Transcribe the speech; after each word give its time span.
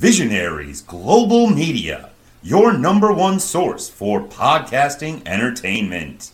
Visionaries 0.00 0.80
Global 0.80 1.46
Media, 1.50 2.08
your 2.42 2.72
number 2.72 3.12
one 3.12 3.38
source 3.38 3.86
for 3.86 4.22
podcasting 4.22 5.20
entertainment. 5.26 6.30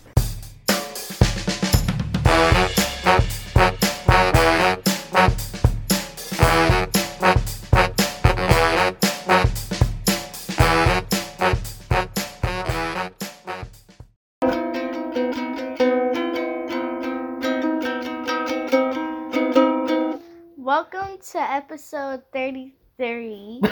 Welcome 20.56 21.18
to 21.32 21.40
episode 21.40 22.22
33. 22.32 22.85
Why 22.98 23.62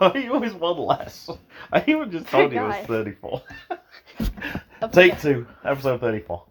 are 0.00 0.18
you 0.18 0.34
always 0.34 0.52
one 0.52 0.76
less? 0.76 1.30
I 1.72 1.82
even 1.86 2.10
just 2.10 2.26
told 2.26 2.52
you 2.52 2.60
it 2.60 2.66
was 2.66 2.86
34. 2.86 3.42
of- 4.82 4.92
Take 4.92 5.18
two, 5.18 5.46
episode 5.64 6.00
34. 6.00 6.44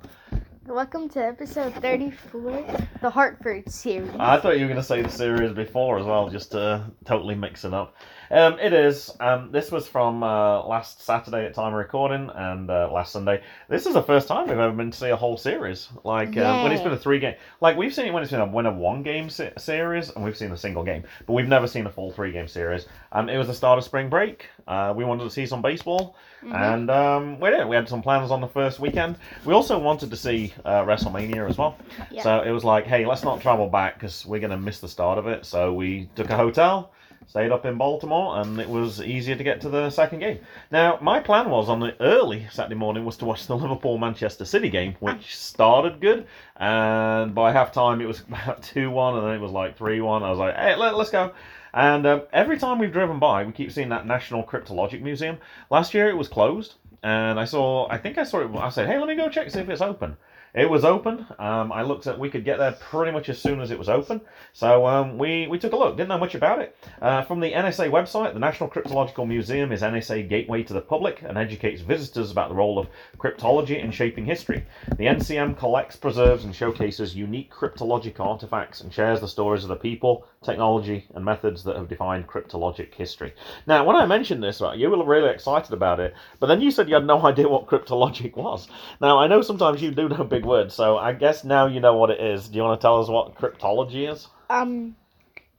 Welcome 0.66 1.08
to 1.10 1.24
episode 1.24 1.76
34, 1.76 2.66
the 3.02 3.10
Hartford 3.12 3.72
series. 3.72 4.10
I 4.18 4.40
thought 4.40 4.56
you 4.58 4.62
were 4.62 4.70
going 4.72 4.82
to 4.82 4.84
say 4.84 5.04
the 5.04 5.10
series 5.10 5.52
before 5.52 6.00
as 6.00 6.08
well, 6.08 6.30
just 6.30 6.52
to 6.54 6.90
totally 7.06 7.36
mix 7.36 7.64
it 7.64 7.74
up. 7.74 7.96
Um, 8.32 8.60
it 8.60 8.74
is. 8.74 9.12
Um, 9.20 9.52
this 9.52 9.72
was 9.72 9.88
from 9.88 10.24
uh, 10.24 10.64
last 10.66 11.02
Saturday 11.02 11.46
at 11.46 11.54
time 11.54 11.74
of 11.74 11.80
recording 11.80 12.30
and 12.34 12.70
uh, 12.70 12.90
last 12.92 13.12
Sunday. 13.12 13.42
This 13.68 13.86
is 13.86 13.94
the 13.94 14.04
first 14.04 14.28
time 14.28 14.48
we've 14.48 14.58
ever 14.58 14.72
been 14.72 14.92
to 14.92 14.98
see 14.98 15.10
a 15.10 15.16
whole 15.16 15.38
series. 15.38 15.90
Like 16.04 16.38
um, 16.38 16.64
when 16.64 16.72
it's 16.72 16.84
been 16.84 16.92
a 16.92 16.98
three 16.98 17.20
game, 17.20 17.36
like 17.60 17.76
we've 17.76 17.94
seen 17.94 18.06
it 18.06 18.14
when 18.14 18.22
it's 18.22 18.32
been 18.32 18.42
a 18.42 18.46
when 18.46 18.66
a 18.66 18.72
one 18.72 19.02
game 19.02 19.30
se- 19.30 19.54
series, 19.58 20.10
and 20.12 20.24
we've 20.24 20.38
seen 20.38 20.52
a 20.52 20.58
single 20.58 20.84
game, 20.84 21.04
but 21.26 21.34
we've 21.34 21.48
never 21.48 21.68
seen 21.68 21.88
a 21.88 21.90
full 21.92 22.12
three 22.12 22.32
game 22.32 22.48
series. 22.48 22.86
Um, 23.12 23.30
it 23.30 23.38
was 23.38 23.48
the 23.48 23.54
start 23.54 23.78
of 23.80 23.84
spring 23.84 24.10
break. 24.10 24.48
Uh, 24.68 24.94
we 24.96 25.04
wanted 25.04 25.24
to 25.24 25.32
see 25.32 25.48
some 25.48 25.62
baseball, 25.64 26.16
and 26.54 26.90
um, 26.92 27.40
we 27.40 27.50
did. 27.50 27.68
We 27.68 27.76
had 27.76 27.90
some 27.90 28.02
plans 28.04 28.30
on 28.30 28.42
the 28.42 28.48
first 28.48 28.80
weekend. 28.80 29.18
We 29.44 29.54
also 29.54 29.80
wanted 29.80 30.12
to 30.12 30.16
see 30.16 30.54
uh, 30.66 30.84
WrestleMania 30.84 31.50
as 31.50 31.58
well. 31.58 31.78
Yeah. 32.12 32.22
So 32.22 32.42
it 32.42 32.52
was 32.52 32.64
like, 32.64 32.86
hey, 32.86 33.06
let's 33.08 33.24
not 33.24 33.42
travel 33.42 33.68
back 33.68 33.96
because 33.96 34.26
we're 34.26 34.40
going 34.40 34.52
to 34.52 34.58
miss 34.58 34.80
the 34.80 34.88
start 34.88 35.18
of 35.18 35.26
it. 35.28 35.46
So 35.46 35.74
we 35.74 36.08
took 36.16 36.30
a 36.30 36.38
hotel, 36.38 36.92
stayed 37.30 37.52
up 37.52 37.64
in 37.64 37.78
Baltimore, 37.78 38.42
and 38.42 38.60
it 38.60 38.68
was 38.68 39.02
easier 39.02 39.36
to 39.36 39.44
get 39.44 39.62
to 39.62 39.70
the 39.70 39.92
second 39.92 40.18
game. 40.18 40.40
Now, 40.72 40.98
my 41.00 41.20
plan 41.20 41.52
was 41.52 41.70
on 41.70 41.80
the 41.80 41.96
early 42.02 42.48
Saturday 42.52 42.76
morning 42.76 43.06
was 43.06 43.18
to 43.18 43.26
watch 43.26 43.46
the 43.46 43.56
Liverpool 43.64 44.00
Manchester 44.00 44.46
City 44.46 44.68
game, 44.68 44.96
which 45.00 45.36
started 45.36 46.02
good. 46.02 46.26
And 46.58 47.36
by 47.36 47.52
half 47.52 47.72
time, 47.72 48.02
it 48.02 48.08
was 48.08 48.22
about 48.28 48.64
2 48.64 48.90
1, 48.90 49.18
and 49.18 49.28
then 49.28 49.36
it 49.36 49.42
was 49.42 49.52
like 49.52 49.78
3 49.78 50.02
1. 50.02 50.24
I 50.24 50.30
was 50.30 50.40
like, 50.40 50.56
hey, 50.56 50.76
let, 50.76 50.96
let's 50.96 51.12
go. 51.12 51.32
And 51.72 52.08
um, 52.08 52.24
every 52.34 52.58
time 52.58 52.80
we've 52.80 52.92
driven 52.92 53.20
by, 53.20 53.46
we 53.46 53.52
keep 53.52 53.72
seeing 53.72 53.90
that 53.90 54.08
National 54.08 54.44
Cryptologic 54.44 55.02
Museum. 55.04 55.38
Last 55.70 55.94
year 55.94 56.10
it 56.10 56.18
was 56.18 56.28
closed, 56.28 56.76
and 57.04 57.40
I 57.40 57.46
saw, 57.46 57.88
I 57.92 58.00
think 58.00 58.18
I 58.18 58.24
saw 58.24 58.40
it, 58.40 58.56
I 58.58 58.70
said, 58.70 58.88
hey, 58.88 58.98
let 58.98 59.08
me 59.08 59.16
go 59.16 59.30
check, 59.30 59.52
see 59.52 59.60
if 59.60 59.70
it's 59.70 59.82
open. 59.82 60.18
It 60.60 60.70
was 60.70 60.84
open. 60.84 61.26
Um, 61.40 61.72
I 61.72 61.84
looked 61.84 62.06
at, 62.06 62.20
we 62.20 62.30
could 62.30 62.44
get 62.44 62.58
there 62.58 62.74
pretty 62.74 63.14
much 63.14 63.30
as 63.30 63.42
soon 63.42 63.62
as 63.62 63.72
it 63.72 63.80
was 63.80 63.88
open. 63.88 64.20
So 64.52 64.86
um, 64.86 65.18
we, 65.18 65.48
we 65.48 65.58
took 65.58 65.72
a 65.72 65.78
look, 65.78 65.96
didn't 65.96 66.10
know 66.10 66.18
much 66.18 66.36
about 66.36 66.60
it. 66.60 66.76
Uh, 67.02 67.22
from 67.22 67.40
the 67.40 67.54
NSA 67.54 67.90
website, 67.90 68.34
the 68.34 68.40
National 68.40 68.70
Cryptological 68.70 69.26
Museum 69.26 69.72
is 69.72 69.84
NSA 69.84 70.28
gateway 70.28 70.64
to 70.64 70.74
the 70.74 70.82
public 70.82 71.22
and 71.22 71.38
educates 71.38 71.80
visitors 71.80 72.30
about 72.30 72.50
the 72.50 72.56
role 72.56 72.78
of 72.78 72.90
cryptology 73.18 73.82
in 73.82 73.90
shaping 73.90 74.26
history. 74.26 74.66
The 74.98 75.06
NCM 75.06 75.58
collects, 75.58 75.96
preserves, 75.96 76.44
and 76.44 76.54
showcases 76.54 77.16
unique 77.16 77.54
cryptologic 77.54 78.20
artifacts 78.20 78.82
and 78.82 78.94
shares 78.94 79.22
the 79.22 79.30
stories 79.30 79.64
of 79.64 79.70
the 79.70 79.78
people, 79.78 80.26
technology, 80.44 81.06
and 81.14 81.26
methods 81.26 81.64
that 81.64 81.76
have 81.76 81.90
defined 81.90 82.28
cryptologic 82.28 82.94
history. 82.94 83.34
Now, 83.68 83.84
when 83.84 83.96
I 83.96 84.06
mentioned 84.06 84.42
this, 84.42 84.62
right, 84.62 84.78
you 84.78 84.90
were 84.90 85.04
really 85.04 85.30
excited 85.30 85.74
about 85.74 86.00
it, 86.00 86.14
but 86.40 86.48
then 86.48 86.62
you 86.62 86.72
said 86.72 86.88
you 86.88 86.96
had 86.96 87.06
no 87.06 87.22
idea 87.26 87.50
what 87.50 87.68
cryptologic 87.68 88.36
was. 88.36 88.68
Now, 89.02 89.18
I 89.20 89.28
know 89.28 89.42
sometimes 89.42 89.82
you 89.82 89.92
do 89.92 90.10
know 90.10 90.24
big 90.24 90.46
words, 90.46 90.74
so 90.74 90.98
I 90.98 91.14
guess 91.14 91.44
now 91.44 91.68
you 91.68 91.80
know 91.80 91.96
what 91.96 92.10
it 92.10 92.22
is. 92.22 92.48
Do 92.48 92.58
you 92.58 92.64
want 92.64 92.80
to 92.80 92.84
tell 92.84 93.02
us 93.02 93.10
what 93.10 93.36
cryptology 93.36 94.12
is? 94.12 94.28
Um, 94.50 94.96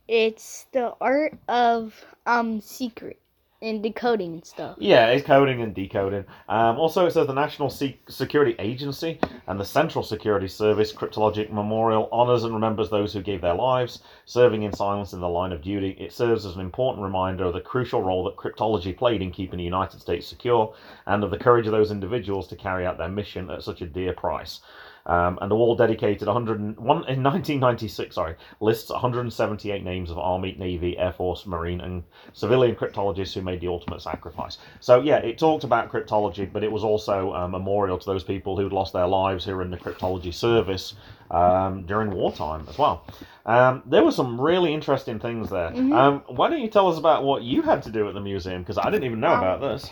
it's 0.09 0.67
the 0.73 0.93
art 1.01 1.39
of 1.49 2.05
um 2.27 2.61
secret 2.61 3.20
and 3.63 3.83
decoding 3.83 4.33
and 4.35 4.45
stuff. 4.45 4.77
Yeah, 4.79 5.09
it's 5.09 5.27
coding 5.27 5.61
and 5.61 5.75
decoding. 5.75 6.25
Um, 6.49 6.79
also, 6.79 7.07
it 7.07 7.13
says 7.13 7.27
the 7.27 7.35
National 7.35 7.69
Se- 7.69 8.01
Security 8.09 8.55
Agency 8.59 9.19
and 9.47 9.61
the 9.61 9.65
Central 9.65 10.03
Security 10.03 10.49
Service 10.49 10.93
Cryptologic 10.93 11.51
Memorial 11.51 12.09
honors 12.11 12.45
and 12.45 12.55
remembers 12.55 12.89
those 12.89 13.13
who 13.13 13.21
gave 13.21 13.43
their 13.43 13.55
lives, 13.55 14.03
serving 14.25 14.63
in 14.63 14.73
silence 14.73 15.13
in 15.13 15.21
the 15.21 15.29
line 15.29 15.53
of 15.53 15.63
duty. 15.63 15.91
It 16.01 16.13
serves 16.13 16.47
as 16.47 16.55
an 16.55 16.63
important 16.63 17.05
reminder 17.05 17.45
of 17.45 17.53
the 17.53 17.61
crucial 17.61 18.03
role 18.03 18.25
that 18.25 18.37
cryptology 18.37 18.97
played 18.97 19.21
in 19.21 19.31
keeping 19.31 19.59
the 19.59 19.65
United 19.65 20.01
States 20.01 20.27
secure 20.27 20.75
and 21.07 21.23
of 21.23 21.31
the 21.31 21.39
courage 21.39 21.67
of 21.67 21.73
those 21.73 21.91
individuals 21.91 22.49
to 22.49 22.57
carry 22.57 22.87
out 22.87 22.97
their 22.97 23.09
mission 23.09 23.51
at 23.51 23.63
such 23.63 23.83
a 23.83 23.87
dear 23.87 24.15
price. 24.15 24.61
Um, 25.07 25.39
and 25.41 25.51
the 25.51 25.57
wall 25.57 25.75
dedicated 25.77 26.27
100 26.29 26.61
in 26.61 26.75
1996 26.77 28.15
sorry 28.15 28.37
lists 28.61 28.91
178 28.91 29.83
names 29.83 30.11
of 30.11 30.19
army 30.19 30.55
navy 30.59 30.99
air 30.99 31.13
force 31.13 31.47
marine 31.47 31.81
and 31.81 32.03
civilian 32.35 32.77
cryptologists 32.77 33.33
who 33.33 33.41
made 33.41 33.61
the 33.61 33.67
ultimate 33.69 34.03
sacrifice 34.03 34.59
so 34.81 35.01
yeah 35.01 35.17
it 35.17 35.39
talked 35.39 35.65
about 35.65 35.91
cryptology 35.91 36.51
but 36.53 36.63
it 36.63 36.71
was 36.71 36.85
also 36.85 37.33
a 37.33 37.49
memorial 37.49 37.97
to 37.97 38.05
those 38.05 38.23
people 38.23 38.57
who'd 38.59 38.73
lost 38.75 38.93
their 38.93 39.07
lives 39.07 39.43
who 39.45 39.57
were 39.57 39.63
in 39.63 39.71
the 39.71 39.77
cryptology 39.79 40.33
service 40.35 40.95
um, 41.31 41.87
during 41.87 42.11
wartime 42.11 42.67
as 42.69 42.77
well 42.77 43.07
um, 43.47 43.83
there 43.87 44.05
were 44.05 44.13
some 44.13 44.39
really 44.39 44.73
interesting 44.75 45.19
things 45.19 45.49
there 45.49 45.71
Mhm. 45.71 45.95
um, 45.95 46.23
why 46.27 46.51
don't 46.51 46.61
you 46.61 46.69
tell 46.69 46.89
us 46.89 46.99
about 46.99 47.25
what 47.25 47.43
you 47.43 47.63
had 47.63 47.83
to 47.85 47.91
do 47.91 48.07
at 48.07 48.15
the 48.15 48.21
museum 48.21 48.61
because 48.63 48.77
i 48.77 48.91
didn't 48.91 49.05
even 49.05 49.21
know 49.21 49.35
about 49.35 49.61
this 49.63 49.91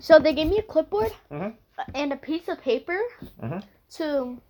So 0.00 0.18
they 0.18 0.34
gave 0.34 0.48
me 0.48 0.58
a 0.58 0.62
clipboard 0.62 1.12
Mhm. 1.32 1.54
and 1.94 2.12
a 2.12 2.16
piece 2.16 2.46
of 2.48 2.60
paper 2.60 2.98
Mhm. 3.42 3.62
To 3.92 4.40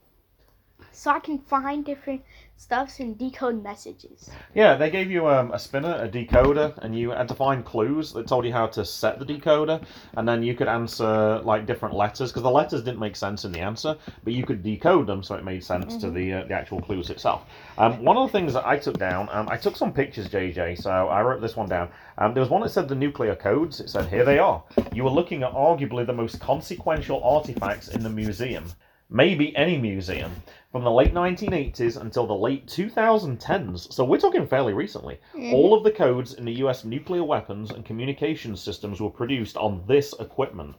so 0.92 1.10
I 1.10 1.20
can 1.20 1.38
find 1.38 1.84
different 1.84 2.22
stuffs 2.56 2.98
and 2.98 3.16
decode 3.16 3.62
messages. 3.62 4.30
Yeah, 4.54 4.74
they 4.74 4.90
gave 4.90 5.10
you 5.10 5.28
um, 5.28 5.52
a 5.52 5.58
spinner, 5.58 5.94
a 5.94 6.08
decoder, 6.08 6.76
and 6.78 6.96
you 6.96 7.10
had 7.10 7.28
to 7.28 7.34
find 7.34 7.64
clues 7.64 8.12
that 8.14 8.26
told 8.26 8.44
you 8.44 8.52
how 8.52 8.66
to 8.68 8.84
set 8.84 9.18
the 9.18 9.24
decoder, 9.24 9.82
and 10.16 10.28
then 10.28 10.42
you 10.42 10.54
could 10.54 10.66
answer 10.66 11.40
like 11.44 11.66
different 11.66 11.94
letters 11.94 12.30
because 12.30 12.42
the 12.42 12.50
letters 12.50 12.82
didn't 12.82 12.98
make 12.98 13.14
sense 13.16 13.44
in 13.44 13.52
the 13.52 13.60
answer, 13.60 13.96
but 14.24 14.32
you 14.32 14.44
could 14.44 14.62
decode 14.62 15.06
them 15.06 15.22
so 15.22 15.36
it 15.36 15.44
made 15.44 15.62
sense 15.62 15.96
to 15.98 16.10
the 16.10 16.32
uh, 16.32 16.44
the 16.44 16.54
actual 16.54 16.80
clues 16.80 17.10
itself. 17.10 17.44
Um, 17.76 18.02
one 18.02 18.16
of 18.16 18.26
the 18.26 18.32
things 18.32 18.52
that 18.54 18.66
I 18.66 18.76
took 18.76 18.98
down, 18.98 19.28
um, 19.30 19.48
I 19.48 19.56
took 19.56 19.76
some 19.76 19.92
pictures, 19.92 20.28
JJ, 20.28 20.82
so 20.82 20.90
I 20.90 21.22
wrote 21.22 21.40
this 21.40 21.54
one 21.54 21.68
down. 21.68 21.90
Um, 22.18 22.34
there 22.34 22.40
was 22.40 22.50
one 22.50 22.62
that 22.62 22.70
said 22.70 22.88
the 22.88 22.96
nuclear 22.96 23.36
codes. 23.36 23.78
It 23.80 23.88
said 23.88 24.08
here 24.08 24.24
they 24.24 24.38
are. 24.38 24.62
You 24.92 25.04
were 25.04 25.10
looking 25.10 25.44
at 25.44 25.52
arguably 25.52 26.04
the 26.04 26.12
most 26.12 26.40
consequential 26.40 27.22
artifacts 27.22 27.88
in 27.88 28.02
the 28.02 28.10
museum, 28.10 28.64
maybe 29.10 29.56
any 29.56 29.78
museum 29.78 30.30
from 30.70 30.84
the 30.84 30.90
late 30.90 31.14
1980s 31.14 32.00
until 32.00 32.26
the 32.26 32.34
late 32.34 32.66
2010s. 32.66 33.92
So 33.92 34.04
we're 34.04 34.18
talking 34.18 34.46
fairly 34.46 34.74
recently. 34.74 35.18
Mm-hmm. 35.34 35.54
All 35.54 35.74
of 35.74 35.82
the 35.82 35.90
codes 35.90 36.34
in 36.34 36.44
the 36.44 36.58
US 36.64 36.84
nuclear 36.84 37.24
weapons 37.24 37.70
and 37.70 37.84
communications 37.84 38.60
systems 38.60 39.00
were 39.00 39.10
produced 39.10 39.56
on 39.56 39.82
this 39.86 40.14
equipment. 40.20 40.76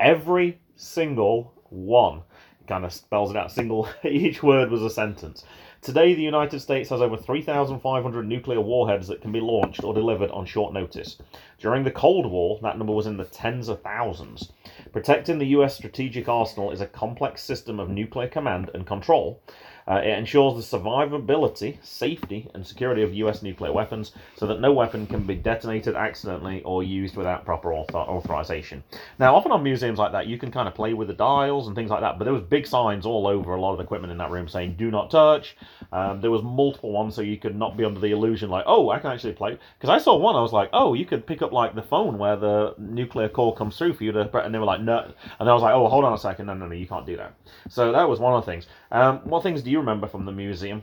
Every 0.00 0.60
single 0.76 1.52
one. 1.68 2.22
Kind 2.66 2.84
of 2.84 2.92
spells 2.92 3.30
it 3.30 3.36
out. 3.36 3.50
Single. 3.50 3.88
Each 4.04 4.42
word 4.42 4.70
was 4.70 4.82
a 4.82 4.90
sentence. 4.90 5.44
Today, 5.80 6.14
the 6.14 6.22
United 6.22 6.60
States 6.60 6.90
has 6.90 7.00
over 7.00 7.16
3,500 7.16 8.26
nuclear 8.26 8.60
warheads 8.60 9.06
that 9.08 9.22
can 9.22 9.30
be 9.30 9.40
launched 9.40 9.84
or 9.84 9.94
delivered 9.94 10.30
on 10.32 10.44
short 10.44 10.74
notice. 10.74 11.18
During 11.58 11.84
the 11.84 11.90
Cold 11.90 12.26
War, 12.26 12.58
that 12.62 12.76
number 12.76 12.92
was 12.92 13.06
in 13.06 13.16
the 13.16 13.24
tens 13.24 13.68
of 13.68 13.80
thousands. 13.80 14.52
Protecting 14.92 15.38
the 15.38 15.46
US 15.58 15.76
strategic 15.76 16.28
arsenal 16.28 16.70
is 16.70 16.80
a 16.80 16.86
complex 16.86 17.42
system 17.42 17.78
of 17.80 17.88
nuclear 17.88 18.28
command 18.28 18.70
and 18.74 18.86
control. 18.86 19.42
Uh, 19.88 20.00
it 20.04 20.18
ensures 20.18 20.54
the 20.54 20.78
survivability, 20.78 21.78
safety, 21.82 22.50
and 22.54 22.66
security 22.66 23.02
of 23.02 23.14
US 23.14 23.42
nuclear 23.42 23.72
weapons 23.72 24.12
so 24.36 24.46
that 24.46 24.60
no 24.60 24.72
weapon 24.72 25.06
can 25.06 25.22
be 25.22 25.34
detonated 25.34 25.94
accidentally 25.94 26.62
or 26.64 26.82
used 26.82 27.16
without 27.16 27.44
proper 27.44 27.72
author- 27.72 27.96
authorization. 27.96 28.84
Now, 29.18 29.34
often 29.34 29.50
on 29.50 29.62
museums 29.62 29.98
like 29.98 30.12
that, 30.12 30.26
you 30.26 30.36
can 30.36 30.50
kind 30.50 30.68
of 30.68 30.74
play 30.74 30.92
with 30.92 31.08
the 31.08 31.14
dials 31.14 31.66
and 31.66 31.74
things 31.74 31.90
like 31.90 32.00
that, 32.00 32.18
but 32.18 32.24
there 32.24 32.34
was 32.34 32.42
big 32.42 32.66
signs 32.66 33.06
all 33.06 33.26
over 33.26 33.54
a 33.54 33.60
lot 33.60 33.72
of 33.72 33.78
the 33.78 33.84
equipment 33.84 34.12
in 34.12 34.18
that 34.18 34.30
room 34.30 34.46
saying 34.46 34.74
"Do 34.76 34.90
not 34.90 35.10
touch." 35.10 35.56
Um, 35.92 36.20
there 36.20 36.30
was 36.30 36.42
multiple 36.42 36.92
ones, 36.92 37.14
so 37.14 37.22
you 37.22 37.38
could 37.38 37.56
not 37.56 37.76
be 37.76 37.84
under 37.84 38.00
the 38.00 38.10
illusion 38.10 38.50
like, 38.50 38.64
"Oh, 38.66 38.90
I 38.90 38.98
can 38.98 39.10
actually 39.10 39.32
play." 39.32 39.58
Because 39.78 39.88
I 39.88 39.98
saw 39.98 40.16
one, 40.16 40.36
I 40.36 40.42
was 40.42 40.52
like, 40.52 40.68
"Oh, 40.72 40.92
you 40.92 41.06
could 41.06 41.26
pick 41.26 41.40
up 41.40 41.52
like 41.52 41.74
the 41.74 41.82
phone 41.82 42.18
where 42.18 42.36
the 42.36 42.74
nuclear 42.76 43.28
core 43.28 43.54
comes 43.54 43.78
through 43.78 43.94
for 43.94 44.04
you 44.04 44.12
to," 44.12 44.38
and 44.44 44.54
they 44.54 44.58
were 44.58 44.66
like, 44.66 44.82
"No," 44.82 45.10
and 45.40 45.48
I 45.48 45.54
was 45.54 45.62
like, 45.62 45.74
"Oh, 45.74 45.88
hold 45.88 46.04
on 46.04 46.12
a 46.12 46.18
second, 46.18 46.46
no, 46.46 46.54
no, 46.54 46.66
no, 46.66 46.74
you 46.74 46.86
can't 46.86 47.06
do 47.06 47.16
that." 47.16 47.32
So 47.70 47.92
that 47.92 48.08
was 48.08 48.20
one 48.20 48.34
of 48.34 48.44
the 48.44 48.50
things. 48.50 48.66
Um, 48.90 49.18
what 49.24 49.42
things 49.42 49.62
do 49.62 49.70
you 49.70 49.78
remember 49.78 50.06
from 50.06 50.24
the 50.24 50.32
museum? 50.32 50.82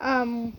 Um, 0.00 0.56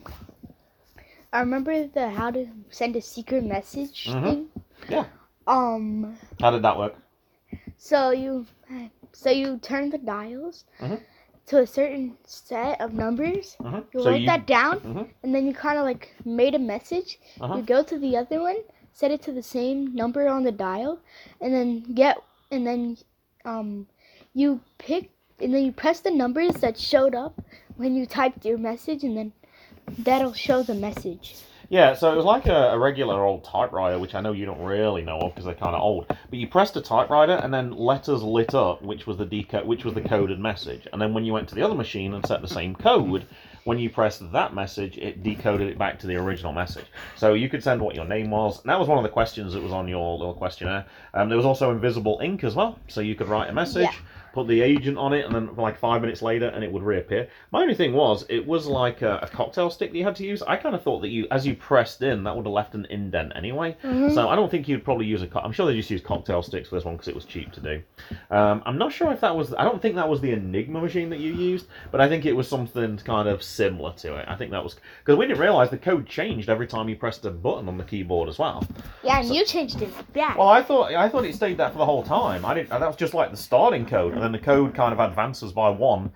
I 1.34 1.40
remember 1.40 1.88
the 1.88 2.10
how 2.10 2.32
to 2.32 2.48
send 2.70 2.96
a 2.96 3.02
secret 3.02 3.44
message 3.44 4.08
Mhm. 4.10 4.24
thing. 4.24 4.48
Yeah. 4.90 5.06
Um, 5.48 6.18
How 6.40 6.52
did 6.52 6.62
that 6.64 6.78
work? 6.78 6.96
so 7.78 8.12
you 8.12 8.46
so 9.14 9.30
you 9.30 9.58
turn 9.58 9.90
the 9.90 9.98
dials 9.98 10.64
Mhm. 10.80 11.02
to 11.48 11.58
a 11.60 11.68
certain 11.68 12.18
set 12.26 12.80
of 12.80 12.94
numbers. 12.94 13.58
Mhm. 13.60 13.84
You 13.94 14.00
So 14.04 14.10
write 14.10 14.22
you- 14.22 14.28
that 14.28 14.46
down, 14.48 14.80
Mhm. 14.80 15.08
and 15.24 15.36
then 15.36 15.46
you 15.46 15.54
kind 15.54 15.78
of 15.78 15.84
like 15.86 16.16
made 16.26 16.56
a 16.56 16.60
message. 16.60 17.20
Uh-huh. 17.42 17.56
You 17.58 17.64
go 17.64 17.84
to 17.84 17.98
the 18.00 18.16
other 18.18 18.42
one, 18.42 18.58
set 18.94 19.12
it 19.12 19.22
to 19.24 19.32
the 19.32 19.44
same 19.44 19.94
number 19.94 20.28
on 20.28 20.44
the 20.44 20.52
dial, 20.52 21.00
and 21.42 21.54
then 21.54 21.82
get 21.94 22.18
and 22.52 22.66
then 22.68 22.98
um 23.46 23.88
you 24.34 24.62
pick 24.78 25.10
and 25.42 25.54
then 25.54 25.66
you 25.66 25.72
press 25.72 26.00
the 26.00 26.12
numbers 26.12 26.54
that 26.56 26.78
showed 26.78 27.16
up 27.16 27.42
when 27.78 27.96
you 27.96 28.06
typed 28.06 28.46
your 28.46 28.58
message, 28.58 29.04
and 29.04 29.18
then 29.18 29.34
that'll 30.00 30.34
show 30.34 30.64
the 30.64 30.74
message. 30.74 31.36
Yeah, 31.72 31.94
so 31.94 32.12
it 32.12 32.18
was 32.18 32.26
like 32.26 32.48
a, 32.48 32.72
a 32.72 32.78
regular 32.78 33.24
old 33.24 33.46
typewriter, 33.46 33.98
which 33.98 34.14
I 34.14 34.20
know 34.20 34.34
you 34.34 34.46
don't 34.46 34.62
really 34.62 35.04
know 35.04 35.20
of 35.20 35.32
because 35.32 35.46
they're 35.46 35.54
kind 35.54 35.74
of 35.74 35.82
old. 35.82 36.06
But 36.08 36.34
you 36.34 36.46
pressed 36.46 36.76
a 36.76 36.82
typewriter, 36.82 37.36
and 37.36 37.54
then 37.54 37.72
letters 37.72 38.22
lit 38.22 38.54
up, 38.54 38.82
which 38.82 39.08
was 39.08 39.16
the 39.16 39.26
deco- 39.26 39.66
which 39.66 39.86
was 39.86 39.94
the 39.94 40.02
coded 40.02 40.38
message. 40.38 40.86
And 40.92 41.02
then 41.02 41.14
when 41.14 41.24
you 41.24 41.32
went 41.32 41.48
to 41.48 41.56
the 41.56 41.62
other 41.62 41.74
machine 41.74 42.14
and 42.14 42.26
set 42.26 42.42
the 42.42 42.48
same 42.50 42.76
code, 42.76 43.26
when 43.64 43.80
you 43.80 43.90
pressed 43.90 44.32
that 44.34 44.54
message, 44.54 44.98
it 44.98 45.24
decoded 45.24 45.70
it 45.70 45.78
back 45.78 45.98
to 46.00 46.08
the 46.08 46.18
original 46.18 46.52
message. 46.52 46.88
So 47.16 47.36
you 47.36 47.48
could 47.48 47.64
send 47.64 47.80
what 47.80 47.96
your 47.96 48.06
name 48.06 48.32
was. 48.32 48.60
And 48.60 48.70
that 48.70 48.78
was 48.80 48.90
one 48.90 48.98
of 48.98 49.04
the 49.04 49.10
questions 49.10 49.54
that 49.54 49.64
was 49.64 49.72
on 49.72 49.88
your 49.88 50.18
little 50.18 50.34
questionnaire. 50.34 50.86
Um, 51.14 51.30
there 51.30 51.38
was 51.38 51.46
also 51.46 51.72
invisible 51.72 52.20
ink 52.22 52.44
as 52.44 52.54
well, 52.54 52.80
so 52.90 53.00
you 53.00 53.16
could 53.16 53.28
write 53.30 53.50
a 53.50 53.54
message. 53.54 53.84
Yeah. 53.84 53.96
Put 54.34 54.48
the 54.48 54.62
agent 54.62 54.98
on 54.98 55.12
it, 55.14 55.26
and 55.26 55.36
then 55.36 55.56
like 55.56 55.78
five 55.78 56.02
minutes 56.02 56.22
later, 56.22 56.48
and 56.48 56.64
it 56.64 56.72
would 56.72 56.84
reappear. 56.84 57.28
My 57.52 57.62
only 57.62 57.76
thing 57.76 57.94
was, 57.94 58.26
it 58.30 58.46
was 58.48 58.66
like 58.66 59.02
a, 59.02 59.20
a 59.22 59.28
cocktail 59.28 59.70
stick 59.70 59.92
that 59.92 59.98
you 59.98 60.04
had 60.06 60.16
to 60.18 60.26
use. 60.26 60.42
I 60.44 60.56
kind 60.56 60.74
of 60.74 60.82
thought 60.84 61.02
that 61.02 61.10
you, 61.10 61.28
as 61.32 61.46
you 61.46 61.56
pressed 61.56 62.02
in, 62.02 62.24
that 62.24 62.36
would 62.36 62.46
have 62.46 62.54
left 62.54 62.74
an 62.74 62.86
indent 62.90 63.34
anyway. 63.36 63.76
Mhm. 63.84 64.14
So 64.14 64.30
I 64.30 64.36
don't 64.36 64.50
think 64.50 64.68
you'd 64.68 64.84
probably 64.86 65.06
use 65.06 65.22
a. 65.22 65.28
co- 65.28 65.40
I'm 65.42 65.52
sure 65.52 65.66
they 65.66 65.76
just 65.76 65.90
used 65.90 66.04
cocktail 66.06 66.42
sticks 66.44 66.70
for 66.70 66.76
this 66.76 66.86
one 66.86 66.96
because 66.96 67.08
it 67.10 67.16
was 67.16 67.26
cheap 67.26 67.52
to 67.54 67.60
do. 67.60 67.82
Um, 68.30 68.64
I'm 68.66 68.78
not 68.78 68.94
sure 68.94 69.12
if 69.12 69.20
that 69.22 69.36
was. 69.36 69.54
I 69.54 69.64
don't 69.64 69.82
think 69.82 69.96
that 69.96 70.08
was 70.08 70.22
the 70.22 70.32
Enigma 70.32 70.80
machine 70.82 71.10
that 71.10 71.20
you 71.20 71.34
used, 71.34 71.68
but 71.92 72.00
I 72.00 72.08
think 72.08 72.26
it 72.26 72.34
was 72.34 72.48
something 72.48 72.98
kind 72.98 73.28
of 73.28 73.44
similar 73.44 73.94
to 73.98 74.16
it. 74.16 74.26
I 74.28 74.36
think 74.36 74.52
that 74.52 74.64
was 74.64 74.76
because 75.04 75.18
we 75.18 75.28
didn't 75.28 75.42
realize 75.42 75.70
the 75.70 75.78
code 75.78 76.08
changed 76.08 76.50
every 76.50 76.68
time 76.68 76.88
you 76.88 76.96
pressed 76.96 77.26
a 77.26 77.32
button 77.32 77.68
on 77.68 77.78
the 77.78 77.84
keyboard 77.84 78.30
as 78.30 78.40
well. 78.40 78.66
Yeah, 79.04 79.20
and 79.20 79.28
you 79.34 79.46
changed 79.46 79.82
it 79.82 79.90
back. 80.14 80.38
Well, 80.38 80.48
I 80.50 80.62
thought 80.64 80.94
I 80.94 81.10
thought 81.10 81.26
it 81.26 81.36
stayed 81.36 81.58
that 81.58 81.74
for 81.74 81.78
the 81.80 81.86
whole 81.86 82.04
time. 82.04 82.46
I 82.46 82.54
didn't. 82.54 82.70
That 82.70 82.82
was 82.82 82.96
just 82.96 83.14
like 83.14 83.32
the 83.32 83.38
starting 83.38 83.86
code, 83.86 84.14
then 84.22 84.32
the 84.32 84.40
code 84.40 84.74
kind 84.74 84.94
of 84.94 85.00
advances 85.00 85.52
by 85.52 85.70
one 85.70 86.12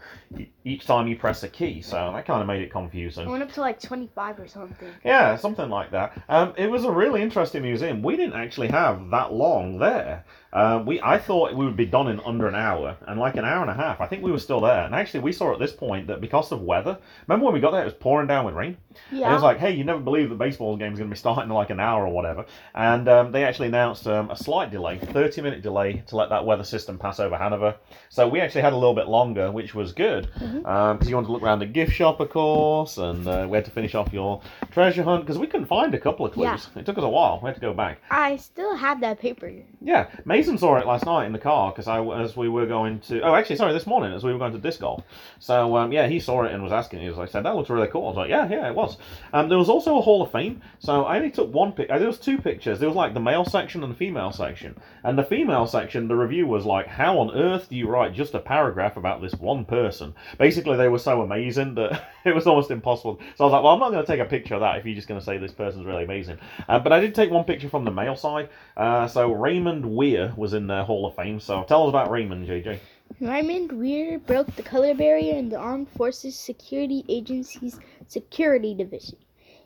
each 0.63 0.85
time 0.85 1.07
you 1.07 1.17
press 1.17 1.43
a 1.43 1.49
key. 1.49 1.81
So 1.81 2.11
that 2.13 2.25
kind 2.25 2.41
of 2.41 2.47
made 2.47 2.61
it 2.61 2.71
confusing. 2.71 3.29
went 3.29 3.43
up 3.43 3.51
to 3.53 3.61
like 3.61 3.79
25 3.79 4.39
or 4.39 4.47
something. 4.47 4.89
Yeah, 5.03 5.35
something 5.35 5.69
like 5.69 5.91
that. 5.91 6.21
Um, 6.29 6.53
it 6.57 6.67
was 6.67 6.83
a 6.83 6.91
really 6.91 7.21
interesting 7.21 7.61
museum. 7.61 8.01
We 8.01 8.15
didn't 8.15 8.35
actually 8.35 8.69
have 8.69 9.09
that 9.11 9.33
long 9.33 9.79
there. 9.79 10.25
Uh, 10.55 10.81
we 10.85 11.01
I 11.01 11.17
thought 11.17 11.53
we 11.53 11.65
would 11.65 11.75
be 11.75 11.85
done 11.85 12.07
in 12.07 12.19
under 12.21 12.47
an 12.47 12.55
hour, 12.55 12.95
and 13.07 13.19
like 13.19 13.35
an 13.35 13.43
hour 13.43 13.61
and 13.61 13.69
a 13.69 13.73
half. 13.73 13.99
I 13.99 14.07
think 14.07 14.23
we 14.23 14.31
were 14.31 14.39
still 14.39 14.61
there. 14.61 14.85
And 14.85 14.95
actually, 14.95 15.19
we 15.19 15.33
saw 15.33 15.51
at 15.53 15.59
this 15.59 15.73
point 15.73 16.07
that 16.07 16.21
because 16.21 16.51
of 16.53 16.61
weather. 16.61 16.97
Remember 17.27 17.43
when 17.45 17.53
we 17.53 17.59
got 17.59 17.71
there? 17.71 17.81
It 17.81 17.85
was 17.85 17.93
pouring 17.93 18.27
down 18.27 18.45
with 18.45 18.55
rain. 18.55 18.77
And 19.11 19.19
it 19.19 19.33
was 19.33 19.43
like, 19.43 19.57
hey, 19.59 19.71
you 19.71 19.83
never 19.83 19.99
believe 19.99 20.29
the 20.29 20.35
baseball 20.35 20.77
game's 20.77 20.97
going 20.97 21.09
to 21.09 21.13
be 21.13 21.17
starting 21.19 21.49
in 21.49 21.55
like 21.55 21.71
an 21.71 21.81
hour 21.81 22.07
or 22.07 22.13
whatever. 22.13 22.45
And 22.73 23.09
um, 23.09 23.31
they 23.33 23.43
actually 23.43 23.67
announced 23.67 24.07
um, 24.07 24.31
a 24.31 24.35
slight 24.37 24.71
delay, 24.71 24.97
30 24.97 25.41
minute 25.41 25.61
delay, 25.61 26.03
to 26.07 26.15
let 26.15 26.29
that 26.29 26.45
weather 26.45 26.63
system 26.63 26.97
pass 26.97 27.19
over 27.19 27.35
Hanover. 27.37 27.75
So 28.07 28.25
we 28.29 28.39
actually 28.39 28.61
had 28.61 28.71
a 28.71 28.77
little 28.77 28.95
bit 28.95 29.09
longer, 29.09 29.51
which 29.51 29.75
was 29.75 29.91
good 29.91 30.29
because 30.33 30.45
Mhm. 30.63 31.09
you 31.09 31.15
wanted 31.15 31.27
to 31.27 31.33
look 31.33 31.43
around 31.43 31.59
the 31.59 31.65
gift 31.65 31.91
shop, 31.91 32.21
of 32.21 32.29
course, 32.29 32.97
and 32.97 33.27
uh, 33.27 33.45
we 33.49 33.57
had 33.57 33.65
to 33.65 33.71
finish 33.71 33.93
off 33.93 34.13
your 34.13 34.41
treasure 34.71 35.03
hunt 35.03 35.25
because 35.25 35.37
we 35.37 35.47
couldn't 35.47 35.67
find 35.67 35.93
a 35.93 35.99
couple 35.99 36.25
of 36.25 36.31
clues. 36.31 36.69
Yeah. 36.73 36.79
It 36.79 36.85
took 36.85 36.97
us 36.97 37.03
a 37.03 37.09
while. 37.09 37.41
We 37.43 37.47
had 37.47 37.55
to 37.55 37.61
go 37.61 37.73
back. 37.73 37.99
I 38.09 38.37
still 38.37 38.75
have 38.77 39.01
that 39.01 39.19
paper. 39.19 39.51
Yeah, 39.81 40.07
Mason 40.23 40.44
saw 40.45 40.77
it 40.77 40.85
last 40.87 41.05
night 41.05 41.25
in 41.25 41.33
the 41.33 41.39
car 41.39 41.71
because 41.71 41.87
I 41.87 42.03
as 42.03 42.37
we 42.37 42.47
were 42.49 42.65
going 42.65 42.99
to. 43.01 43.21
Oh, 43.21 43.35
actually, 43.35 43.55
sorry, 43.57 43.73
this 43.73 43.85
morning 43.87 44.13
as 44.13 44.23
we 44.23 44.31
were 44.31 44.39
going 44.39 44.53
to 44.53 44.57
disc 44.57 44.79
golf. 44.79 45.03
So 45.39 45.75
um, 45.77 45.91
yeah, 45.91 46.07
he 46.07 46.19
saw 46.19 46.43
it 46.43 46.51
and 46.53 46.63
was 46.63 46.71
asking. 46.71 47.01
He 47.01 47.09
was 47.09 47.17
like, 47.17 47.29
"said 47.29 47.43
that 47.43 47.55
looks 47.55 47.69
really 47.69 47.87
cool." 47.87 48.05
I 48.05 48.07
was 48.07 48.17
like, 48.17 48.29
"Yeah, 48.29 48.47
yeah, 48.49 48.67
it 48.67 48.75
was." 48.75 48.97
Um, 49.33 49.49
there 49.49 49.57
was 49.57 49.69
also 49.69 49.97
a 49.97 50.01
Hall 50.01 50.21
of 50.21 50.31
Fame. 50.31 50.61
So 50.79 51.03
I 51.05 51.17
only 51.17 51.31
took 51.31 51.53
one 51.53 51.71
pic. 51.71 51.89
uh, 51.89 51.97
There 51.97 52.07
was 52.07 52.19
two 52.19 52.37
pictures. 52.37 52.79
There 52.79 52.89
was 52.89 52.95
like 52.95 53.13
the 53.13 53.19
male 53.19 53.45
section 53.45 53.83
and 53.83 53.91
the 53.91 53.97
female 53.97 54.31
section. 54.31 54.77
And 55.03 55.17
the 55.17 55.23
female 55.23 55.67
section, 55.67 56.07
the 56.07 56.15
review 56.15 56.47
was 56.47 56.65
like, 56.65 56.87
"How 56.87 57.17
on 57.19 57.31
earth 57.35 57.69
do 57.69 57.75
you 57.75 57.87
write 57.87 58.13
just 58.13 58.33
a 58.35 58.39
paragraph 58.39 58.97
about 58.97 59.21
this 59.21 59.33
one 59.33 59.65
person?" 59.65 60.13
Basically, 60.37 60.77
they 60.77 60.87
were 60.89 60.99
so 60.99 61.21
amazing 61.21 61.75
that 61.75 62.03
it 62.25 62.35
was 62.35 62.47
almost 62.47 62.71
impossible. 62.71 63.19
So 63.35 63.43
I 63.43 63.47
was 63.47 63.51
like, 63.53 63.63
"Well, 63.63 63.73
I'm 63.73 63.79
not 63.79 63.91
going 63.91 64.05
to 64.05 64.11
take 64.11 64.19
a 64.21 64.25
picture 64.29 64.55
of 64.55 64.61
that 64.61 64.77
if 64.77 64.85
you're 64.85 64.95
just 64.95 65.07
going 65.07 65.19
to 65.19 65.25
say 65.25 65.37
this 65.37 65.51
person's 65.51 65.85
really 65.85 66.03
amazing." 66.03 66.37
Uh, 66.67 66.79
but 66.79 66.91
I 66.93 66.99
did 66.99 67.15
take 67.15 67.31
one 67.31 67.43
picture 67.43 67.69
from 67.69 67.85
the 67.85 67.91
male 67.91 68.15
side. 68.15 68.49
Uh, 68.77 69.07
so 69.07 69.31
Raymond 69.31 69.85
Weir 69.85 70.29
was 70.37 70.53
in 70.53 70.67
the 70.67 70.83
Hall 70.83 71.05
of 71.05 71.15
Fame. 71.15 71.39
So 71.39 71.63
tell 71.63 71.83
us 71.83 71.89
about 71.89 72.09
Raymond, 72.11 72.47
JJ. 72.47 72.79
Raymond 73.19 73.71
Weir 73.71 74.19
broke 74.19 74.55
the 74.55 74.63
color 74.63 74.93
barrier 74.93 75.35
in 75.35 75.49
the 75.49 75.57
Armed 75.57 75.89
Forces 75.89 76.37
Security 76.37 77.05
Agency's 77.07 77.79
Security 78.07 78.73
Division. 78.73 79.17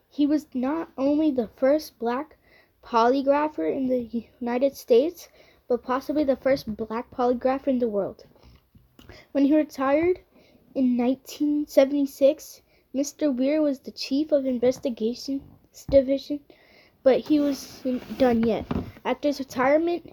He 0.10 0.25
was 0.25 0.48
not 0.54 0.89
only 0.98 1.31
the 1.31 1.48
first 1.48 1.98
black 2.00 2.38
polygrapher 2.83 3.71
in 3.71 3.88
the 3.88 4.27
United 4.39 4.75
States, 4.75 5.30
but 5.68 5.83
possibly 5.83 6.24
the 6.24 6.36
first 6.36 6.75
black 6.75 7.12
polygrapher 7.12 7.68
in 7.68 7.80
the 7.80 7.88
world. 7.88 8.25
When 9.31 9.45
he 9.45 9.56
retired 9.56 10.19
in 10.75 10.98
1976, 10.98 12.62
Mr. 12.94 13.36
Weir 13.36 13.62
was 13.62 13.80
the 13.80 13.92
chief 13.92 14.31
of 14.31 14.45
investigations 14.45 15.42
division, 15.89 16.39
but 17.04 17.21
he 17.21 17.39
wasn't 17.39 18.18
done 18.18 18.44
yet. 18.44 18.66
After 19.06 19.30
his 19.30 19.39
retirement, 19.39 20.12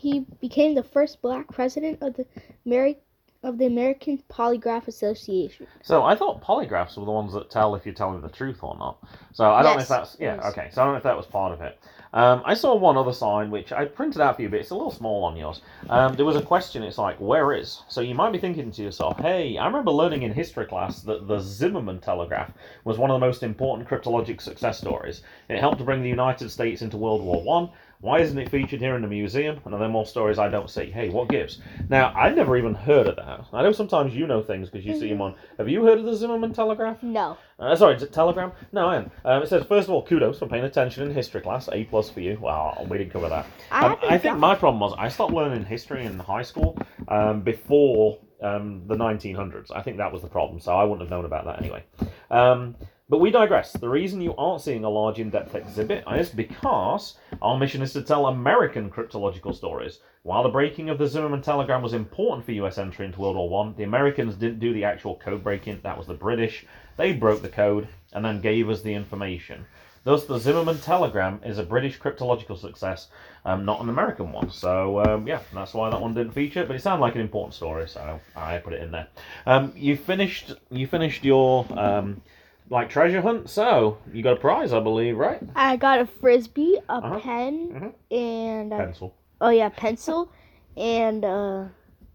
he 0.00 0.20
became 0.40 0.74
the 0.74 0.82
first 0.82 1.20
black 1.20 1.46
president 1.52 1.98
of 2.00 2.14
the 2.14 2.24
Ameri- 2.66 2.96
of 3.42 3.58
the 3.58 3.66
American 3.66 4.22
Polygraph 4.30 4.88
Association. 4.88 5.66
So 5.82 6.02
I 6.02 6.14
thought 6.14 6.42
polygraphs 6.42 6.96
were 6.96 7.04
the 7.04 7.10
ones 7.10 7.32
that 7.34 7.50
tell 7.50 7.74
if 7.74 7.84
you're 7.84 7.94
telling 7.94 8.20
the 8.20 8.28
truth 8.28 8.62
or 8.62 8.76
not. 8.78 8.98
So 9.32 9.50
I 9.50 9.62
don't 9.62 9.76
know 9.76 9.82
if 9.82 9.88
that's 9.88 10.16
yeah 10.18 10.36
yes. 10.36 10.46
okay. 10.46 10.68
So 10.72 10.80
I 10.80 10.84
don't 10.84 10.94
know 10.94 10.98
if 10.98 11.04
that 11.04 11.16
was 11.16 11.26
part 11.26 11.52
of 11.52 11.60
it. 11.60 11.78
Um, 12.12 12.42
I 12.44 12.54
saw 12.54 12.74
one 12.74 12.96
other 12.96 13.12
sign 13.12 13.50
which 13.50 13.72
I 13.72 13.84
printed 13.84 14.20
out 14.20 14.36
for 14.36 14.42
you, 14.42 14.48
but 14.48 14.60
it's 14.60 14.70
a 14.70 14.74
little 14.74 14.90
small 14.90 15.22
on 15.24 15.36
yours. 15.36 15.60
Um, 15.88 16.16
there 16.16 16.24
was 16.24 16.36
a 16.36 16.42
question. 16.42 16.82
It's 16.82 16.98
like 16.98 17.18
where 17.18 17.52
is? 17.52 17.82
So 17.88 18.00
you 18.00 18.14
might 18.14 18.32
be 18.32 18.38
thinking 18.38 18.70
to 18.72 18.82
yourself, 18.82 19.18
hey, 19.18 19.58
I 19.58 19.66
remember 19.66 19.90
learning 19.90 20.22
in 20.22 20.32
history 20.32 20.66
class 20.66 21.02
that 21.02 21.28
the 21.28 21.38
Zimmerman 21.40 22.00
telegraph 22.00 22.52
was 22.84 22.98
one 22.98 23.10
of 23.10 23.20
the 23.20 23.26
most 23.26 23.42
important 23.42 23.88
cryptologic 23.88 24.40
success 24.40 24.78
stories. 24.78 25.22
It 25.48 25.60
helped 25.60 25.78
to 25.78 25.84
bring 25.84 26.02
the 26.02 26.08
United 26.08 26.50
States 26.50 26.82
into 26.82 26.96
World 26.96 27.22
War 27.22 27.42
One. 27.42 27.70
Why 28.02 28.20
isn't 28.20 28.38
it 28.38 28.48
featured 28.50 28.80
here 28.80 28.96
in 28.96 29.02
the 29.02 29.08
museum? 29.08 29.60
And 29.64 29.74
are 29.74 29.78
there 29.78 29.88
more 29.88 30.06
stories 30.06 30.38
I 30.38 30.48
don't 30.48 30.70
see? 30.70 30.86
Hey, 30.90 31.10
what 31.10 31.28
gives? 31.28 31.58
Now, 31.90 32.14
I'd 32.16 32.34
never 32.34 32.56
even 32.56 32.72
heard 32.72 33.06
of 33.06 33.16
that. 33.16 33.44
I 33.52 33.62
know 33.62 33.72
sometimes 33.72 34.14
you 34.14 34.26
know 34.26 34.42
things 34.42 34.70
because 34.70 34.86
you 34.86 34.98
see 34.98 35.10
them 35.10 35.20
on. 35.20 35.34
Have 35.58 35.68
you 35.68 35.84
heard 35.84 35.98
of 35.98 36.06
the 36.06 36.14
Zimmerman 36.14 36.54
telegraph? 36.54 37.02
No. 37.02 37.36
Uh, 37.58 37.76
sorry, 37.76 37.96
is 37.96 38.02
it 38.02 38.10
telegram? 38.10 38.52
No, 38.72 38.88
I 38.88 38.96
am. 38.96 39.10
Um, 39.26 39.42
it 39.42 39.50
says, 39.50 39.66
first 39.66 39.88
of 39.88 39.94
all, 39.94 40.02
kudos 40.02 40.38
for 40.38 40.46
paying 40.46 40.64
attention 40.64 41.02
in 41.06 41.14
history 41.14 41.42
class. 41.42 41.68
A 41.72 41.84
plus 41.84 42.08
for 42.08 42.20
you. 42.20 42.38
Wow, 42.40 42.86
we 42.88 42.96
didn't 42.96 43.12
cover 43.12 43.28
that. 43.28 43.44
I 43.70 43.86
Um, 43.88 43.98
I 44.08 44.16
think 44.16 44.38
my 44.38 44.54
problem 44.54 44.80
was 44.80 44.94
I 44.96 45.08
stopped 45.08 45.34
learning 45.34 45.66
history 45.66 46.06
in 46.06 46.18
high 46.18 46.42
school 46.42 46.78
um, 47.08 47.42
before 47.42 48.18
um, 48.40 48.82
the 48.86 48.96
1900s. 48.96 49.70
I 49.74 49.82
think 49.82 49.98
that 49.98 50.10
was 50.10 50.22
the 50.22 50.28
problem, 50.28 50.58
so 50.58 50.74
I 50.74 50.84
wouldn't 50.84 51.02
have 51.02 51.10
known 51.10 51.26
about 51.26 51.44
that 51.44 51.60
anyway. 51.60 51.84
Um, 52.30 52.76
but 53.10 53.18
we 53.18 53.32
digress. 53.32 53.72
The 53.72 53.88
reason 53.88 54.20
you 54.20 54.36
aren't 54.36 54.62
seeing 54.62 54.84
a 54.84 54.88
large 54.88 55.18
in 55.18 55.30
depth 55.30 55.56
exhibit 55.56 56.04
is 56.14 56.30
because 56.30 57.16
our 57.42 57.58
mission 57.58 57.82
is 57.82 57.92
to 57.94 58.02
tell 58.02 58.26
American 58.26 58.90
cryptological 58.90 59.54
stories. 59.54 60.00
While 60.22 60.42
the 60.42 60.50
breaking 60.50 60.90
of 60.90 60.98
the 60.98 61.06
Zimmerman 61.06 61.42
telegram 61.42 61.82
was 61.82 61.94
important 61.94 62.44
for 62.44 62.52
US 62.52 62.78
entry 62.78 63.06
into 63.06 63.20
World 63.20 63.36
War 63.36 63.48
One, 63.48 63.74
the 63.76 63.84
Americans 63.84 64.34
didn't 64.34 64.60
do 64.60 64.72
the 64.72 64.84
actual 64.84 65.16
code 65.16 65.42
breaking, 65.42 65.80
that 65.82 65.96
was 65.96 66.06
the 66.06 66.14
British. 66.14 66.66
They 66.96 67.12
broke 67.12 67.42
the 67.42 67.48
code 67.48 67.88
and 68.12 68.24
then 68.24 68.40
gave 68.40 68.68
us 68.68 68.82
the 68.82 68.92
information. 68.92 69.64
Thus, 70.02 70.24
the 70.24 70.38
Zimmerman 70.38 70.78
telegram 70.78 71.40
is 71.44 71.58
a 71.58 71.62
British 71.62 71.98
cryptological 71.98 72.58
success, 72.58 73.08
um, 73.44 73.66
not 73.66 73.82
an 73.82 73.90
American 73.90 74.32
one. 74.32 74.50
So, 74.50 75.00
um, 75.04 75.26
yeah, 75.26 75.40
that's 75.52 75.74
why 75.74 75.90
that 75.90 76.00
one 76.00 76.14
didn't 76.14 76.32
feature. 76.32 76.64
But 76.64 76.76
it 76.76 76.82
sounded 76.82 77.02
like 77.02 77.16
an 77.16 77.20
important 77.20 77.54
story, 77.54 77.86
so 77.86 78.18
I 78.34 78.58
put 78.58 78.72
it 78.72 78.82
in 78.82 78.90
there. 78.90 79.08
Um, 79.46 79.72
you 79.76 79.96
finished. 79.96 80.54
You 80.70 80.86
finished 80.86 81.22
your 81.22 81.66
um, 81.78 82.22
like 82.70 82.88
treasure 82.88 83.20
hunt. 83.20 83.50
So 83.50 83.98
you 84.12 84.22
got 84.22 84.34
a 84.34 84.40
prize, 84.40 84.72
I 84.72 84.80
believe, 84.80 85.16
right? 85.18 85.40
I 85.54 85.76
got 85.76 86.00
a 86.00 86.06
frisbee, 86.06 86.78
a 86.88 86.92
Uh-huh. 86.94 87.18
pen, 87.20 87.92
and 88.10 88.72
uh, 88.72 88.76
Pencil. 88.78 89.14
oh 89.40 89.50
yeah, 89.50 89.68
pencil, 89.68 90.32
and 90.76 91.24
uh, 91.24 91.64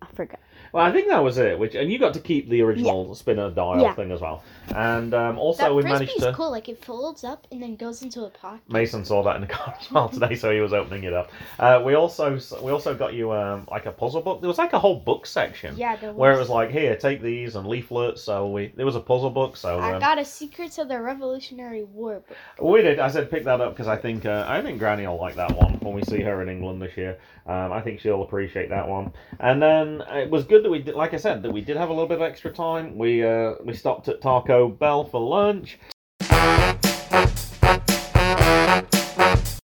I 0.01 0.05
forgot. 0.15 0.39
Well, 0.71 0.83
I 0.83 0.91
think 0.91 1.07
that 1.09 1.23
was 1.23 1.37
it. 1.37 1.57
Which 1.59 1.75
and 1.75 1.91
you 1.91 1.99
got 1.99 2.13
to 2.15 2.19
keep 2.19 2.49
the 2.49 2.61
original 2.61 3.13
spinner 3.15 3.49
dial 3.51 3.81
Yeah. 3.81 3.93
thing 3.93 4.11
as 4.11 4.21
well. 4.21 4.43
And 4.73 5.13
um, 5.13 5.37
also 5.37 5.73
we 5.73 5.83
managed 5.83 6.17
to. 6.19 6.33
cool. 6.33 6.51
Like 6.51 6.69
it 6.69 6.83
folds 6.83 7.23
up 7.23 7.47
and 7.51 7.61
then 7.61 7.75
goes 7.75 8.01
into 8.01 8.23
a 8.23 8.29
pocket. 8.29 8.61
Mason 8.69 9.05
saw 9.05 9.23
that 9.23 9.35
in 9.35 9.41
the 9.41 9.47
car 9.47 9.75
as 9.79 9.91
well 9.91 10.09
today, 10.09 10.35
so 10.35 10.51
he 10.51 10.59
was 10.59 10.73
opening 10.73 11.03
it 11.03 11.13
up. 11.13 11.31
Uh, 11.59 11.81
we 11.85 11.93
also 11.95 12.39
we 12.61 12.71
also 12.71 12.95
got 12.95 13.13
you 13.13 13.31
um, 13.31 13.67
like 13.69 13.85
a 13.85 13.91
puzzle 13.91 14.21
book. 14.21 14.41
There 14.41 14.47
was 14.47 14.57
like 14.57 14.73
a 14.73 14.79
whole 14.79 14.99
book 14.99 15.25
section 15.25 15.75
Yeah, 15.77 15.95
there 15.95 16.11
was. 16.11 16.17
where 16.17 16.31
it 16.33 16.39
was 16.39 16.49
like, 16.49 16.71
here, 16.71 16.95
take 16.95 17.21
these 17.21 17.55
and 17.55 17.67
leaflets. 17.67 18.21
So 18.21 18.49
we 18.49 18.73
there 18.75 18.85
was 18.85 18.95
a 18.95 19.01
puzzle 19.01 19.29
book. 19.29 19.57
So 19.57 19.79
I 19.79 19.93
um, 19.93 19.99
got 19.99 20.17
a 20.17 20.25
Secrets 20.25 20.77
of 20.77 20.87
the 20.87 20.99
Revolutionary 20.99 21.83
War 21.83 22.21
book. 22.27 22.37
we 22.61 22.81
did. 22.81 22.99
I 22.99 23.09
said 23.09 23.29
pick 23.29 23.43
that 23.45 23.61
up 23.61 23.73
because 23.73 23.87
I 23.87 23.97
think 23.97 24.25
uh, 24.25 24.45
I 24.47 24.61
think 24.61 24.79
Granny 24.79 25.05
will 25.07 25.17
like 25.17 25.35
that 25.35 25.55
one 25.55 25.73
when 25.79 25.93
we 25.93 26.03
see 26.03 26.21
her 26.21 26.41
in 26.41 26.49
England 26.49 26.81
this 26.81 26.97
year. 26.97 27.17
Um, 27.47 27.71
I 27.71 27.79
think 27.81 27.99
she'll 27.99 28.23
appreciate 28.23 28.69
that 28.69 28.87
one. 28.87 29.13
And 29.39 29.61
then 29.61 30.01
it 30.09 30.31
was 30.31 30.45
good 30.45 30.63
that 30.63 30.69
we 30.69 30.79
did, 30.79 30.95
like 30.95 31.13
I 31.13 31.17
said, 31.17 31.43
that 31.43 31.51
we 31.51 31.61
did 31.61 31.77
have 31.77 31.89
a 31.89 31.93
little 31.93 32.07
bit 32.07 32.17
of 32.17 32.23
extra 32.23 32.51
time. 32.51 32.97
We 32.97 33.23
uh, 33.23 33.53
we 33.63 33.73
stopped 33.73 34.07
at 34.07 34.19
Taco 34.55 34.69
Bell 34.69 35.03
for 35.03 35.19
lunch. 35.19 35.77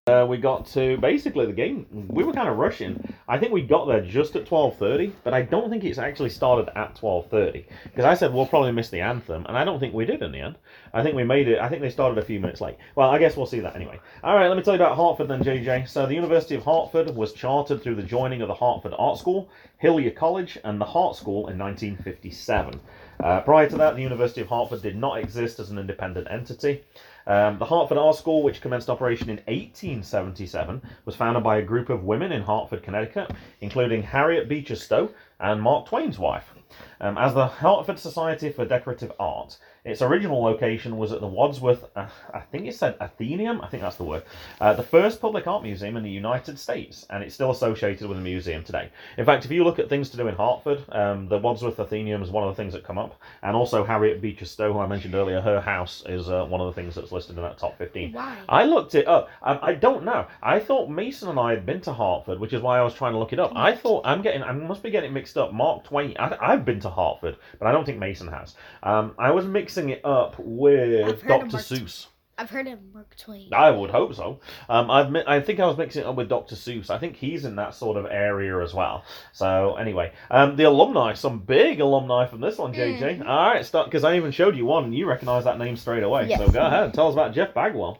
Uh, 0.04 0.26
we 0.28 0.36
got 0.36 0.66
to 0.66 0.98
basically 0.98 1.46
the 1.46 1.52
game. 1.52 1.86
We 2.08 2.24
were 2.24 2.32
kind 2.32 2.48
of 2.48 2.58
rushing. 2.58 3.14
I 3.28 3.38
think 3.38 3.52
we 3.52 3.62
got 3.62 3.86
there 3.86 4.04
just 4.04 4.36
at 4.36 4.44
twelve 4.44 4.76
thirty, 4.76 5.14
but 5.24 5.32
I 5.32 5.42
don't 5.42 5.70
think 5.70 5.84
it's 5.84 5.98
actually 5.98 6.28
started 6.28 6.76
at 6.76 6.96
twelve 6.96 7.30
thirty 7.30 7.66
because 7.84 8.04
I 8.04 8.14
said 8.14 8.34
we'll 8.34 8.46
probably 8.46 8.72
miss 8.72 8.90
the 8.90 9.00
anthem, 9.00 9.46
and 9.46 9.56
I 9.56 9.64
don't 9.64 9.80
think 9.80 9.94
we 9.94 10.04
did 10.04 10.20
in 10.20 10.32
the 10.32 10.40
end. 10.40 10.56
I 10.92 11.02
think 11.02 11.16
we 11.16 11.24
made 11.24 11.48
it. 11.48 11.58
I 11.58 11.68
think 11.68 11.80
they 11.80 11.88
started 11.88 12.18
a 12.18 12.24
few 12.24 12.40
minutes 12.40 12.60
late. 12.60 12.76
Well, 12.94 13.08
I 13.08 13.18
guess 13.18 13.36
we'll 13.36 13.46
see 13.46 13.60
that 13.60 13.76
anyway. 13.76 13.98
All 14.22 14.34
right, 14.34 14.48
let 14.48 14.56
me 14.56 14.62
tell 14.62 14.74
you 14.74 14.82
about 14.82 14.96
Hartford 14.96 15.28
then, 15.28 15.42
JJ. 15.42 15.88
So 15.88 16.04
the 16.04 16.14
University 16.14 16.56
of 16.56 16.64
Hartford 16.64 17.14
was 17.14 17.32
chartered 17.32 17.82
through 17.82 17.94
the 17.94 18.02
joining 18.02 18.42
of 18.42 18.48
the 18.48 18.54
Hartford 18.54 18.92
Art 18.98 19.18
School, 19.18 19.48
Hillier 19.78 20.10
College, 20.10 20.58
and 20.64 20.78
the 20.78 20.84
Hart 20.84 21.16
School 21.16 21.48
in 21.48 21.56
1957. 21.58 22.80
Uh, 23.22 23.40
prior 23.40 23.68
to 23.68 23.76
that, 23.76 23.94
the 23.94 24.02
University 24.02 24.40
of 24.40 24.48
Hartford 24.48 24.82
did 24.82 24.96
not 24.96 25.18
exist 25.18 25.60
as 25.60 25.70
an 25.70 25.78
independent 25.78 26.26
entity. 26.28 26.82
Um, 27.26 27.58
the 27.58 27.64
Hartford 27.64 27.98
Art 27.98 28.16
School, 28.16 28.42
which 28.42 28.60
commenced 28.60 28.90
operation 28.90 29.30
in 29.30 29.36
1877, 29.36 30.82
was 31.04 31.14
founded 31.14 31.44
by 31.44 31.58
a 31.58 31.62
group 31.62 31.88
of 31.88 32.02
women 32.02 32.32
in 32.32 32.42
Hartford, 32.42 32.82
Connecticut, 32.82 33.30
including 33.60 34.02
Harriet 34.02 34.48
Beecher 34.48 34.74
Stowe 34.74 35.10
and 35.38 35.62
Mark 35.62 35.86
Twain's 35.86 36.18
wife. 36.18 36.52
Um, 37.00 37.18
as 37.18 37.34
the 37.34 37.46
Hartford 37.46 37.98
Society 37.98 38.50
for 38.50 38.64
Decorative 38.64 39.12
Art, 39.18 39.58
its 39.84 40.00
original 40.00 40.40
location 40.40 40.96
was 40.96 41.10
at 41.10 41.20
the 41.20 41.26
Wadsworth, 41.26 41.84
uh, 41.96 42.06
I 42.32 42.38
think 42.40 42.68
it 42.68 42.76
said 42.76 42.96
Athenaeum, 43.00 43.60
I 43.62 43.66
think 43.66 43.82
that's 43.82 43.96
the 43.96 44.04
word, 44.04 44.22
uh, 44.60 44.74
the 44.74 44.82
first 44.84 45.20
public 45.20 45.48
art 45.48 45.64
museum 45.64 45.96
in 45.96 46.04
the 46.04 46.10
United 46.10 46.56
States, 46.56 47.04
and 47.10 47.24
it's 47.24 47.34
still 47.34 47.50
associated 47.50 48.06
with 48.08 48.16
the 48.16 48.22
museum 48.22 48.62
today. 48.62 48.90
In 49.18 49.24
fact, 49.24 49.44
if 49.44 49.50
you 49.50 49.64
look 49.64 49.80
at 49.80 49.88
things 49.88 50.08
to 50.10 50.16
do 50.16 50.28
in 50.28 50.36
Hartford, 50.36 50.84
um, 50.92 51.26
the 51.26 51.38
Wadsworth 51.38 51.80
Athenaeum 51.80 52.22
is 52.22 52.30
one 52.30 52.44
of 52.44 52.54
the 52.54 52.62
things 52.62 52.74
that 52.74 52.84
come 52.84 52.96
up, 52.96 53.20
and 53.42 53.56
also 53.56 53.84
Harriet 53.84 54.22
Beecher 54.22 54.44
Stowe, 54.44 54.72
who 54.72 54.78
I 54.78 54.86
mentioned 54.86 55.16
earlier, 55.16 55.40
her 55.40 55.60
house 55.60 56.04
is 56.06 56.30
uh, 56.30 56.44
one 56.44 56.60
of 56.60 56.68
the 56.68 56.80
things 56.80 56.94
that's 56.94 57.10
listed 57.10 57.36
in 57.36 57.42
that 57.42 57.58
top 57.58 57.76
15. 57.76 58.12
Why? 58.12 58.36
I 58.48 58.64
looked 58.64 58.94
it 58.94 59.08
up. 59.08 59.30
I, 59.42 59.70
I 59.70 59.74
don't 59.74 60.04
know. 60.04 60.28
I 60.42 60.60
thought 60.60 60.90
Mason 60.90 61.28
and 61.28 61.40
I 61.40 61.50
had 61.50 61.66
been 61.66 61.80
to 61.82 61.92
Hartford, 61.92 62.38
which 62.38 62.52
is 62.52 62.62
why 62.62 62.78
I 62.78 62.82
was 62.82 62.94
trying 62.94 63.14
to 63.14 63.18
look 63.18 63.32
it 63.32 63.40
up. 63.40 63.50
I 63.56 63.74
thought 63.74 64.06
I'm 64.06 64.22
getting, 64.22 64.44
I 64.44 64.52
must 64.52 64.84
be 64.84 64.90
getting 64.90 65.12
mixed 65.12 65.36
up. 65.36 65.52
Mark 65.52 65.82
Twain. 65.82 66.16
I, 66.18 66.52
I've 66.62 66.66
been 66.66 66.80
to 66.80 66.90
Hartford, 66.90 67.36
but 67.58 67.66
I 67.66 67.72
don't 67.72 67.84
think 67.84 67.98
Mason 67.98 68.28
has. 68.28 68.54
Um, 68.84 69.14
I 69.18 69.32
was 69.32 69.44
mixing 69.46 69.90
it 69.90 70.00
up 70.04 70.36
with 70.38 71.26
Dr. 71.26 71.56
Seuss. 71.56 72.06
I've 72.38 72.50
heard 72.50 72.68
of 72.68 72.78
Mark 72.94 73.16
Twain. 73.16 73.48
I 73.52 73.70
would 73.70 73.90
hope 73.90 74.14
so. 74.14 74.38
Um, 74.68 74.90
I've, 74.92 75.10
mi- 75.10 75.24
I 75.26 75.40
think 75.40 75.58
I 75.60 75.66
was 75.66 75.76
mixing 75.76 76.02
it 76.02 76.06
up 76.06 76.14
with 76.14 76.28
Dr. 76.28 76.54
Seuss. 76.54 76.88
I 76.88 76.98
think 76.98 77.16
he's 77.16 77.44
in 77.44 77.56
that 77.56 77.74
sort 77.74 77.96
of 77.96 78.06
area 78.06 78.60
as 78.62 78.72
well. 78.72 79.04
So 79.32 79.74
anyway, 79.74 80.12
um, 80.30 80.54
the 80.56 80.64
alumni, 80.64 81.14
some 81.14 81.40
big 81.40 81.80
alumni 81.80 82.26
from 82.26 82.40
this 82.40 82.58
one, 82.58 82.72
JJ. 82.72 83.18
Mhm. 83.18 83.26
All 83.28 83.48
right, 83.52 83.64
start 83.66 83.86
because 83.86 84.04
I 84.04 84.16
even 84.16 84.30
showed 84.30 84.56
you 84.56 84.64
one, 84.64 84.84
and 84.84 84.94
you 84.94 85.06
recognise 85.06 85.42
that 85.44 85.58
name 85.58 85.76
straight 85.76 86.04
away. 86.04 86.28
So 86.38 86.48
go 86.48 86.64
ahead, 86.64 86.94
tell 86.94 87.08
us 87.08 87.12
about 87.14 87.34
Jeff 87.34 87.52
Bagwell. 87.54 87.98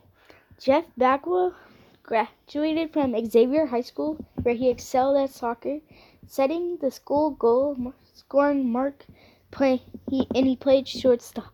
Jeff 0.60 0.84
Bagwell 0.96 1.52
graduated 2.04 2.92
from 2.92 3.14
Xavier 3.26 3.66
High 3.66 3.80
School, 3.82 4.24
where 4.42 4.54
he 4.54 4.70
excelled 4.70 5.16
at 5.18 5.30
soccer, 5.30 5.78
setting 6.26 6.78
the 6.80 6.90
school 6.90 7.30
goal 7.30 7.92
scoring 8.14 8.70
mark. 8.70 9.04
Play 9.50 9.82
he 10.08 10.26
and 10.34 10.46
he 10.46 10.56
played 10.56 10.88
shortstop 10.88 11.52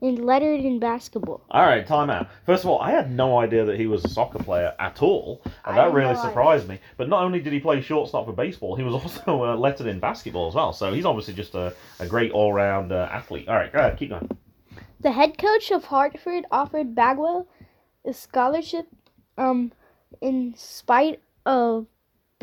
and 0.00 0.24
lettered 0.24 0.60
in 0.60 0.78
basketball. 0.78 1.42
All 1.50 1.62
right, 1.62 1.86
time 1.86 2.10
out. 2.10 2.28
First 2.46 2.64
of 2.64 2.70
all, 2.70 2.80
I 2.80 2.90
had 2.90 3.10
no 3.10 3.38
idea 3.38 3.64
that 3.64 3.78
he 3.78 3.86
was 3.86 4.04
a 4.04 4.08
soccer 4.08 4.38
player 4.38 4.74
at 4.78 5.02
all, 5.02 5.42
and 5.44 5.78
I 5.78 5.84
that 5.84 5.94
really 5.94 6.16
surprised 6.16 6.68
me. 6.68 6.78
But 6.96 7.08
not 7.08 7.22
only 7.22 7.40
did 7.40 7.52
he 7.52 7.60
play 7.60 7.80
shortstop 7.80 8.26
for 8.26 8.32
baseball, 8.32 8.76
he 8.76 8.82
was 8.82 8.94
also 9.02 9.44
uh, 9.44 9.56
lettered 9.56 9.86
in 9.86 10.00
basketball 10.00 10.48
as 10.48 10.54
well. 10.54 10.72
So 10.72 10.92
he's 10.92 11.04
obviously 11.04 11.34
just 11.34 11.54
a, 11.54 11.74
a 12.00 12.06
great 12.06 12.32
all-round 12.32 12.92
uh, 12.92 13.08
athlete. 13.10 13.48
All 13.48 13.56
right, 13.56 13.72
go 13.72 13.78
ahead, 13.78 13.98
keep 13.98 14.10
going. 14.10 14.28
The 15.00 15.12
head 15.12 15.36
coach 15.36 15.70
of 15.70 15.84
Hartford 15.84 16.44
offered 16.50 16.94
Bagwell 16.94 17.46
a 18.06 18.12
scholarship, 18.12 18.86
um, 19.38 19.72
in 20.20 20.54
spite 20.56 21.20
of 21.46 21.86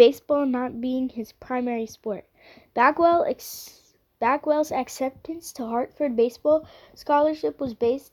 baseball 0.02 0.48
not 0.48 0.82
being 0.82 1.10
his 1.10 1.32
primary 1.34 1.86
sport. 1.86 2.26
Bagwell 2.74 3.24
ex- 3.26 3.94
Bagwell's 4.20 4.72
acceptance 4.72 5.54
to 5.54 5.68
Hartford 5.68 6.16
baseball 6.16 6.68
scholarship 6.96 7.60
was 7.60 7.76
based, 7.76 8.12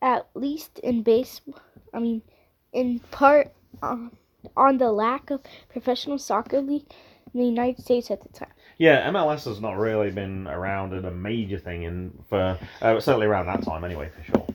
at 0.00 0.26
least 0.34 0.80
in 0.80 1.04
base, 1.04 1.40
I 1.94 2.00
mean, 2.00 2.22
in 2.72 2.98
part 3.12 3.52
on, 3.80 4.10
on 4.56 4.78
the 4.78 4.90
lack 4.90 5.30
of 5.30 5.42
professional 5.68 6.18
soccer 6.18 6.60
league 6.60 6.90
in 7.32 7.38
the 7.38 7.46
United 7.46 7.80
States 7.80 8.10
at 8.10 8.20
the 8.20 8.28
time. 8.30 8.50
Yeah, 8.78 9.08
MLS 9.12 9.44
has 9.44 9.60
not 9.60 9.78
really 9.78 10.10
been 10.10 10.48
around 10.48 10.92
in 10.92 11.04
a 11.04 11.12
major 11.12 11.60
thing 11.60 11.84
in 11.84 12.18
for 12.28 12.58
uh, 12.80 12.98
certainly 12.98 13.28
around 13.28 13.46
that 13.46 13.62
time 13.62 13.84
anyway, 13.84 14.10
for 14.10 14.24
sure. 14.24 14.46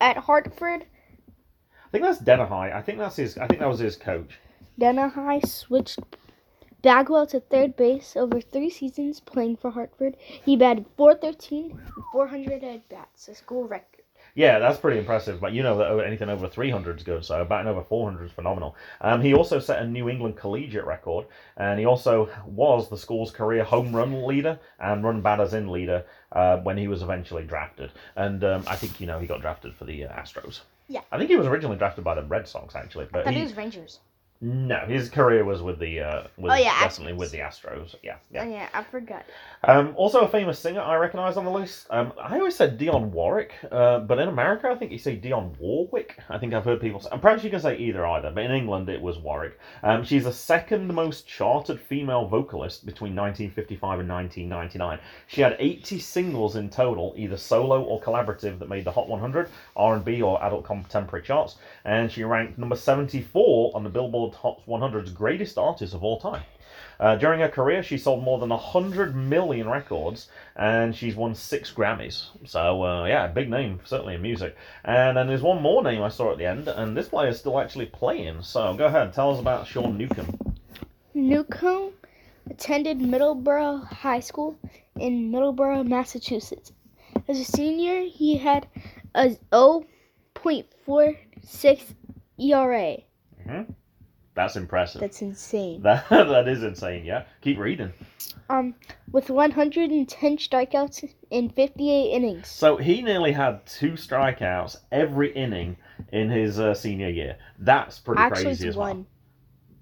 At 0.00 0.16
Hartford, 0.16 0.86
I 1.84 1.88
think 1.92 2.02
that's 2.02 2.18
Denehy. 2.18 2.72
I 2.72 2.80
think 2.80 2.98
that's 2.98 3.16
his. 3.16 3.36
I 3.36 3.46
think 3.46 3.60
that 3.60 3.68
was 3.68 3.78
his 3.78 3.96
coach. 3.96 4.38
Denehy 4.78 5.40
switched 5.46 6.00
Bagwell 6.82 7.26
to 7.28 7.40
third 7.40 7.76
base 7.76 8.16
over 8.16 8.40
three 8.40 8.70
seasons 8.70 9.20
playing 9.20 9.56
for 9.56 9.70
Hartford. 9.70 10.16
He 10.18 10.56
batted 10.56 10.86
413 10.96 11.80
400 12.12 12.64
at 12.64 12.88
bats, 12.88 13.28
a 13.28 13.34
school 13.34 13.66
record. 13.66 14.02
Yeah, 14.34 14.58
that's 14.58 14.78
pretty 14.78 14.98
impressive. 14.98 15.40
But 15.40 15.52
you 15.52 15.62
know 15.62 15.78
that 15.78 16.06
anything 16.06 16.28
over 16.28 16.48
300 16.48 16.98
is 16.98 17.04
good, 17.04 17.24
so 17.24 17.44
batting 17.44 17.68
over 17.68 17.82
400 17.84 18.24
is 18.24 18.32
phenomenal. 18.32 18.74
Um, 19.00 19.22
he 19.22 19.32
also 19.32 19.60
set 19.60 19.80
a 19.80 19.86
New 19.86 20.08
England 20.08 20.36
collegiate 20.36 20.84
record, 20.84 21.26
and 21.56 21.78
he 21.78 21.86
also 21.86 22.28
was 22.44 22.90
the 22.90 22.98
school's 22.98 23.30
career 23.30 23.62
home 23.62 23.94
run 23.94 24.26
leader 24.26 24.58
and 24.80 25.04
run 25.04 25.20
batters 25.20 25.54
in 25.54 25.70
leader 25.70 26.04
uh, 26.32 26.58
when 26.58 26.76
he 26.76 26.88
was 26.88 27.02
eventually 27.02 27.44
drafted. 27.44 27.92
And 28.16 28.42
um, 28.42 28.64
I 28.66 28.74
think 28.74 29.00
you 29.00 29.06
know 29.06 29.20
he 29.20 29.28
got 29.28 29.40
drafted 29.40 29.74
for 29.76 29.84
the 29.84 30.06
uh, 30.06 30.20
Astros. 30.20 30.60
Yeah. 30.88 31.00
I 31.12 31.18
think 31.18 31.30
he 31.30 31.36
was 31.36 31.46
originally 31.46 31.78
drafted 31.78 32.04
by 32.04 32.14
the 32.14 32.24
Red 32.24 32.48
Sox 32.48 32.74
actually, 32.74 33.06
but 33.10 33.26
he, 33.28 33.40
was 33.40 33.56
Rangers. 33.56 34.00
No, 34.40 34.80
his 34.80 35.08
career 35.08 35.44
was 35.44 35.62
with 35.62 35.78
the 35.78 36.00
uh, 36.00 36.22
with 36.36 36.52
Oh, 36.52 36.54
yeah, 36.54 36.78
definitely 36.80 37.14
Astros. 37.14 37.16
with 37.18 37.30
the 37.30 37.38
Astros. 37.38 37.94
Yeah, 38.02 38.16
yeah. 38.30 38.42
Oh, 38.44 38.48
yeah, 38.50 38.68
I 38.74 38.82
forgot. 38.82 39.24
Um, 39.62 39.94
also, 39.96 40.20
a 40.20 40.28
famous 40.28 40.58
singer 40.58 40.82
I 40.82 40.96
recognise 40.96 41.36
on 41.38 41.44
the 41.46 41.50
list. 41.50 41.86
Um, 41.88 42.12
I 42.22 42.36
always 42.38 42.54
said 42.54 42.78
Dionne 42.78 43.10
Warwick, 43.10 43.54
uh, 43.70 44.00
but 44.00 44.18
in 44.18 44.28
America, 44.28 44.68
I 44.68 44.74
think 44.74 44.92
you 44.92 44.98
say 44.98 45.16
Dionne 45.16 45.56
Warwick. 45.58 46.18
I 46.28 46.36
think 46.36 46.52
I've 46.52 46.64
heard 46.64 46.80
people 46.80 47.00
say. 47.00 47.08
I'm 47.12 47.20
perhaps 47.20 47.42
you 47.42 47.48
can 47.48 47.60
say 47.60 47.78
either 47.78 48.04
either, 48.04 48.30
but 48.30 48.44
in 48.44 48.50
England, 48.50 48.88
it 48.90 49.00
was 49.00 49.18
Warwick. 49.18 49.58
Um, 49.82 50.04
she's 50.04 50.24
the 50.24 50.32
second 50.32 50.92
most 50.92 51.26
charted 51.26 51.80
female 51.80 52.26
vocalist 52.26 52.84
between 52.84 53.14
1955 53.16 54.00
and 54.00 54.08
1999. 54.08 54.98
She 55.28 55.40
had 55.40 55.56
80 55.58 55.98
singles 56.00 56.56
in 56.56 56.68
total, 56.68 57.14
either 57.16 57.36
solo 57.38 57.82
or 57.82 58.00
collaborative, 58.00 58.58
that 58.58 58.68
made 58.68 58.84
the 58.84 58.92
Hot 58.92 59.08
100, 59.08 59.48
R&B, 59.76 60.20
or 60.20 60.42
adult 60.44 60.64
contemporary 60.64 61.24
charts, 61.24 61.56
and 61.86 62.12
she 62.12 62.24
ranked 62.24 62.58
number 62.58 62.76
74 62.76 63.72
on 63.74 63.84
the 63.84 63.90
Billboard 63.90 64.23
Hot 64.32 64.62
100's 64.66 65.12
greatest 65.12 65.58
artists 65.58 65.94
of 65.94 66.02
all 66.02 66.18
time. 66.18 66.44
Uh, 67.00 67.16
during 67.16 67.40
her 67.40 67.48
career, 67.48 67.82
she 67.82 67.98
sold 67.98 68.22
more 68.22 68.38
than 68.38 68.50
100 68.50 69.16
million 69.16 69.68
records 69.68 70.28
and 70.56 70.94
she's 70.94 71.16
won 71.16 71.34
six 71.34 71.72
Grammys. 71.72 72.26
So, 72.44 72.84
uh, 72.84 73.06
yeah, 73.06 73.26
big 73.26 73.50
name, 73.50 73.80
certainly 73.84 74.14
in 74.14 74.22
music. 74.22 74.56
And 74.84 75.16
then 75.16 75.26
there's 75.26 75.42
one 75.42 75.60
more 75.60 75.82
name 75.82 76.02
I 76.02 76.08
saw 76.08 76.30
at 76.32 76.38
the 76.38 76.46
end, 76.46 76.68
and 76.68 76.96
this 76.96 77.08
player 77.08 77.28
is 77.28 77.38
still 77.38 77.60
actually 77.60 77.86
playing. 77.86 78.42
So, 78.42 78.74
go 78.74 78.86
ahead, 78.86 79.12
tell 79.12 79.32
us 79.32 79.40
about 79.40 79.66
Sean 79.66 79.98
Newcomb. 79.98 80.38
Newcomb 81.14 81.92
attended 82.48 83.00
Middleborough 83.00 83.84
High 83.86 84.20
School 84.20 84.56
in 84.96 85.32
Middleborough, 85.32 85.86
Massachusetts. 85.86 86.72
As 87.28 87.38
a 87.38 87.44
senior, 87.44 88.00
he 88.02 88.36
had 88.36 88.66
a 89.14 89.36
0.46 89.52 91.94
ERA. 92.38 92.96
That's 94.34 94.56
impressive. 94.56 95.00
That's 95.00 95.22
insane. 95.22 95.82
That, 95.82 96.08
that 96.10 96.48
is 96.48 96.62
insane, 96.62 97.04
yeah. 97.04 97.24
Keep 97.40 97.58
reading. 97.58 97.92
Um, 98.50 98.74
with 99.12 99.30
110 99.30 100.36
strikeouts 100.38 101.08
in 101.30 101.50
58 101.50 102.10
innings. 102.10 102.48
So, 102.48 102.76
he 102.76 103.00
nearly 103.00 103.32
had 103.32 103.64
two 103.64 103.92
strikeouts 103.92 104.78
every 104.90 105.32
inning 105.32 105.76
in 106.12 106.30
his 106.30 106.58
uh, 106.58 106.74
senior 106.74 107.08
year. 107.08 107.36
That's 107.58 107.98
pretty 108.00 108.20
Actually, 108.20 108.44
crazy 108.44 108.66
it's 108.66 108.74
as 108.74 108.76
well. 108.76 108.88
one. 108.88 109.06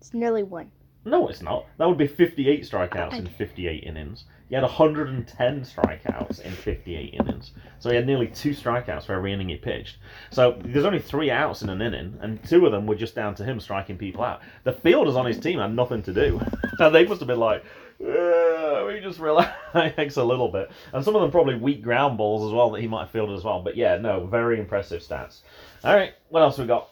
It's 0.01 0.13
nearly 0.13 0.43
one. 0.43 0.71
No, 1.05 1.29
it's 1.29 1.43
not. 1.43 1.67
That 1.79 1.89
would 1.89 1.99
be 1.99 2.07
58 2.07 2.63
strikeouts 2.63 3.15
in 3.15 3.27
58 3.27 3.83
innings. 3.85 4.25
He 4.53 4.57
had 4.57 4.65
110 4.65 5.63
strikeouts 5.63 6.43
in 6.43 6.53
58 6.53 7.15
innings. 7.15 7.53
So 7.79 7.89
he 7.89 7.97
had 7.97 8.07
nearly 8.07 8.27
two 8.27 8.51
strikeouts 8.51 9.07
for 9.07 9.15
every 9.15 9.33
inning 9.33 9.49
he 9.49 9.57
pitched. 9.57 9.97
So 10.31 10.59
there's 10.63 10.85
only 10.85 10.99
three 10.99 11.31
outs 11.31 11.63
in 11.63 11.71
an 11.71 11.81
inning, 11.81 12.19
and 12.21 12.39
two 12.45 12.67
of 12.67 12.73
them 12.73 12.87
were 12.87 12.95
just 12.95 13.15
down 13.15 13.35
to 13.37 13.45
him 13.45 13.61
striking 13.61 13.97
people 13.97 14.23
out. 14.23 14.43
The 14.65 14.75
fielders 14.75 15.17
on 15.17 15.25
his 15.25 15.41
team 15.41 15.59
had 15.59 15.75
nothing 15.75 16.03
to 16.03 16.13
do. 16.13 16.39
and 16.79 16.95
they 16.95 17.07
must 17.07 17.21
have 17.23 17.29
been 17.29 17.41
like, 17.41 17.65
"Uh, 17.99 18.85
we 18.89 19.01
just 19.03 19.19
relax 19.21 20.17
a 20.19 20.23
little 20.23 20.49
bit. 20.49 20.71
And 20.93 21.03
some 21.03 21.17
of 21.17 21.23
them 21.23 21.31
probably 21.31 21.55
weak 21.55 21.81
ground 21.81 22.19
balls 22.19 22.47
as 22.47 22.53
well 22.53 22.69
that 22.73 22.83
he 22.83 22.89
might 22.89 23.05
have 23.05 23.11
fielded 23.11 23.39
as 23.39 23.45
well. 23.45 23.63
But 23.63 23.79
yeah, 23.79 23.97
no, 23.97 24.27
very 24.27 24.61
impressive 24.61 25.01
stats. 25.01 25.41
All 25.83 25.97
right, 25.97 26.13
what 26.29 26.43
else 26.43 26.59
we 26.59 26.67
got? 26.67 26.91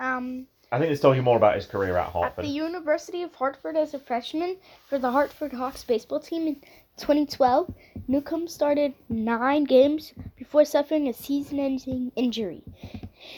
Um, 0.00 0.48
I 0.72 0.78
think 0.78 0.92
it's 0.92 1.00
tells 1.00 1.16
you 1.16 1.22
more 1.22 1.36
about 1.36 1.56
his 1.56 1.66
career 1.66 1.96
at 1.96 2.10
Hartford. 2.10 2.44
at 2.44 2.48
the 2.48 2.54
University 2.54 3.22
of 3.22 3.34
Hartford 3.34 3.76
as 3.76 3.92
a 3.92 3.98
freshman 3.98 4.56
for 4.88 4.98
the 4.98 5.10
Hartford 5.10 5.52
Hawks 5.52 5.82
baseball 5.82 6.20
team 6.20 6.46
in 6.46 6.56
2012, 7.00 7.72
Newcomb 8.08 8.46
started 8.48 8.94
nine 9.08 9.64
games 9.64 10.12
before 10.36 10.64
suffering 10.64 11.08
a 11.08 11.12
season 11.12 11.58
ending 11.58 12.12
injury. 12.16 12.62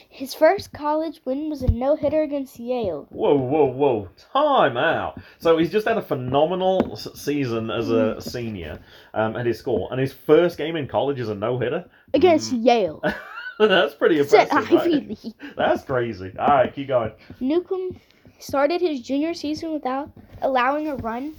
His 0.08 0.34
first 0.34 0.72
college 0.72 1.20
win 1.24 1.50
was 1.50 1.62
a 1.62 1.70
no 1.70 1.96
hitter 1.96 2.22
against 2.22 2.58
Yale. 2.58 3.06
Whoa, 3.10 3.34
whoa, 3.34 3.66
whoa! 3.66 4.08
Time 4.32 4.76
out. 4.76 5.20
So 5.38 5.58
he's 5.58 5.70
just 5.70 5.88
had 5.88 5.98
a 5.98 6.02
phenomenal 6.02 6.96
season 6.96 7.70
as 7.70 7.90
a 7.90 8.20
senior 8.20 8.80
um, 9.12 9.36
at 9.36 9.46
his 9.46 9.58
school, 9.58 9.90
and 9.90 10.00
his 10.00 10.12
first 10.12 10.56
game 10.56 10.76
in 10.76 10.86
college 10.86 11.18
is 11.18 11.28
a 11.28 11.34
no 11.34 11.58
hitter. 11.58 11.84
Against 12.14 12.52
Yale. 12.52 13.02
That's 13.58 13.94
pretty 13.94 14.18
impressive. 14.18 14.70
Right? 14.70 15.18
That's 15.56 15.84
crazy. 15.84 16.32
All 16.38 16.48
right, 16.48 16.74
keep 16.74 16.88
going. 16.88 17.12
Newcomb 17.40 17.98
started 18.38 18.80
his 18.80 19.00
junior 19.00 19.34
season 19.34 19.72
without 19.72 20.10
allowing 20.40 20.88
a 20.88 20.96
run 20.96 21.34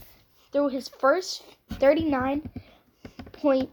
through 0.51 0.69
his 0.69 0.87
first 0.87 1.43
39 1.79 2.49
point 3.31 3.69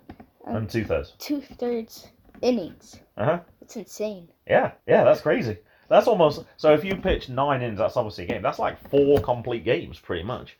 Um, 0.46 0.56
And 0.56 0.70
two 0.70 0.84
thirds. 0.84 1.14
two 1.18 1.40
thirds 1.40 2.08
innings. 2.42 3.00
Uh 3.16 3.24
huh. 3.24 3.40
It's 3.60 3.76
insane. 3.76 4.28
Yeah, 4.46 4.72
yeah, 4.86 5.04
that's 5.04 5.20
crazy. 5.20 5.58
That's 5.88 6.06
almost 6.06 6.44
so. 6.56 6.72
If 6.72 6.84
you 6.84 6.96
pitch 6.96 7.28
nine 7.28 7.62
innings, 7.62 7.78
that's 7.78 7.96
obviously 7.96 8.24
a 8.24 8.28
game. 8.28 8.42
That's 8.42 8.58
like 8.58 8.78
four 8.90 9.20
complete 9.20 9.64
games, 9.64 9.98
pretty 9.98 10.22
much, 10.22 10.56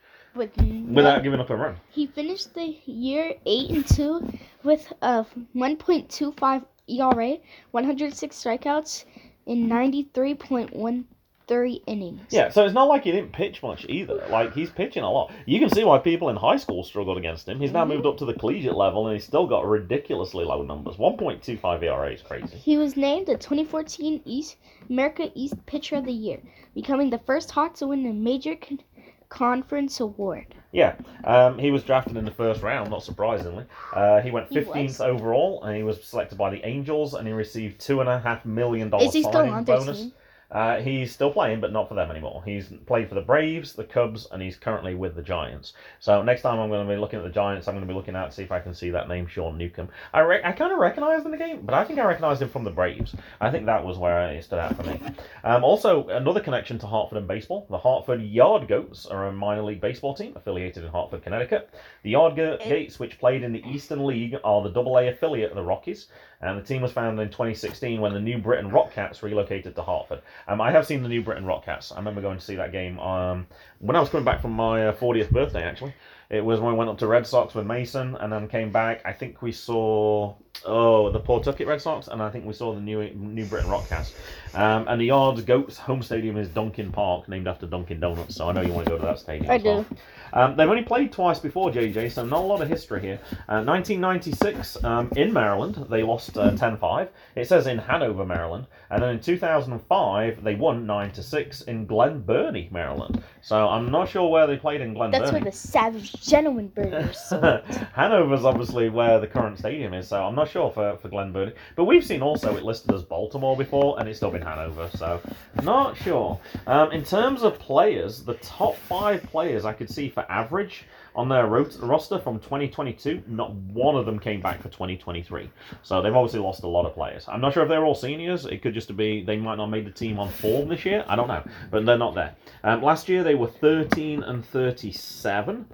no- 0.59 0.93
without 0.95 1.23
giving 1.23 1.41
up 1.41 1.51
a 1.51 1.57
run. 1.57 1.77
he 1.91 2.07
finished 2.07 2.53
the 2.55 2.77
year 2.85 3.35
eight 3.47 3.71
and 3.71 3.87
two 3.87 4.29
with 4.65 4.93
a 5.03 5.25
1.25 5.55 6.65
ERA, 6.89 7.37
106 7.71 8.37
strikeouts, 8.45 9.05
and 9.47 9.69
in 9.69 11.07
93.13 11.51 11.83
innings. 11.87 12.21
Yeah, 12.31 12.49
so 12.51 12.65
it's 12.65 12.75
not 12.75 12.85
like 12.89 13.05
he 13.05 13.13
didn't 13.13 13.33
pitch 13.33 13.63
much 13.63 13.87
either. 13.89 14.25
Like 14.31 14.55
he's 14.55 14.71
pitching 14.71 15.03
a 15.03 15.11
lot. 15.11 15.33
You 15.47 15.59
can 15.59 15.71
see 15.71 15.85
why 15.85 15.99
people 15.99 16.29
in 16.29 16.37
high 16.37 16.57
school 16.57 16.85
struggled 16.85 17.19
against 17.19 17.49
him. 17.49 17.61
He's 17.61 17.73
now 17.73 17.85
moved 17.85 18.07
up 18.07 18.17
to 18.19 18.25
the 18.25 18.35
collegiate 18.35 18.77
level, 18.77 19.07
and 19.07 19.17
he's 19.17 19.27
still 19.27 19.47
got 19.47 19.67
ridiculously 19.67 20.45
low 20.45 20.63
numbers. 20.63 20.97
1.25 20.97 21.83
ERA 21.83 22.13
is 22.13 22.23
crazy. 22.23 22.57
He 22.57 22.77
was 22.77 22.97
named 22.97 23.27
the 23.27 23.37
2014 23.37 24.23
East 24.25 24.57
America 24.89 25.31
East 25.35 25.55
Pitcher 25.67 25.97
of 25.97 26.05
the 26.05 26.13
Year, 26.13 26.41
becoming 26.75 27.11
the 27.11 27.19
first 27.19 27.51
Hawk 27.51 27.75
to 27.75 27.89
win 27.89 28.07
a 28.07 28.13
major 28.13 28.57
con- 28.57 28.81
conference 29.29 30.01
award. 30.01 30.55
Yeah, 30.73 30.95
um, 31.25 31.59
he 31.59 31.73
was 31.73 31.83
drafted 31.83 32.17
in 32.17 32.25
the 32.25 32.31
first 32.31 32.63
round, 32.63 32.91
not 32.91 33.03
surprisingly. 33.03 33.65
Uh, 33.93 34.21
he 34.21 34.31
went 34.31 34.51
15th 34.51 34.85
was. 34.85 35.01
overall, 35.01 35.65
and 35.65 35.77
he 35.77 35.83
was 35.83 36.03
selected 36.05 36.39
by 36.39 36.51
the 36.51 36.65
Angels, 36.65 37.15
and 37.15 37.27
he 37.27 37.33
received 37.33 37.81
two 37.81 38.01
and 38.01 38.09
a 38.09 38.21
half 38.21 38.45
million 38.45 38.89
dollar 38.89 39.05
Is 39.05 39.13
he 39.13 39.23
still 39.23 39.33
signing 39.33 39.65
bonus. 39.65 39.99
team? 39.99 40.13
Uh, 40.51 40.81
he's 40.81 41.13
still 41.13 41.33
playing, 41.33 41.61
but 41.61 41.73
not 41.73 41.89
for 41.89 41.95
them 41.95 42.11
anymore. 42.11 42.43
He's 42.45 42.73
played 42.87 43.09
for 43.09 43.15
the 43.15 43.21
Braves, 43.21 43.73
the 43.73 43.85
Cubs, 43.85 44.27
and 44.33 44.43
he's 44.43 44.57
currently 44.57 44.95
with 44.95 45.15
the 45.15 45.23
Giants. 45.23 45.75
So 46.01 46.23
next 46.23 46.43
time 46.43 46.59
I'm 46.59 46.69
going 46.69 46.87
to 46.87 46.93
be 46.93 46.99
looking 46.99 47.21
at 47.21 47.25
the 47.25 47.31
Giants, 47.31 47.69
I'm 47.69 47.75
going 47.75 47.87
to 47.87 47.93
be 47.93 47.97
looking 47.97 48.17
out 48.17 48.31
to 48.31 48.37
see 48.37 48.43
if 48.43 48.51
I 48.51 48.59
can 48.61 48.75
see 48.75 48.91
that 48.91 49.09
name, 49.09 49.27
Sean 49.27 49.57
Newcomb. 49.57 49.89
I 50.13 50.21
re- 50.21 50.43
I 50.45 50.53
kind 50.53 50.73
of 50.73 50.79
recognized 50.79 51.25
him 51.25 51.33
in 51.33 51.39
the 51.39 51.45
game, 51.45 51.61
but 51.63 51.75
I 51.75 51.85
think 51.85 51.99
I 51.99 52.05
recognized 52.05 52.43
him 52.43 52.49
from 52.49 52.65
the 52.65 52.71
Braves. 52.71 53.15
I 53.41 53.51
think 53.51 53.67
that 53.67 53.85
was 53.85 53.99
where 53.99 54.29
it 54.33 54.45
stood 54.45 54.59
out 54.59 54.77
for 54.77 54.83
me. 54.83 55.01
Um, 55.45 55.65
also, 55.65 56.09
another 56.09 56.41
connection 56.41 56.79
to 56.81 56.87
Hartford 56.87 57.19
and 57.19 57.29
baseball. 57.29 57.67
The 57.71 57.79
Hartford 57.79 58.23
Yard 58.23 58.69
Goats 58.69 59.07
are 59.07 59.29
a 59.29 59.33
minor 59.33 59.63
league 59.63 59.81
baseball 59.81 60.15
team 60.15 60.33
affiliated 60.37 60.85
in 60.85 60.91
Hartford, 60.91 61.23
Connecticut. 61.23 61.71
The 62.03 62.11
Yard 62.11 62.37
Goats, 62.37 62.99
which 62.99 63.19
played 63.19 63.43
in 63.43 63.53
the 63.53 63.63
Eastern 63.69 64.05
League, 64.05 64.37
are 64.45 64.63
the 64.63 64.71
Double 64.71 64.99
A 64.99 65.09
affiliate 65.09 65.51
of 65.51 65.57
the 65.57 65.63
Rockies. 65.63 66.09
And 66.43 66.59
the 66.59 66.63
team 66.63 66.81
was 66.81 66.93
founded 66.93 67.23
in 67.23 67.31
2016 67.31 68.01
when 68.01 68.15
the 68.15 68.21
New 68.21 68.39
Britain 68.39 68.71
Rockcats 68.71 69.23
relocated 69.23 69.75
to 69.75 69.83
Hartford. 69.83 70.23
Um, 70.49 70.61
I 70.61 70.71
have 70.71 70.87
seen 70.87 71.03
the 71.03 71.09
New 71.09 71.23
Britain 71.23 71.45
Rockcats. 71.45 71.93
I 71.93 71.97
remember 71.97 72.23
going 72.23 72.39
to 72.39 72.45
see 72.45 72.57
that 72.57 72.73
game 72.73 72.99
um, 72.99 73.47
when 73.79 73.95
I 73.95 74.01
was 74.01 74.09
coming 74.09 74.25
back 74.25 74.41
from 74.41 74.53
my 74.53 74.89
uh, 74.89 74.97
40th 74.97 75.31
birthday, 75.31 75.63
actually. 75.63 75.95
It 76.31 76.45
was 76.45 76.61
when 76.61 76.73
I 76.73 76.77
went 76.77 76.89
up 76.89 76.99
to 76.99 77.07
Red 77.07 77.27
Sox 77.27 77.55
with 77.55 77.67
Mason 77.67 78.17
and 78.17 78.33
then 78.33 78.49
came 78.49 78.71
back. 78.71 79.03
I 79.05 79.13
think 79.13 79.43
we 79.43 79.53
saw, 79.53 80.35
oh, 80.65 81.11
the 81.11 81.21
Pawtucket 81.21 81.67
Red 81.67 81.81
Sox, 81.81 82.09
and 82.09 82.23
I 82.23 82.31
think 82.31 82.45
we 82.45 82.53
saw 82.53 82.75
the 82.75 82.81
New 82.81 83.09
New 83.15 83.45
Britain 83.47 83.71
Rockcats. 83.71 84.13
Um, 84.53 84.87
and 84.89 85.01
the 85.01 85.07
Yards 85.07 85.43
Goats 85.43 85.79
home 85.79 86.03
stadium 86.03 86.37
is 86.37 86.49
Dunkin' 86.49 86.91
Park, 86.91 87.29
named 87.29 87.47
after 87.47 87.67
Dunkin' 87.67 88.01
Donuts. 88.01 88.35
So 88.35 88.49
I 88.49 88.53
know 88.53 88.63
you 88.63 88.73
want 88.73 88.87
to 88.87 88.91
go 88.91 88.99
to 88.99 89.05
that 89.05 89.19
stadium. 89.19 89.51
I 89.51 89.57
as 89.57 89.63
well. 89.63 89.83
do. 89.85 89.97
Um, 90.33 90.57
they've 90.57 90.69
only 90.69 90.83
played 90.83 91.13
twice 91.13 91.39
before, 91.39 91.71
JJ, 91.71 92.13
so 92.13 92.25
not 92.25 92.41
a 92.41 92.47
lot 92.47 92.63
of 92.63 92.69
history 92.69 93.01
here. 93.01 93.21
Uh, 93.49 93.63
1996 93.63 94.85
um, 94.85 95.11
in 95.17 95.33
Maryland, 95.33 95.87
they 95.91 96.03
lost 96.03 96.37
uh, 96.37 96.51
10-5. 96.53 97.09
It 97.37 97.49
says 97.49 97.67
in 97.67 97.79
Hanover, 97.79 98.25
Maryland, 98.25 98.67
and 98.91 99.03
then 99.03 99.11
in 99.11 99.21
2005 99.21 100.45
they 100.45 100.55
won 100.55 100.87
9-6 100.87 101.69
in 101.69 101.87
Glen 101.87 102.21
Burnie, 102.21 102.69
Maryland. 102.71 103.23
So 103.43 103.69
I'm 103.69 103.91
not 103.91 104.09
sure 104.09 104.29
where 104.31 104.47
they 104.47 104.57
played 104.57 104.81
in 104.81 104.95
Glen 104.95 105.11
Burnie. 105.11 105.21
That's 105.21 105.33
where 105.33 105.41
the 105.41 105.53
Savage 105.53 106.13
Gentleman 106.13 106.69
Burgers. 106.69 107.31
Hanover's 107.95 108.45
obviously 108.45 108.89
where 108.89 109.19
the 109.21 109.27
current 109.27 109.59
stadium 109.59 109.95
is, 109.95 110.09
so 110.09 110.25
I'm 110.25 110.35
not 110.35 110.40
sure 110.49 110.71
for, 110.71 110.97
for 110.97 111.09
Glen 111.09 111.33
Burnie. 111.33 111.53
But 111.77 111.85
we've 111.85 112.05
seen 112.05 112.23
also 112.23 112.57
it 112.57 112.65
listed 112.65 112.95
as 112.95 113.03
Baltimore 113.03 113.57
before, 113.57 113.99
and 113.99 114.09
it's 114.09 114.19
still 114.19 114.31
been 114.31 114.43
Hanover, 114.43 114.89
so 114.95 115.21
not 115.63 115.97
sure. 115.97 116.39
Um, 116.67 116.93
in 116.93 117.05
terms 117.05 117.43
of 117.43 117.59
players, 117.59 118.23
the 118.23 118.35
top 118.35 118.77
five 118.77 119.23
players 119.25 119.65
I 119.65 119.73
could 119.73 119.91
see 119.91 120.09
for 120.09 120.25
average 120.31 120.85
on 121.15 121.29
their 121.29 121.47
roster 121.47 122.19
from 122.19 122.39
2022, 122.39 123.23
not 123.27 123.53
one 123.53 123.97
of 123.97 124.07
them 124.07 124.19
came 124.19 124.41
back 124.41 124.63
for 124.63 124.69
2023. 124.69 125.51
So 125.83 126.01
they've 126.01 126.15
obviously 126.15 126.41
lost 126.41 126.63
a 126.63 126.69
lot 126.69 126.87
of 126.87 126.95
players. 126.95 127.27
I'm 127.29 127.41
not 127.41 127.53
sure 127.53 127.63
if 127.63 127.69
they're 127.69 127.85
all 127.85 127.95
seniors. 127.95 128.47
It 128.47 128.63
could 128.63 128.75
just 128.75 128.95
be 128.97 129.25
they 129.25 129.37
might 129.37 129.57
not 129.57 129.65
have 129.65 129.71
made 129.71 129.87
the 129.87 129.91
team 129.91 130.19
on 130.19 130.31
form 130.31 130.69
this 130.69 130.85
year. 130.85 131.05
I 131.09 131.17
don't 131.17 131.29
know, 131.29 131.43
but 131.71 131.85
they're 131.85 131.99
not 131.99 132.15
there. 132.15 132.35
Um, 132.63 132.83
last 132.83 133.09
year 133.09 133.25
they 133.25 133.35
were 133.35 133.49
13 133.49 134.23
and 134.23 134.45
37, 134.45 135.67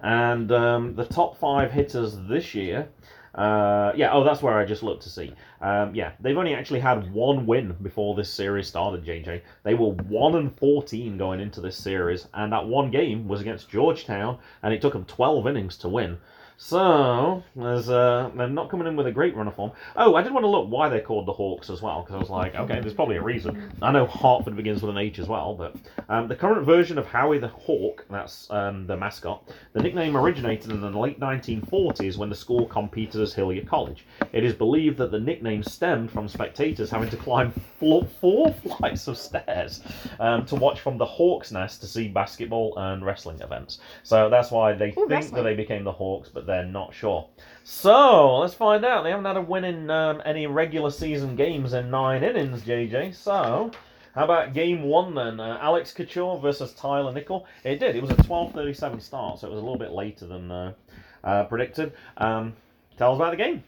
and 0.00 0.52
um, 0.52 0.94
the 0.94 1.04
top 1.04 1.38
five 1.38 1.70
hitters 1.70 2.18
this 2.28 2.54
year. 2.54 2.88
Uh, 3.34 3.92
yeah, 3.96 4.12
oh, 4.12 4.24
that's 4.24 4.42
where 4.42 4.58
I 4.58 4.64
just 4.66 4.82
looked 4.82 5.02
to 5.04 5.10
see. 5.10 5.32
Um, 5.62 5.94
yeah, 5.94 6.12
they've 6.20 6.36
only 6.36 6.54
actually 6.54 6.80
had 6.80 7.12
one 7.12 7.46
win 7.46 7.74
before 7.80 8.14
this 8.14 8.30
series 8.30 8.68
started, 8.68 9.04
JJ. 9.04 9.40
They 9.62 9.74
were 9.74 9.90
1 9.90 10.34
and 10.34 10.56
14 10.58 11.16
going 11.16 11.40
into 11.40 11.60
this 11.60 11.76
series, 11.76 12.28
and 12.34 12.52
that 12.52 12.66
one 12.66 12.90
game 12.90 13.28
was 13.28 13.40
against 13.40 13.70
Georgetown, 13.70 14.38
and 14.62 14.74
it 14.74 14.82
took 14.82 14.92
them 14.92 15.06
12 15.06 15.46
innings 15.46 15.78
to 15.78 15.88
win. 15.88 16.18
So, 16.64 17.42
there's, 17.56 17.90
uh, 17.90 18.30
they're 18.36 18.48
not 18.48 18.70
coming 18.70 18.86
in 18.86 18.94
with 18.94 19.08
a 19.08 19.10
great 19.10 19.34
run 19.34 19.48
of 19.48 19.56
form. 19.56 19.72
Oh, 19.96 20.14
I 20.14 20.22
did 20.22 20.32
want 20.32 20.44
to 20.44 20.48
look 20.48 20.70
why 20.70 20.88
they're 20.88 21.00
called 21.00 21.26
the 21.26 21.32
Hawks 21.32 21.68
as 21.68 21.82
well, 21.82 22.02
because 22.02 22.14
I 22.14 22.18
was 22.18 22.30
like, 22.30 22.54
okay, 22.54 22.80
there's 22.80 22.94
probably 22.94 23.16
a 23.16 23.22
reason. 23.22 23.72
I 23.82 23.90
know 23.90 24.06
Hartford 24.06 24.54
begins 24.54 24.80
with 24.80 24.90
an 24.90 24.96
H 24.96 25.18
as 25.18 25.26
well, 25.26 25.56
but 25.56 25.74
um, 26.08 26.28
the 26.28 26.36
current 26.36 26.64
version 26.64 26.98
of 26.98 27.06
Howie 27.06 27.38
the 27.38 27.48
Hawk, 27.48 28.06
that's 28.08 28.48
um, 28.50 28.86
the 28.86 28.96
mascot, 28.96 29.50
the 29.72 29.82
nickname 29.82 30.16
originated 30.16 30.70
in 30.70 30.80
the 30.80 30.88
late 30.88 31.18
1940s 31.18 32.16
when 32.16 32.28
the 32.30 32.36
school 32.36 32.64
competed 32.66 33.20
as 33.20 33.34
Hillier 33.34 33.64
College. 33.64 34.06
It 34.32 34.44
is 34.44 34.54
believed 34.54 34.98
that 34.98 35.10
the 35.10 35.20
nickname 35.20 35.64
stemmed 35.64 36.12
from 36.12 36.28
spectators 36.28 36.90
having 36.90 37.10
to 37.10 37.16
climb 37.16 37.52
flo- 37.80 38.06
four 38.20 38.52
flights 38.78 39.08
of 39.08 39.18
stairs 39.18 39.82
um, 40.20 40.46
to 40.46 40.54
watch 40.54 40.78
from 40.78 40.96
the 40.96 41.06
Hawk's 41.06 41.50
Nest 41.50 41.80
to 41.80 41.88
see 41.88 42.06
basketball 42.06 42.74
and 42.76 43.04
wrestling 43.04 43.40
events. 43.40 43.80
So 44.04 44.30
that's 44.30 44.52
why 44.52 44.74
they 44.74 44.94
Ooh, 44.96 45.08
think 45.08 45.32
that 45.34 45.42
they 45.42 45.56
became 45.56 45.82
the 45.82 45.92
Hawks, 45.92 46.28
but 46.28 46.46
they're 46.52 46.64
not 46.64 46.94
sure. 46.94 47.28
So 47.64 48.38
let's 48.38 48.54
find 48.54 48.84
out. 48.84 49.02
They 49.02 49.10
haven't 49.10 49.24
had 49.24 49.36
a 49.36 49.40
win 49.40 49.64
in 49.64 49.90
um, 49.90 50.20
any 50.24 50.46
regular 50.46 50.90
season 50.90 51.34
games 51.36 51.72
in 51.72 51.90
nine 51.90 52.22
innings, 52.22 52.62
JJ. 52.62 53.14
So. 53.14 53.70
How 54.14 54.24
about 54.24 54.52
game 54.52 54.82
one 54.82 55.14
then? 55.14 55.40
Uh, 55.40 55.58
Alex 55.62 55.90
Couture 55.94 56.38
versus 56.38 56.74
Tyler 56.74 57.14
Nickel. 57.14 57.46
It 57.64 57.80
did. 57.80 57.96
It 57.96 58.02
was 58.02 58.10
a 58.10 58.16
12:37 58.16 59.00
start, 59.00 59.38
so 59.38 59.46
it 59.46 59.50
was 59.50 59.58
a 59.58 59.62
little 59.62 59.78
bit 59.78 59.92
later 59.92 60.26
than 60.26 60.50
uh, 60.50 60.72
uh, 61.24 61.44
predicted. 61.44 61.94
Um, 62.18 62.52
tell 62.98 63.12
us 63.12 63.16
about 63.16 63.30
the 63.30 63.38
game. 63.38 63.64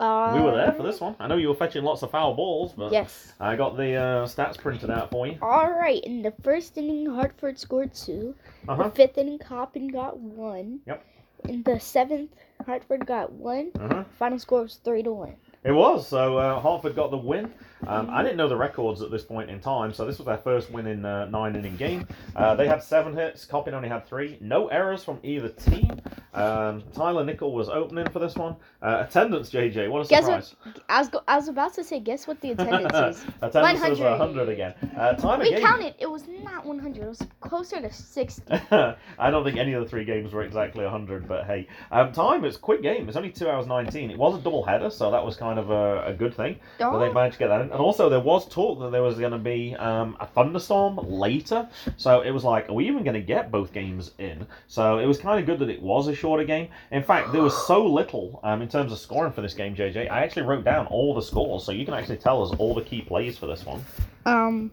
We 0.00 0.40
were 0.40 0.56
there 0.56 0.72
for 0.72 0.82
this 0.82 1.00
one. 1.00 1.14
I 1.20 1.28
know 1.28 1.36
you 1.36 1.48
were 1.48 1.54
fetching 1.54 1.84
lots 1.84 2.02
of 2.02 2.10
foul 2.10 2.34
balls, 2.34 2.72
but 2.76 2.90
Yes. 2.90 3.32
I 3.38 3.54
got 3.54 3.76
the 3.76 3.94
uh, 3.94 4.26
stats 4.26 4.58
printed 4.58 4.90
out 4.90 5.12
for 5.12 5.28
you. 5.28 5.38
All 5.40 5.70
right. 5.70 6.02
In 6.02 6.22
the 6.22 6.32
first 6.42 6.76
inning, 6.76 7.06
Hartford 7.06 7.56
scored 7.56 7.94
two. 7.94 8.34
Uh 8.68 8.74
huh. 8.74 8.82
The 8.88 8.90
fifth 8.90 9.16
inning, 9.16 9.38
Coppin 9.38 9.86
got 9.86 10.18
one. 10.18 10.80
Yep. 10.86 11.06
In 11.48 11.62
the 11.62 11.78
seventh, 11.78 12.30
Hartford 12.64 13.06
got 13.06 13.32
one. 13.32 13.70
Uh 13.78 13.88
huh. 13.88 14.04
Final 14.18 14.38
score 14.38 14.62
was 14.62 14.76
three 14.76 15.02
to 15.02 15.12
one. 15.12 15.36
It 15.64 15.72
was. 15.72 16.08
So 16.08 16.38
uh, 16.38 16.60
Hartford 16.60 16.94
got 16.96 17.10
the 17.10 17.16
win. 17.16 17.52
Um, 17.86 18.08
I 18.10 18.22
didn't 18.22 18.36
know 18.36 18.48
the 18.48 18.56
records 18.56 19.02
at 19.02 19.10
this 19.10 19.22
point 19.22 19.50
in 19.50 19.60
time, 19.60 19.92
so 19.92 20.04
this 20.06 20.18
was 20.18 20.26
their 20.26 20.38
first 20.38 20.70
win 20.70 20.86
in 20.86 21.04
uh, 21.04 21.26
nine 21.26 21.54
inning 21.56 21.76
game. 21.76 22.06
Uh, 22.36 22.54
they 22.54 22.66
had 22.66 22.82
seven 22.82 23.14
hits. 23.14 23.44
Coppin 23.44 23.74
only 23.74 23.88
had 23.88 24.06
three. 24.06 24.38
No 24.40 24.68
errors 24.68 25.04
from 25.04 25.18
either 25.22 25.48
team. 25.48 26.00
Um, 26.34 26.82
Tyler 26.92 27.24
Nickel 27.24 27.52
was 27.52 27.68
opening 27.68 28.08
for 28.10 28.18
this 28.18 28.34
one. 28.34 28.56
Uh, 28.82 29.04
attendance, 29.08 29.50
JJ. 29.50 29.88
What 29.88 30.04
a 30.04 30.08
Guess 30.08 30.24
surprise! 30.24 30.56
I 30.88 30.98
was, 30.98 31.08
go- 31.08 31.22
I 31.28 31.36
was 31.36 31.48
about 31.48 31.74
to 31.74 31.84
say, 31.84 32.00
guess 32.00 32.26
what 32.26 32.40
the 32.40 32.50
attendance 32.52 33.18
is? 33.18 33.24
attendance 33.42 33.88
was 33.88 34.00
100. 34.00 34.18
100 34.18 34.48
again. 34.48 34.74
Uh, 34.98 35.12
time 35.12 35.38
We 35.40 35.50
game. 35.50 35.60
counted. 35.60 35.94
It 35.98 36.10
was 36.10 36.26
not 36.42 36.66
100. 36.66 37.02
It 37.04 37.08
was 37.08 37.22
closer 37.40 37.80
to 37.80 37.92
60. 37.92 38.42
I 39.18 39.30
don't 39.30 39.44
think 39.44 39.58
any 39.58 39.74
of 39.74 39.84
the 39.84 39.88
three 39.88 40.04
games 40.04 40.32
were 40.32 40.42
exactly 40.42 40.82
100, 40.82 41.28
but 41.28 41.44
hey. 41.44 41.68
Um, 41.92 42.12
time, 42.12 42.44
it's 42.44 42.56
a 42.56 42.60
quick 42.60 42.82
game. 42.82 43.06
It's 43.08 43.16
only 43.16 43.30
2 43.30 43.48
hours 43.48 43.66
19. 43.66 44.10
It 44.10 44.18
was 44.18 44.36
a 44.36 44.42
double 44.42 44.64
header, 44.64 44.90
so 44.90 45.10
that 45.12 45.24
was 45.24 45.36
kind 45.36 45.58
of 45.58 45.70
a, 45.70 46.06
a 46.06 46.12
good 46.12 46.34
thing. 46.34 46.58
But 46.78 46.98
they 46.98 47.12
managed 47.12 47.34
to 47.34 47.38
get 47.38 47.48
that 47.48 47.60
in. 47.60 47.70
And 47.74 47.82
also, 47.82 48.08
there 48.08 48.20
was 48.20 48.48
talk 48.48 48.78
that 48.78 48.92
there 48.92 49.02
was 49.02 49.18
going 49.18 49.32
to 49.32 49.38
be 49.38 49.74
um, 49.74 50.16
a 50.20 50.26
thunderstorm 50.28 50.96
later. 50.96 51.68
So 51.96 52.20
it 52.20 52.30
was 52.30 52.44
like, 52.44 52.68
are 52.68 52.72
we 52.72 52.86
even 52.86 53.02
going 53.02 53.14
to 53.14 53.20
get 53.20 53.50
both 53.50 53.72
games 53.72 54.12
in? 54.18 54.46
So 54.68 54.98
it 55.00 55.06
was 55.06 55.18
kind 55.18 55.40
of 55.40 55.46
good 55.46 55.58
that 55.58 55.68
it 55.68 55.82
was 55.82 56.06
a 56.06 56.14
shorter 56.14 56.44
game. 56.44 56.68
In 56.92 57.02
fact, 57.02 57.32
there 57.32 57.42
was 57.42 57.66
so 57.66 57.84
little 57.84 58.38
um, 58.44 58.62
in 58.62 58.68
terms 58.68 58.92
of 58.92 59.00
scoring 59.00 59.32
for 59.32 59.40
this 59.40 59.54
game, 59.54 59.74
JJ. 59.74 60.08
I 60.08 60.22
actually 60.22 60.42
wrote 60.42 60.62
down 60.62 60.86
all 60.86 61.16
the 61.16 61.22
scores, 61.22 61.64
so 61.64 61.72
you 61.72 61.84
can 61.84 61.94
actually 61.94 62.18
tell 62.18 62.44
us 62.44 62.56
all 62.58 62.76
the 62.76 62.82
key 62.82 63.02
plays 63.02 63.36
for 63.36 63.48
this 63.48 63.66
one. 63.66 63.84
Um, 64.24 64.70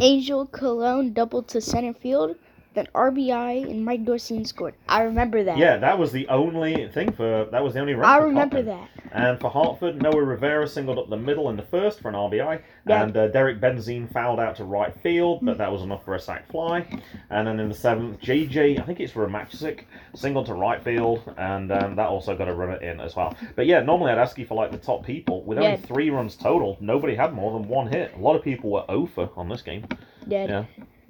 Angel 0.00 0.46
Cologne 0.46 1.12
doubled 1.12 1.48
to 1.48 1.60
center 1.60 1.92
field. 1.92 2.34
Then 2.72 2.86
RBI 2.94 3.68
and 3.68 3.84
Mike 3.84 4.06
Dorsey 4.06 4.42
scored. 4.44 4.74
I 4.88 5.02
remember 5.02 5.42
that. 5.44 5.58
Yeah, 5.58 5.76
that 5.78 5.98
was 5.98 6.12
the 6.12 6.28
only 6.28 6.88
thing 6.88 7.12
for 7.12 7.46
that 7.50 7.62
was 7.62 7.74
the 7.74 7.80
only 7.80 7.94
run. 7.94 8.08
I 8.08 8.18
remember 8.18 8.62
Coppin. 8.62 8.66
that. 8.66 8.97
And 9.12 9.40
for 9.40 9.50
Hartford, 9.50 10.02
Noah 10.02 10.22
Rivera 10.22 10.66
singled 10.68 10.98
up 10.98 11.08
the 11.08 11.16
middle 11.16 11.48
in 11.50 11.56
the 11.56 11.62
first 11.62 12.00
for 12.00 12.08
an 12.08 12.14
RBI, 12.14 12.60
Yeah. 12.86 13.02
and 13.02 13.16
uh, 13.16 13.28
Derek 13.28 13.60
Benzine 13.60 14.10
fouled 14.12 14.38
out 14.40 14.56
to 14.56 14.64
right 14.64 14.94
field, 15.02 15.40
but 15.42 15.58
that 15.58 15.70
was 15.72 15.82
enough 15.82 16.04
for 16.04 16.14
a 16.14 16.20
sac 16.20 16.50
fly. 16.50 16.86
And 17.30 17.46
then 17.46 17.58
in 17.60 17.68
the 17.68 17.74
seventh, 17.74 18.20
JJ, 18.20 18.80
I 18.80 18.82
think 18.84 19.00
it's 19.00 19.12
for 19.12 19.26
Romachizik, 19.26 19.84
singled 20.14 20.46
to 20.46 20.54
right 20.54 20.82
field, 20.82 21.22
and 21.36 21.72
um, 21.72 21.96
that 21.96 22.08
also 22.08 22.36
got 22.36 22.48
a 22.48 22.54
runner 22.54 22.76
in 22.76 23.00
as 23.00 23.16
well. 23.16 23.34
But 23.56 23.66
yeah, 23.66 23.80
normally 23.80 24.12
I'd 24.12 24.18
ask 24.18 24.38
you 24.38 24.46
for 24.46 24.54
like 24.54 24.70
the 24.70 24.78
top 24.78 25.04
people. 25.04 25.42
With 25.42 25.58
only 25.58 25.70
Yeah. 25.70 25.76
three 25.76 26.10
runs 26.10 26.36
total, 26.36 26.76
nobody 26.80 27.14
had 27.14 27.32
more 27.32 27.52
than 27.58 27.68
one 27.68 27.86
hit. 27.88 28.14
A 28.14 28.18
lot 28.18 28.36
of 28.36 28.42
people 28.42 28.70
were 28.70 28.84
over 28.88 29.28
on 29.36 29.48
this 29.48 29.62
game. 29.62 29.84
Dad. 30.28 30.50
Yeah. 30.50 30.64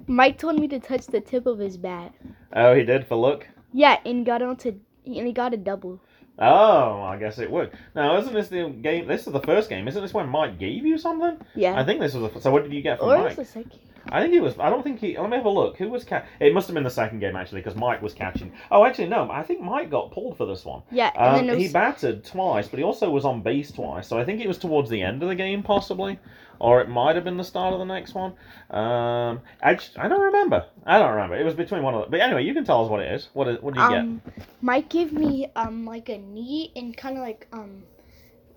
Mike 0.07 0.37
told 0.37 0.59
me 0.59 0.67
to 0.69 0.79
touch 0.79 1.05
the 1.07 1.21
tip 1.21 1.45
of 1.45 1.59
his 1.59 1.77
bat. 1.77 2.13
Oh, 2.53 2.73
he 2.73 2.83
did 2.83 3.05
for 3.05 3.15
look. 3.15 3.47
Yeah, 3.73 3.99
and 4.05 4.25
got 4.25 4.41
onto 4.41 4.79
and 5.05 5.25
he 5.27 5.33
got 5.33 5.53
a 5.53 5.57
double. 5.57 5.99
Oh, 6.41 7.01
I 7.01 7.17
guess 7.17 7.37
it 7.37 7.51
would. 7.51 7.71
Now, 7.95 8.17
isn't 8.17 8.33
this 8.33 8.47
the 8.47 8.69
game? 8.69 9.07
This 9.07 9.27
is 9.27 9.33
the 9.33 9.41
first 9.41 9.69
game. 9.69 9.87
Isn't 9.87 10.01
this 10.01 10.13
when 10.13 10.29
Mike 10.29 10.57
gave 10.57 10.85
you 10.85 10.97
something? 10.97 11.37
Yeah. 11.53 11.77
I 11.79 11.83
think 11.83 11.99
this 11.99 12.13
was. 12.13 12.31
The, 12.33 12.39
so, 12.41 12.51
what 12.51 12.63
did 12.63 12.71
you 12.73 12.81
get 12.81 12.99
from 12.99 13.09
or 13.09 13.17
Mike? 13.19 13.35
the 13.35 13.43
second. 13.45 13.73
I 14.11 14.21
think 14.21 14.33
it 14.33 14.39
was. 14.41 14.57
I 14.57 14.69
don't 14.69 14.81
think 14.81 15.01
he. 15.01 15.17
Let 15.17 15.29
me 15.29 15.35
have 15.37 15.45
a 15.45 15.49
look. 15.49 15.77
Who 15.77 15.89
was 15.89 16.05
ca- 16.05 16.23
It 16.39 16.53
must 16.53 16.67
have 16.67 16.73
been 16.73 16.85
the 16.85 16.89
second 16.89 17.19
game 17.19 17.35
actually, 17.35 17.59
because 17.61 17.75
Mike 17.75 18.01
was 18.01 18.13
catching. 18.13 18.53
Oh, 18.71 18.85
actually 18.85 19.09
no. 19.09 19.29
I 19.29 19.43
think 19.43 19.61
Mike 19.61 19.89
got 19.91 20.11
pulled 20.11 20.37
for 20.37 20.45
this 20.45 20.63
one. 20.63 20.81
Yeah, 20.91 21.11
and 21.15 21.49
Um, 21.49 21.55
was, 21.57 21.65
he 21.67 21.71
batted 21.73 22.23
twice, 22.23 22.69
but 22.69 22.79
he 22.79 22.83
also 22.85 23.09
was 23.09 23.25
on 23.25 23.41
base 23.41 23.71
twice. 23.71 24.07
So 24.07 24.17
I 24.17 24.23
think 24.23 24.39
it 24.39 24.47
was 24.47 24.57
towards 24.57 24.89
the 24.89 25.01
end 25.01 25.21
of 25.21 25.27
the 25.29 25.35
game, 25.35 25.61
possibly, 25.61 26.17
or 26.59 26.81
it 26.81 26.89
might 26.89 27.15
have 27.15 27.23
been 27.23 27.37
the 27.37 27.43
start 27.43 27.73
of 27.73 27.79
the 27.79 27.85
next 27.85 28.13
one. 28.13 28.33
Um, 28.69 29.41
I, 29.63 29.75
just, 29.75 29.97
I 29.97 30.07
don't 30.07 30.21
remember. 30.21 30.65
I 30.85 30.99
don't 30.99 31.11
remember. 31.11 31.35
It 31.37 31.45
was 31.45 31.53
between 31.53 31.83
one 31.83 31.93
of 31.95 32.01
them. 32.01 32.11
But 32.11 32.19
anyway, 32.21 32.43
you 32.43 32.53
can 32.53 32.65
tell 32.65 32.83
us 32.83 32.89
what 32.89 32.99
it 33.01 33.11
is. 33.11 33.29
What 33.33 33.47
is, 33.47 33.61
What 33.61 33.73
do 33.73 33.79
you 33.79 33.85
um, 33.85 34.21
Mike 34.61 34.89
gave 34.89 35.13
me 35.13 35.47
um 35.55 35.85
like 35.85 36.09
a 36.09 36.17
knee 36.17 36.71
and 36.75 36.95
kind 36.95 37.17
of 37.17 37.23
like 37.23 37.47
um 37.53 37.83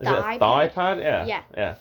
get? 0.00 0.12
Is 0.12 0.18
it 0.18 0.22
thigh 0.22 0.34
a 0.34 0.38
thigh 0.38 0.68
pad? 0.68 0.74
pad? 0.74 0.98
Yeah. 0.98 1.26
Yeah. 1.26 1.42
Yeah. 1.56 1.74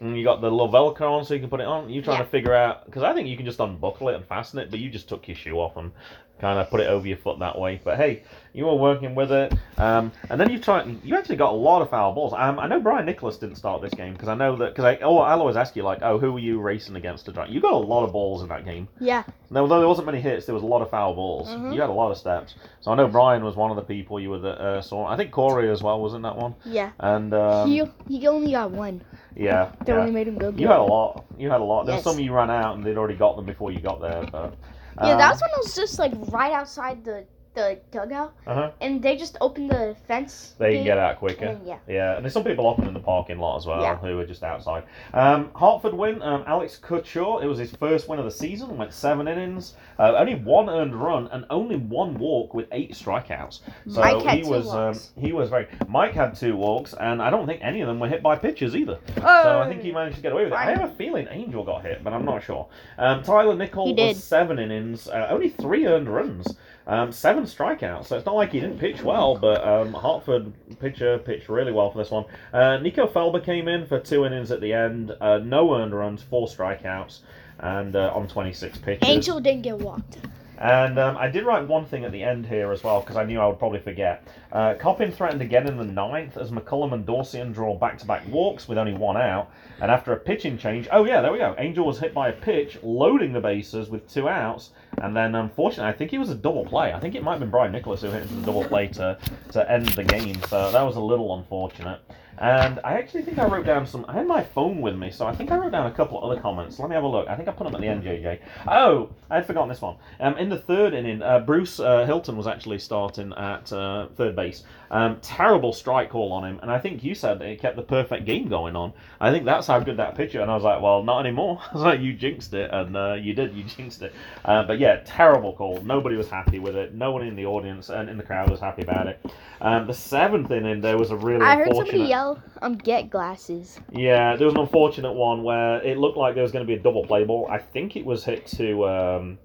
And 0.00 0.16
you 0.16 0.22
got 0.24 0.40
the 0.40 0.50
little 0.50 0.68
Velcro 0.68 1.10
on 1.18 1.24
so 1.24 1.34
you 1.34 1.40
can 1.40 1.50
put 1.50 1.60
it 1.60 1.66
on. 1.66 1.90
You 1.90 2.02
trying 2.02 2.18
Yeah. 2.18 2.24
to 2.24 2.30
figure 2.30 2.54
out 2.54 2.86
because 2.86 3.02
I 3.02 3.14
think 3.14 3.28
you 3.28 3.36
can 3.36 3.46
just 3.46 3.58
unbuckle 3.60 4.08
it 4.10 4.14
and 4.14 4.24
fasten 4.24 4.58
it, 4.60 4.70
but 4.70 4.78
you 4.78 4.90
just 4.90 5.08
took 5.08 5.26
your 5.26 5.36
shoe 5.36 5.58
off 5.58 5.76
and 5.76 5.90
kind 6.40 6.58
of 6.58 6.70
put 6.70 6.80
it 6.80 6.88
over 6.88 7.06
your 7.06 7.16
foot 7.18 7.38
that 7.40 7.58
way. 7.58 7.80
But 7.82 7.96
hey, 7.96 8.22
you 8.52 8.66
were 8.66 8.74
working 8.74 9.14
with 9.14 9.30
it, 9.32 9.52
um, 9.76 10.10
and 10.30 10.40
then 10.40 10.50
you 10.50 10.58
tried. 10.58 11.04
You 11.04 11.16
actually 11.16 11.36
got 11.36 11.52
a 11.52 11.56
lot 11.56 11.82
of 11.82 11.90
foul 11.90 12.12
balls. 12.14 12.32
Um, 12.36 12.58
I 12.58 12.66
know 12.66 12.80
Brian 12.80 13.06
Nicholas 13.06 13.36
didn't 13.36 13.56
start 13.56 13.82
this 13.82 13.92
game 13.94 14.12
because 14.14 14.28
I 14.28 14.34
know 14.34 14.56
that 14.56 14.70
because 14.74 14.84
I 14.84 14.96
oh 15.02 15.18
I'll 15.18 15.40
always 15.40 15.56
ask 15.56 15.76
you 15.76 15.82
like 15.82 15.98
oh 16.02 16.18
who 16.18 16.32
were 16.32 16.38
you 16.38 16.60
racing 16.60 16.96
against 16.96 17.26
to 17.26 17.32
try? 17.32 17.46
You 17.46 17.60
got 17.60 17.72
a 17.72 17.76
lot 17.76 18.04
of 18.04 18.12
balls 18.12 18.42
in 18.42 18.48
that 18.48 18.64
game. 18.64 18.88
yeah 19.00 19.22
Now, 19.50 19.60
although 19.60 19.78
there 19.80 19.88
wasn't 19.88 20.06
many 20.06 20.20
hits, 20.20 20.46
there 20.46 20.54
was 20.54 20.62
a 20.64 20.66
lot 20.66 20.82
of 20.82 20.90
foul 20.90 21.14
balls. 21.14 21.48
Mhm. 21.48 21.74
You 21.74 21.80
had 21.80 21.90
a 21.90 21.92
lot 21.92 22.10
of 22.10 22.18
steps. 22.18 22.54
So 22.80 22.90
I 22.90 22.94
know 22.94 23.08
Brian 23.08 23.44
was 23.44 23.56
one 23.56 23.70
of 23.70 23.76
the 23.76 23.82
people 23.82 24.18
you 24.20 24.30
were 24.30 24.38
the, 24.38 24.60
uh, 24.60 24.80
saw. 24.82 25.06
I 25.06 25.16
think 25.16 25.30
Corey 25.30 25.70
as 25.70 25.82
well 25.82 26.00
was 26.00 26.14
in 26.14 26.22
that 26.22 26.36
one. 26.36 26.54
yeah. 26.64 26.90
And 27.00 27.32
um, 27.34 27.68
he 27.68 27.82
he 28.08 28.26
only 28.26 28.52
got 28.52 28.70
one. 28.70 29.00
yeah, 29.36 29.70
They 29.84 29.92
yeah. 29.92 29.98
only 30.00 30.10
made 30.12 30.26
him 30.28 30.38
go. 30.38 30.50
You 30.50 30.66
had 30.68 30.78
a 30.78 30.82
lot. 30.82 31.24
You 31.38 31.50
had 31.50 31.60
a 31.60 31.64
lot. 31.64 31.84
There 31.86 31.94
Yes. 31.94 32.04
was 32.04 32.14
some 32.16 32.22
you 32.24 32.32
ran 32.32 32.50
out 32.50 32.74
and 32.76 32.84
they'd 32.84 32.96
already 32.96 33.14
got 33.16 33.36
them 33.36 33.44
before 33.44 33.70
you 33.70 33.80
got 33.80 34.00
there. 34.00 34.24
But 34.32 34.54
Yeah, 35.00 35.12
um, 35.12 35.18
that 35.18 35.32
was 35.32 35.40
when 35.40 35.50
I 35.50 35.58
was 35.58 35.74
just 35.74 35.98
like 35.98 36.12
right 36.32 36.52
outside 36.52 37.04
the 37.04 37.26
the 37.58 37.78
dugout, 37.90 38.32
Uh-huh. 38.46 38.70
and 38.80 39.02
they 39.02 39.16
just 39.16 39.36
open 39.40 39.66
the 39.68 39.96
fence. 40.06 40.54
They 40.58 40.74
can 40.76 40.84
get 40.84 40.98
out 40.98 41.18
quicker. 41.18 41.44
and 41.46 41.66
yeah. 41.66 41.78
Yeah, 41.88 42.16
and 42.16 42.24
there's 42.24 42.32
some 42.32 42.44
people 42.44 42.66
often 42.66 42.86
in 42.86 42.94
the 42.94 43.00
parking 43.00 43.38
lot 43.38 43.56
as 43.56 43.66
well 43.66 43.82
Yeah. 43.82 43.96
who 43.96 44.18
are 44.18 44.26
just 44.26 44.42
outside. 44.42 44.84
Um, 45.14 45.50
Hartford 45.54 45.94
win. 45.94 46.22
Um, 46.22 46.44
Alex 46.46 46.78
Kutcher. 46.82 47.42
It 47.42 47.46
was 47.46 47.58
his 47.58 47.70
first 47.74 48.08
win 48.08 48.18
of 48.18 48.24
the 48.24 48.30
season. 48.30 48.76
Went 48.76 48.92
seven 48.92 49.28
innings. 49.28 49.74
Uh, 49.98 50.14
only 50.16 50.36
one 50.36 50.68
earned 50.70 50.94
run 50.94 51.28
and 51.32 51.44
only 51.50 51.76
one 51.76 52.14
walk 52.18 52.54
with 52.54 52.66
eight 52.72 52.92
strikeouts. 52.92 53.60
So 53.88 54.00
Mike 54.00 54.22
had 54.22 54.36
he 54.38 54.42
two 54.44 54.50
was 54.50 54.66
walks. 54.66 55.12
Um, 55.16 55.22
he 55.24 55.32
was 55.32 55.50
very. 55.50 55.66
Mike 55.88 56.12
had 56.14 56.34
two 56.36 56.56
walks, 56.56 56.94
and 56.94 57.20
I 57.20 57.30
don't 57.30 57.46
think 57.46 57.60
any 57.62 57.80
of 57.80 57.88
them 57.88 57.98
were 57.98 58.08
hit 58.08 58.22
by 58.22 58.36
pitches 58.36 58.76
either. 58.76 58.98
Oh, 59.18 59.42
So 59.42 59.60
I 59.60 59.68
think 59.68 59.82
he 59.82 59.92
managed 59.92 60.16
to 60.16 60.22
get 60.22 60.32
away 60.32 60.44
with 60.44 60.52
it. 60.52 60.56
I 60.58 60.70
have 60.70 60.90
a 60.90 60.94
feeling 60.94 61.26
Angel 61.30 61.64
got 61.64 61.82
hit, 61.82 62.04
but 62.04 62.12
I'm 62.12 62.24
not 62.24 62.42
sure. 62.42 62.66
Um, 62.98 63.22
Tyler 63.22 63.56
did. 63.56 63.98
was 63.98 64.22
seven 64.22 64.58
innings, 64.58 65.08
uh, 65.08 65.26
only 65.30 65.48
three 65.48 65.86
earned 65.86 66.08
runs, 66.08 66.56
um, 66.88 67.12
seven 67.12 67.44
strikeouts. 67.44 68.06
So 68.06 68.16
it's 68.16 68.26
not 68.26 68.34
like 68.34 68.52
he 68.52 68.60
didn't 68.60 68.78
pitch 68.78 69.02
well, 69.02 69.36
but 69.36 69.62
um, 69.66 69.92
Hartford 69.92 70.52
pitcher 70.80 71.18
pitched 71.18 71.48
really 71.48 71.70
well 71.70 71.90
for 71.92 71.98
this 71.98 72.10
one. 72.10 72.24
Uh, 72.52 72.78
Nico 72.78 73.06
Felber 73.06 73.44
came 73.44 73.68
in 73.68 73.86
for 73.86 74.00
two 74.00 74.24
innings 74.24 74.50
at 74.50 74.60
the 74.60 74.72
end, 74.72 75.14
uh, 75.20 75.38
no 75.38 75.74
earned 75.74 75.94
runs, 75.94 76.22
four 76.22 76.48
strikeouts, 76.48 77.20
and 77.60 77.94
uh, 77.94 78.10
on 78.14 78.26
26 78.26 78.78
pitches. 78.78 79.08
Angel 79.08 79.38
didn't 79.38 79.62
get 79.62 79.78
walked. 79.78 80.18
And 80.58 80.98
um, 80.98 81.16
I 81.16 81.28
did 81.28 81.44
write 81.44 81.66
one 81.68 81.84
thing 81.84 82.04
at 82.04 82.10
the 82.10 82.22
end 82.22 82.44
here 82.44 82.72
as 82.72 82.82
well 82.82 83.00
because 83.00 83.16
I 83.16 83.24
knew 83.24 83.38
I 83.40 83.46
would 83.46 83.60
probably 83.60 83.78
forget. 83.78 84.26
Uh, 84.50 84.74
Coppin 84.74 85.12
threatened 85.12 85.40
again 85.40 85.68
in 85.68 85.76
the 85.76 85.84
ninth 85.84 86.36
as 86.36 86.50
McCullum 86.50 86.92
and 86.92 87.06
Dorsian 87.06 87.54
draw 87.54 87.76
back-to-back 87.76 88.26
walks 88.28 88.66
with 88.66 88.76
only 88.76 88.94
one 88.94 89.16
out. 89.16 89.52
And 89.80 89.90
after 89.90 90.12
a 90.12 90.16
pitching 90.16 90.58
change, 90.58 90.88
oh 90.90 91.04
yeah, 91.04 91.20
there 91.20 91.30
we 91.30 91.38
go. 91.38 91.54
Angel 91.58 91.86
was 91.86 92.00
hit 92.00 92.12
by 92.12 92.30
a 92.30 92.32
pitch, 92.32 92.76
loading 92.82 93.32
the 93.32 93.40
bases 93.40 93.88
with 93.88 94.12
two 94.12 94.28
outs, 94.28 94.70
and 95.00 95.16
then 95.16 95.36
unfortunately, 95.36 95.92
I 95.92 95.96
think 95.96 96.12
it 96.12 96.18
was 96.18 96.30
a 96.30 96.34
double 96.34 96.64
play. 96.64 96.92
I 96.92 96.98
think 96.98 97.14
it 97.14 97.22
might 97.22 97.32
have 97.32 97.40
been 97.40 97.50
Brian 97.50 97.70
Nicholas 97.70 98.02
who 98.02 98.10
hit 98.10 98.28
the 98.28 98.42
double 98.42 98.64
play 98.64 98.88
to 98.88 99.16
to 99.52 99.70
end 99.70 99.86
the 99.90 100.02
game. 100.02 100.40
So 100.48 100.72
that 100.72 100.82
was 100.82 100.96
a 100.96 101.00
little 101.00 101.38
unfortunate. 101.38 102.00
And 102.40 102.78
I 102.84 102.94
actually 102.94 103.22
think 103.22 103.38
I 103.38 103.46
wrote 103.46 103.66
down 103.66 103.86
some. 103.86 104.04
I 104.08 104.12
had 104.14 104.26
my 104.26 104.42
phone 104.42 104.80
with 104.80 104.96
me, 104.96 105.10
so 105.10 105.26
I 105.26 105.34
think 105.34 105.50
I 105.50 105.56
wrote 105.56 105.72
down 105.72 105.86
a 105.86 105.90
couple 105.90 106.22
other 106.22 106.40
comments. 106.40 106.78
Let 106.78 106.88
me 106.88 106.94
have 106.94 107.04
a 107.04 107.08
look. 107.08 107.28
I 107.28 107.34
think 107.34 107.48
I 107.48 107.52
put 107.52 107.64
them 107.64 107.74
at 107.74 107.80
the 107.80 107.88
end, 107.88 108.04
JJ. 108.04 108.38
Oh, 108.68 109.10
I 109.30 109.36
had 109.36 109.46
forgotten 109.46 109.68
this 109.68 109.80
one. 109.80 109.96
Um, 110.20 110.38
in 110.38 110.48
the 110.48 110.58
third 110.58 110.94
inning, 110.94 111.20
uh, 111.20 111.40
Bruce 111.40 111.80
uh, 111.80 112.06
Hilton 112.06 112.36
was 112.36 112.46
actually 112.46 112.78
starting 112.78 113.32
at 113.32 113.72
uh, 113.72 114.06
third 114.16 114.36
base. 114.36 114.62
Um, 114.90 115.18
terrible 115.20 115.72
strike 115.72 116.10
call 116.10 116.32
on 116.32 116.44
him, 116.44 116.60
and 116.62 116.70
I 116.70 116.78
think 116.78 117.04
you 117.04 117.14
said 117.14 117.42
it 117.42 117.60
kept 117.60 117.76
the 117.76 117.82
perfect 117.82 118.24
game 118.24 118.48
going 118.48 118.74
on. 118.74 118.92
I 119.20 119.30
think 119.30 119.44
that's 119.44 119.66
how 119.66 119.80
good 119.80 119.96
that 119.98 120.14
pitcher. 120.14 120.40
And 120.40 120.50
I 120.50 120.54
was 120.54 120.64
like, 120.64 120.80
well, 120.80 121.02
not 121.02 121.26
anymore. 121.26 121.60
I 121.70 121.74
was 121.74 121.82
like, 121.82 122.00
you 122.00 122.12
jinxed 122.14 122.54
it, 122.54 122.70
and 122.72 122.96
uh, 122.96 123.14
you 123.14 123.34
did. 123.34 123.54
You 123.54 123.64
jinxed 123.76 124.02
it. 124.02 124.14
Uh, 124.44 124.62
but 124.62 124.78
yeah, 124.78 125.00
terrible 125.04 125.52
call. 125.52 125.80
Nobody 125.82 126.16
was 126.16 126.30
happy 126.30 126.58
with 126.58 126.76
it. 126.76 126.94
No 126.94 127.10
one 127.10 127.26
in 127.26 127.34
the 127.36 127.46
audience 127.46 127.90
and 127.90 128.08
in 128.08 128.16
the 128.16 128.22
crowd 128.22 128.48
was 128.50 128.60
happy 128.60 128.82
about 128.82 129.08
it. 129.08 129.24
Um, 129.60 129.86
the 129.86 129.94
seventh 129.94 130.50
inning, 130.50 130.80
there 130.80 130.96
was 130.96 131.10
a 131.10 131.16
really 131.16 131.44
I 131.44 131.56
heard 131.56 131.68
unfortunate. 131.68 131.90
somebody 131.92 132.08
yell, 132.10 132.27
"Um, 132.60 132.76
get 132.76 133.10
glasses." 133.10 133.80
Yeah, 133.92 134.36
there 134.36 134.46
was 134.46 134.54
an 134.54 134.60
unfortunate 134.60 135.12
one 135.12 135.42
where 135.42 135.82
it 135.82 135.98
looked 135.98 136.16
like 136.16 136.34
there 136.34 136.42
was 136.42 136.52
going 136.52 136.64
to 136.64 136.66
be 136.66 136.78
a 136.78 136.82
double 136.82 137.04
play 137.06 137.24
ball. 137.24 137.46
I 137.50 137.58
think 137.58 137.96
it 137.96 138.04
was 138.04 138.24
hit 138.24 138.46
to, 138.58 138.88
um, 138.88 139.38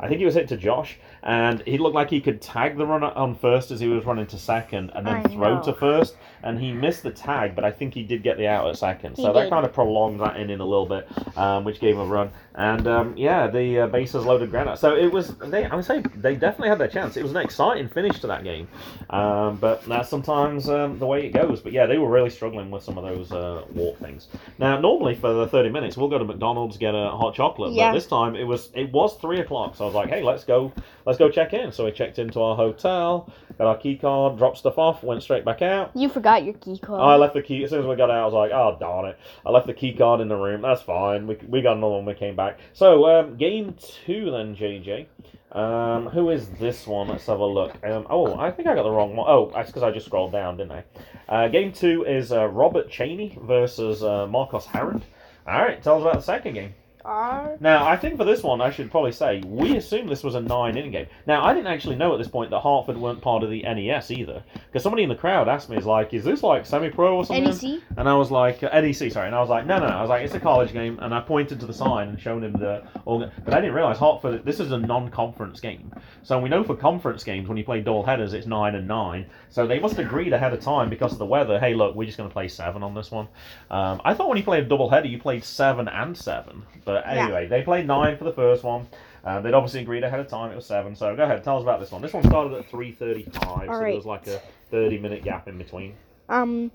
I 0.00 0.08
think 0.08 0.20
it 0.20 0.24
was 0.24 0.34
hit 0.34 0.48
to 0.48 0.56
Josh, 0.56 0.98
and 1.22 1.62
he 1.66 1.78
looked 1.78 1.94
like 1.94 2.10
he 2.10 2.20
could 2.20 2.40
tag 2.40 2.76
the 2.76 2.86
runner 2.86 3.12
on 3.14 3.34
first 3.34 3.70
as 3.70 3.80
he 3.80 3.88
was 3.88 4.04
running 4.04 4.26
to 4.28 4.38
second, 4.38 4.90
and 4.94 5.06
then 5.06 5.16
I 5.16 5.22
throw 5.22 5.56
know. 5.56 5.62
to 5.62 5.72
first. 5.72 6.16
And 6.42 6.58
he 6.58 6.72
missed 6.72 7.02
the 7.02 7.10
tag, 7.10 7.54
but 7.54 7.64
I 7.64 7.70
think 7.70 7.94
he 7.94 8.02
did 8.02 8.22
get 8.22 8.36
the 8.36 8.46
out 8.46 8.68
at 8.68 8.76
second. 8.76 9.16
He 9.16 9.22
so 9.22 9.32
that 9.32 9.48
kind 9.48 9.64
of 9.64 9.72
prolonged 9.72 10.20
that 10.20 10.38
inning 10.38 10.60
a 10.60 10.66
little 10.66 10.86
bit, 10.86 11.08
um, 11.38 11.64
which 11.64 11.80
gave 11.80 11.94
him 11.94 12.02
a 12.02 12.06
run. 12.06 12.30
And 12.56 12.86
um, 12.86 13.16
yeah, 13.16 13.48
the 13.48 13.80
uh, 13.80 13.86
bases 13.88 14.24
loaded 14.24 14.50
granite. 14.50 14.78
So 14.78 14.94
it 14.94 15.10
was. 15.12 15.34
They, 15.38 15.64
I 15.64 15.74
would 15.74 15.84
say 15.84 16.02
they 16.14 16.36
definitely 16.36 16.68
had 16.68 16.78
their 16.78 16.86
chance. 16.88 17.16
It 17.16 17.22
was 17.24 17.32
an 17.32 17.38
exciting 17.38 17.88
finish 17.88 18.20
to 18.20 18.28
that 18.28 18.44
game, 18.44 18.68
um, 19.10 19.56
but 19.56 19.84
that's 19.86 20.08
sometimes 20.08 20.68
um, 20.68 21.00
the 21.00 21.06
way 21.06 21.26
it 21.26 21.30
goes. 21.32 21.60
But 21.60 21.72
yeah, 21.72 21.86
they 21.86 21.98
were 21.98 22.08
really 22.08 22.30
struggling 22.30 22.70
with 22.70 22.84
some 22.84 22.96
of 22.96 23.02
those 23.02 23.32
uh, 23.32 23.64
walk 23.72 23.98
things. 23.98 24.28
Now, 24.60 24.78
normally 24.78 25.16
for 25.16 25.32
the 25.32 25.48
thirty 25.48 25.68
minutes, 25.68 25.96
we'll 25.96 26.08
go 26.08 26.18
to 26.18 26.24
McDonald's 26.24 26.76
get 26.76 26.94
a 26.94 27.10
hot 27.10 27.34
chocolate. 27.34 27.72
Yeah. 27.72 27.90
But 27.90 27.94
this 27.94 28.06
time 28.06 28.36
it 28.36 28.44
was 28.44 28.70
it 28.72 28.92
was 28.92 29.16
three 29.16 29.40
o'clock, 29.40 29.74
so 29.74 29.82
I 29.82 29.86
was 29.86 29.94
like, 29.96 30.08
hey, 30.08 30.22
let's 30.22 30.44
go, 30.44 30.72
let's 31.06 31.18
go 31.18 31.28
check 31.28 31.54
in. 31.54 31.72
So 31.72 31.86
we 31.86 31.90
checked 31.90 32.20
into 32.20 32.40
our 32.40 32.54
hotel, 32.54 33.32
got 33.58 33.66
our 33.66 33.76
key 33.76 33.96
card, 33.96 34.38
dropped 34.38 34.58
stuff 34.58 34.78
off, 34.78 35.02
went 35.02 35.24
straight 35.24 35.44
back 35.44 35.60
out. 35.60 35.90
You 35.96 36.08
forgot 36.08 36.44
your 36.44 36.54
key 36.54 36.78
card. 36.78 37.00
I 37.00 37.16
left 37.16 37.34
the 37.34 37.42
key 37.42 37.64
as 37.64 37.70
soon 37.70 37.80
as 37.80 37.86
we 37.86 37.96
got 37.96 38.10
out. 38.10 38.22
I 38.22 38.24
was 38.26 38.34
like, 38.34 38.52
"Oh 38.52 38.76
darn 38.78 39.06
it!" 39.06 39.18
I 39.44 39.50
left 39.50 39.66
the 39.66 39.74
key 39.74 39.92
card 39.92 40.20
in 40.20 40.28
the 40.28 40.36
room. 40.36 40.62
That's 40.62 40.82
fine. 40.82 41.26
We, 41.26 41.34
we 41.48 41.60
got 41.60 41.76
another 41.76 41.94
one 41.94 42.06
when 42.06 42.14
we 42.14 42.18
came 42.18 42.36
back. 42.36 42.43
So 42.72 43.06
um, 43.06 43.36
game 43.36 43.74
two 44.04 44.30
then, 44.30 44.56
JJ. 44.56 45.06
Um, 45.52 46.08
who 46.08 46.30
is 46.30 46.48
this 46.50 46.84
one? 46.86 47.08
Let's 47.08 47.26
have 47.26 47.38
a 47.38 47.46
look. 47.46 47.72
Um, 47.86 48.06
oh, 48.10 48.36
I 48.36 48.50
think 48.50 48.66
I 48.66 48.74
got 48.74 48.82
the 48.82 48.90
wrong 48.90 49.14
one. 49.14 49.26
Oh, 49.28 49.52
that's 49.54 49.68
because 49.68 49.84
I 49.84 49.92
just 49.92 50.06
scrolled 50.06 50.32
down, 50.32 50.56
didn't 50.56 50.72
I? 50.72 50.84
Uh, 51.28 51.48
game 51.48 51.72
two 51.72 52.04
is 52.04 52.32
uh, 52.32 52.46
Robert 52.46 52.90
Cheney 52.90 53.38
versus 53.40 54.02
uh, 54.02 54.26
Marcos 54.26 54.66
Harrod. 54.66 55.02
All 55.46 55.62
right, 55.62 55.80
tell 55.80 55.96
us 55.96 56.02
about 56.02 56.14
the 56.14 56.22
second 56.22 56.54
game. 56.54 56.74
Are. 57.04 57.56
Now, 57.60 57.86
I 57.86 57.96
think 57.96 58.16
for 58.16 58.24
this 58.24 58.42
one, 58.42 58.60
I 58.60 58.70
should 58.70 58.90
probably 58.90 59.12
say 59.12 59.42
we 59.46 59.76
assumed 59.76 60.08
this 60.08 60.24
was 60.24 60.34
a 60.34 60.40
nine 60.40 60.76
inning 60.76 60.90
game. 60.92 61.06
Now, 61.26 61.44
I 61.44 61.52
didn't 61.54 61.66
actually 61.68 61.96
know 61.96 62.12
at 62.14 62.18
this 62.18 62.28
point 62.28 62.50
that 62.50 62.60
Hartford 62.60 62.96
weren't 62.96 63.20
part 63.20 63.42
of 63.42 63.50
the 63.50 63.62
NES 63.62 64.10
either, 64.10 64.42
because 64.54 64.82
somebody 64.82 65.02
in 65.02 65.08
the 65.08 65.14
crowd 65.14 65.48
asked 65.48 65.68
me, 65.70 65.76
"Is 65.76 65.86
like, 65.86 66.14
is 66.14 66.24
this 66.24 66.42
like 66.42 66.66
semi-pro 66.66 67.16
or 67.16 67.24
something?" 67.24 67.44
NEC. 67.44 67.80
And 67.96 68.08
I 68.08 68.14
was 68.14 68.30
like, 68.30 68.62
uh, 68.62 68.68
NEC, 68.80 69.10
sorry. 69.12 69.26
And 69.26 69.34
I 69.34 69.40
was 69.40 69.50
like, 69.50 69.66
no, 69.66 69.78
no, 69.78 69.88
no. 69.88 69.94
I 69.96 70.00
was 70.00 70.10
like, 70.10 70.24
it's 70.24 70.34
a 70.34 70.40
college 70.40 70.72
game. 70.72 70.98
And 71.02 71.14
I 71.14 71.20
pointed 71.20 71.60
to 71.60 71.66
the 71.66 71.74
sign 71.74 72.08
and 72.08 72.20
shown 72.20 72.42
him 72.42 72.52
the. 72.52 72.82
organ- 73.04 73.30
But 73.44 73.54
I 73.54 73.60
didn't 73.60 73.74
realize 73.74 73.98
Hartford. 73.98 74.44
This 74.44 74.60
is 74.60 74.72
a 74.72 74.78
non-conference 74.78 75.60
game. 75.60 75.92
So 76.22 76.38
we 76.38 76.48
know 76.48 76.64
for 76.64 76.74
conference 76.76 77.22
games 77.24 77.48
when 77.48 77.56
you 77.58 77.64
play 77.64 77.80
double 77.80 78.02
headers, 78.04 78.32
it's 78.32 78.46
nine 78.46 78.74
and 78.74 78.88
nine. 78.88 79.26
So 79.50 79.66
they 79.66 79.78
must 79.78 79.96
have 79.96 80.06
agreed 80.06 80.32
ahead 80.32 80.52
of 80.52 80.60
time 80.60 80.88
because 80.90 81.12
of 81.12 81.18
the 81.18 81.26
weather. 81.26 81.58
Hey, 81.60 81.74
look, 81.74 81.94
we're 81.94 82.06
just 82.06 82.16
going 82.18 82.28
to 82.28 82.32
play 82.32 82.48
seven 82.48 82.82
on 82.82 82.94
this 82.94 83.10
one. 83.10 83.28
Um, 83.70 84.00
I 84.04 84.14
thought 84.14 84.28
when 84.28 84.38
you 84.38 84.44
played 84.44 84.64
a 84.64 84.66
double 84.68 84.88
header, 84.88 85.06
you 85.06 85.18
played 85.18 85.44
seven 85.44 85.88
and 85.88 86.16
seven. 86.16 86.62
But 86.84 86.93
Yeah. 87.04 87.24
anyway, 87.24 87.46
they 87.46 87.62
played 87.62 87.86
nine 87.86 88.16
for 88.16 88.24
the 88.24 88.32
first 88.32 88.62
one. 88.64 88.86
Uh, 89.24 89.40
they'd 89.40 89.54
obviously 89.54 89.80
agreed 89.80 90.04
ahead 90.04 90.20
of 90.20 90.28
time. 90.28 90.52
It 90.52 90.56
was 90.56 90.66
seven. 90.66 90.94
So 90.94 91.16
go 91.16 91.22
ahead, 91.24 91.42
tell 91.42 91.56
us 91.56 91.62
about 91.62 91.80
this 91.80 91.90
one. 91.90 92.02
This 92.02 92.12
one 92.12 92.22
started 92.24 92.52
at 92.58 92.68
three 92.70 92.92
thirty-five. 92.92 93.68
so 93.68 93.78
there 93.78 93.94
was 93.96 94.04
like 94.06 94.26
a 94.26 94.40
thirty-minute 94.70 95.24
gap 95.24 95.48
in 95.48 95.56
between. 95.58 95.94
Um, 96.28 96.70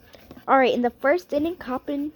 all 0.47 0.57
right. 0.57 0.73
In 0.73 0.81
the 0.81 0.89
first 0.89 1.31
inning, 1.33 1.55
Coppin 1.57 2.11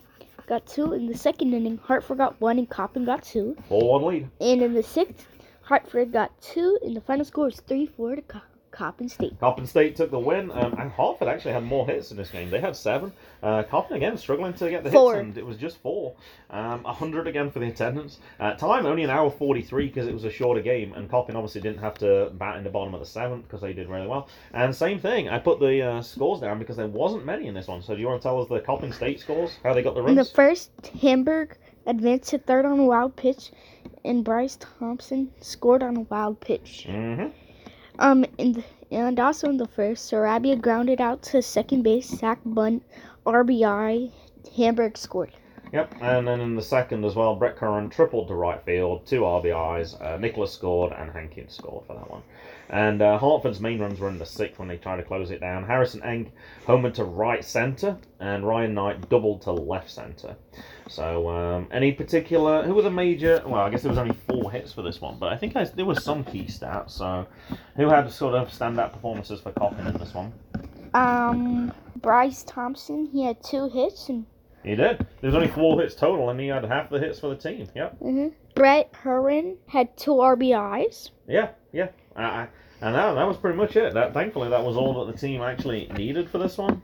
got 0.48 0.66
two. 0.66 0.94
In 0.94 1.06
the 1.08 1.18
second 1.18 1.54
inning, 1.54 1.78
Hartford 1.84 2.18
got 2.18 2.40
one, 2.42 2.58
and 2.58 2.70
Coppin 2.70 3.06
got 3.06 3.24
two. 3.24 3.56
Four-one 3.70 4.04
lead. 4.12 4.30
And 4.42 4.62
in 4.62 4.74
the 4.74 4.84
sixth, 4.84 5.28
Hartford 5.62 6.12
got 6.12 6.32
two, 6.42 6.80
and 6.84 6.96
the 6.96 7.02
final 7.02 7.26
score 7.26 7.46
was 7.46 7.60
three-four 7.62 8.16
to 8.18 8.22
Co- 8.24 8.42
Coppin 8.74 9.08
State. 9.08 9.40
Coppin 9.40 9.66
State 9.66 9.96
took 9.96 10.12
the 10.12 10.20
win, 10.20 10.52
um, 10.52 10.74
and 10.80 10.92
Hartford 10.92 11.28
actually 11.28 11.54
had 11.54 11.64
more 11.64 11.86
hits 11.86 12.12
in 12.12 12.18
this 12.18 12.30
game. 12.32 12.50
They 12.50 12.60
had 12.60 12.76
seven. 12.76 13.14
Uh, 13.42 13.64
Coppin 13.64 13.96
again 13.98 14.18
struggling 14.18 14.54
to 14.54 14.70
get 14.70 14.84
the 14.84 14.92
Four. 14.92 15.14
hits, 15.16 15.24
and 15.24 15.38
it 15.38 15.46
was 15.46 15.58
just 15.58 15.78
four. 15.78 16.14
Um, 16.50 16.84
100 16.84 17.28
again 17.28 17.52
for 17.52 17.60
the 17.60 17.68
attendance. 17.68 18.20
Uh, 18.40 18.54
time 18.56 18.86
only 18.86 19.04
an 19.04 19.10
hour 19.10 19.30
43 19.30 19.88
because 19.88 20.08
it 20.08 20.14
was 20.14 20.24
a 20.26 20.30
shorter 20.32 20.62
game, 20.62 20.94
and 20.94 21.10
Coppin 21.10 21.36
obviously 21.36 21.62
didn't 21.62 21.80
have 21.80 21.98
to 22.00 22.32
bat 22.34 22.58
in 22.58 22.64
the 22.64 22.70
bottom 22.70 22.94
of 22.94 23.00
the 23.00 23.06
seventh 23.06 23.44
because 23.44 23.62
they 23.62 23.74
did 23.74 23.88
really 23.90 24.08
well. 24.08 24.28
And 24.54 24.76
same 24.76 25.00
thing, 25.00 25.30
I 25.30 25.40
put 25.40 25.60
the 25.60 25.82
uh, 25.82 26.02
scores 26.02 26.42
down 26.42 26.60
because 26.60 26.76
there 26.78 26.88
wasn't 26.88 27.26
many 27.26 27.48
in 27.48 27.54
this 27.54 27.68
one. 27.68 27.82
So 27.82 27.94
do 27.94 28.02
you 28.02 28.08
want 28.08 28.22
to 28.22 28.28
tell 28.28 28.42
us 28.42 28.50
the 28.50 28.60
Coppin 28.60 28.92
State 28.92 29.20
scores? 29.20 29.52
How 29.64 29.74
they 29.74 29.84
got 29.84 29.96
the 29.96 30.04
In 30.06 30.16
the 30.16 30.26
first, 30.26 30.72
Hamburg 31.02 31.58
advanced 31.86 32.30
to 32.32 32.40
third 32.40 32.66
on 32.66 32.80
a 32.80 32.84
wild 32.84 33.16
pitch, 33.16 33.52
and 34.06 34.24
Bryce 34.24 34.58
Thompson 34.80 35.32
scored 35.40 35.84
on 35.84 35.98
a 35.98 36.02
wild 36.02 36.40
pitch. 36.40 36.86
hmm 36.90 37.28
Um, 38.00 38.26
the, 38.38 38.64
and 38.92 39.20
also 39.20 39.50
in 39.50 39.58
the 39.58 39.68
first, 39.68 40.12
Sarabia 40.12 40.60
grounded 40.60 41.02
out 41.02 41.22
to 41.24 41.42
second 41.42 41.84
base, 41.84 42.08
sac 42.08 42.40
bunt, 42.46 42.84
RBI. 43.26 44.12
Hamburg 44.56 44.98
scored. 44.98 45.32
Yep, 45.74 45.96
and 46.02 46.28
then 46.28 46.40
in 46.40 46.56
the 46.56 46.62
second 46.62 47.04
as 47.04 47.16
well, 47.16 47.36
Brett 47.36 47.56
Curran 47.56 47.90
tripled 47.90 48.28
to 48.28 48.36
right 48.36 48.64
field, 48.64 49.08
two 49.08 49.22
RBIs. 49.22 50.00
Uh, 50.00 50.18
Nicholas 50.18 50.54
scored, 50.54 50.94
and 50.94 51.12
Hankins 51.12 51.56
scored 51.56 51.88
for 51.88 51.96
that 51.96 52.12
one. 52.12 52.22
And 52.70 53.02
uh, 53.02 53.18
Hartford's 53.18 53.60
main 53.60 53.80
runs 53.80 54.00
were 54.00 54.08
in 54.08 54.20
the 54.20 54.26
sixth 54.26 54.60
when 54.60 54.68
they 54.68 54.78
tried 54.78 54.98
to 54.98 55.04
close 55.04 55.32
it 55.32 55.42
down. 55.42 55.64
Harrison 55.64 56.04
Eng 56.04 56.32
homered 56.68 56.94
to 56.94 57.04
right 57.04 57.44
center, 57.44 57.98
and 58.20 58.46
Ryan 58.46 58.76
Knight 58.76 59.10
doubled 59.10 59.42
to 59.42 59.52
left 59.52 59.90
center. 59.90 60.36
So, 60.90 61.28
um, 61.30 61.68
any 61.72 61.92
particular? 61.92 62.62
Who 62.62 62.76
were 62.76 62.84
the 62.84 62.92
major? 62.92 63.42
Well, 63.44 63.62
I 63.62 63.72
guess 63.72 63.82
there 63.82 63.90
was 63.90 63.98
only 63.98 64.16
four 64.28 64.52
hits 64.52 64.72
for 64.72 64.84
this 64.84 65.02
one, 65.02 65.18
but 65.18 65.34
I 65.34 65.38
think 65.38 65.56
I, 65.56 65.64
there 65.64 65.86
was 65.86 66.04
some 66.04 66.24
key 66.24 66.44
stats. 66.44 66.92
So, 66.92 67.26
who 67.78 67.90
had 67.90 68.12
sort 68.12 68.36
of 68.36 68.50
standout 68.50 68.94
performances 68.94 69.42
for 69.42 69.52
Coppin 69.52 69.88
in 69.88 69.98
this 69.98 70.14
one? 70.14 70.34
Um, 70.94 71.74
Bryce 71.96 72.44
Thompson, 72.44 73.08
he 73.08 73.26
had 73.26 73.44
two 73.44 73.70
hits, 73.70 74.10
and 74.10 74.28
He 74.64 74.76
did. 74.76 75.00
There 75.00 75.28
was 75.28 75.36
only 75.36 75.50
four 75.50 75.80
hits 75.82 75.96
total, 75.96 76.30
and 76.30 76.40
he 76.40 76.48
had 76.48 76.64
half 76.64 76.90
the 76.90 77.00
hits 77.00 77.20
for 77.20 77.30
the 77.30 77.36
team. 77.36 77.68
Yep. 77.76 77.98
Brett 78.56 78.94
Curran 78.94 79.58
had 79.68 79.96
two 79.98 80.12
RBIs. 80.12 81.12
Yeah, 81.28 81.50
yeah. 81.72 81.90
I, 82.16 82.48
and 82.82 82.96
that, 82.96 83.14
that 83.14 83.28
was 83.28 83.38
pretty 83.38 83.58
much 83.58 83.76
it. 83.76 83.94
That 83.94 84.14
thankfully 84.14 84.50
that 84.50 84.64
was 84.64 84.76
all 84.76 85.06
that 85.06 85.14
the 85.14 85.18
team 85.18 85.42
actually 85.42 85.88
needed 85.96 86.30
for 86.30 86.38
this 86.38 86.58
one. 86.58 86.82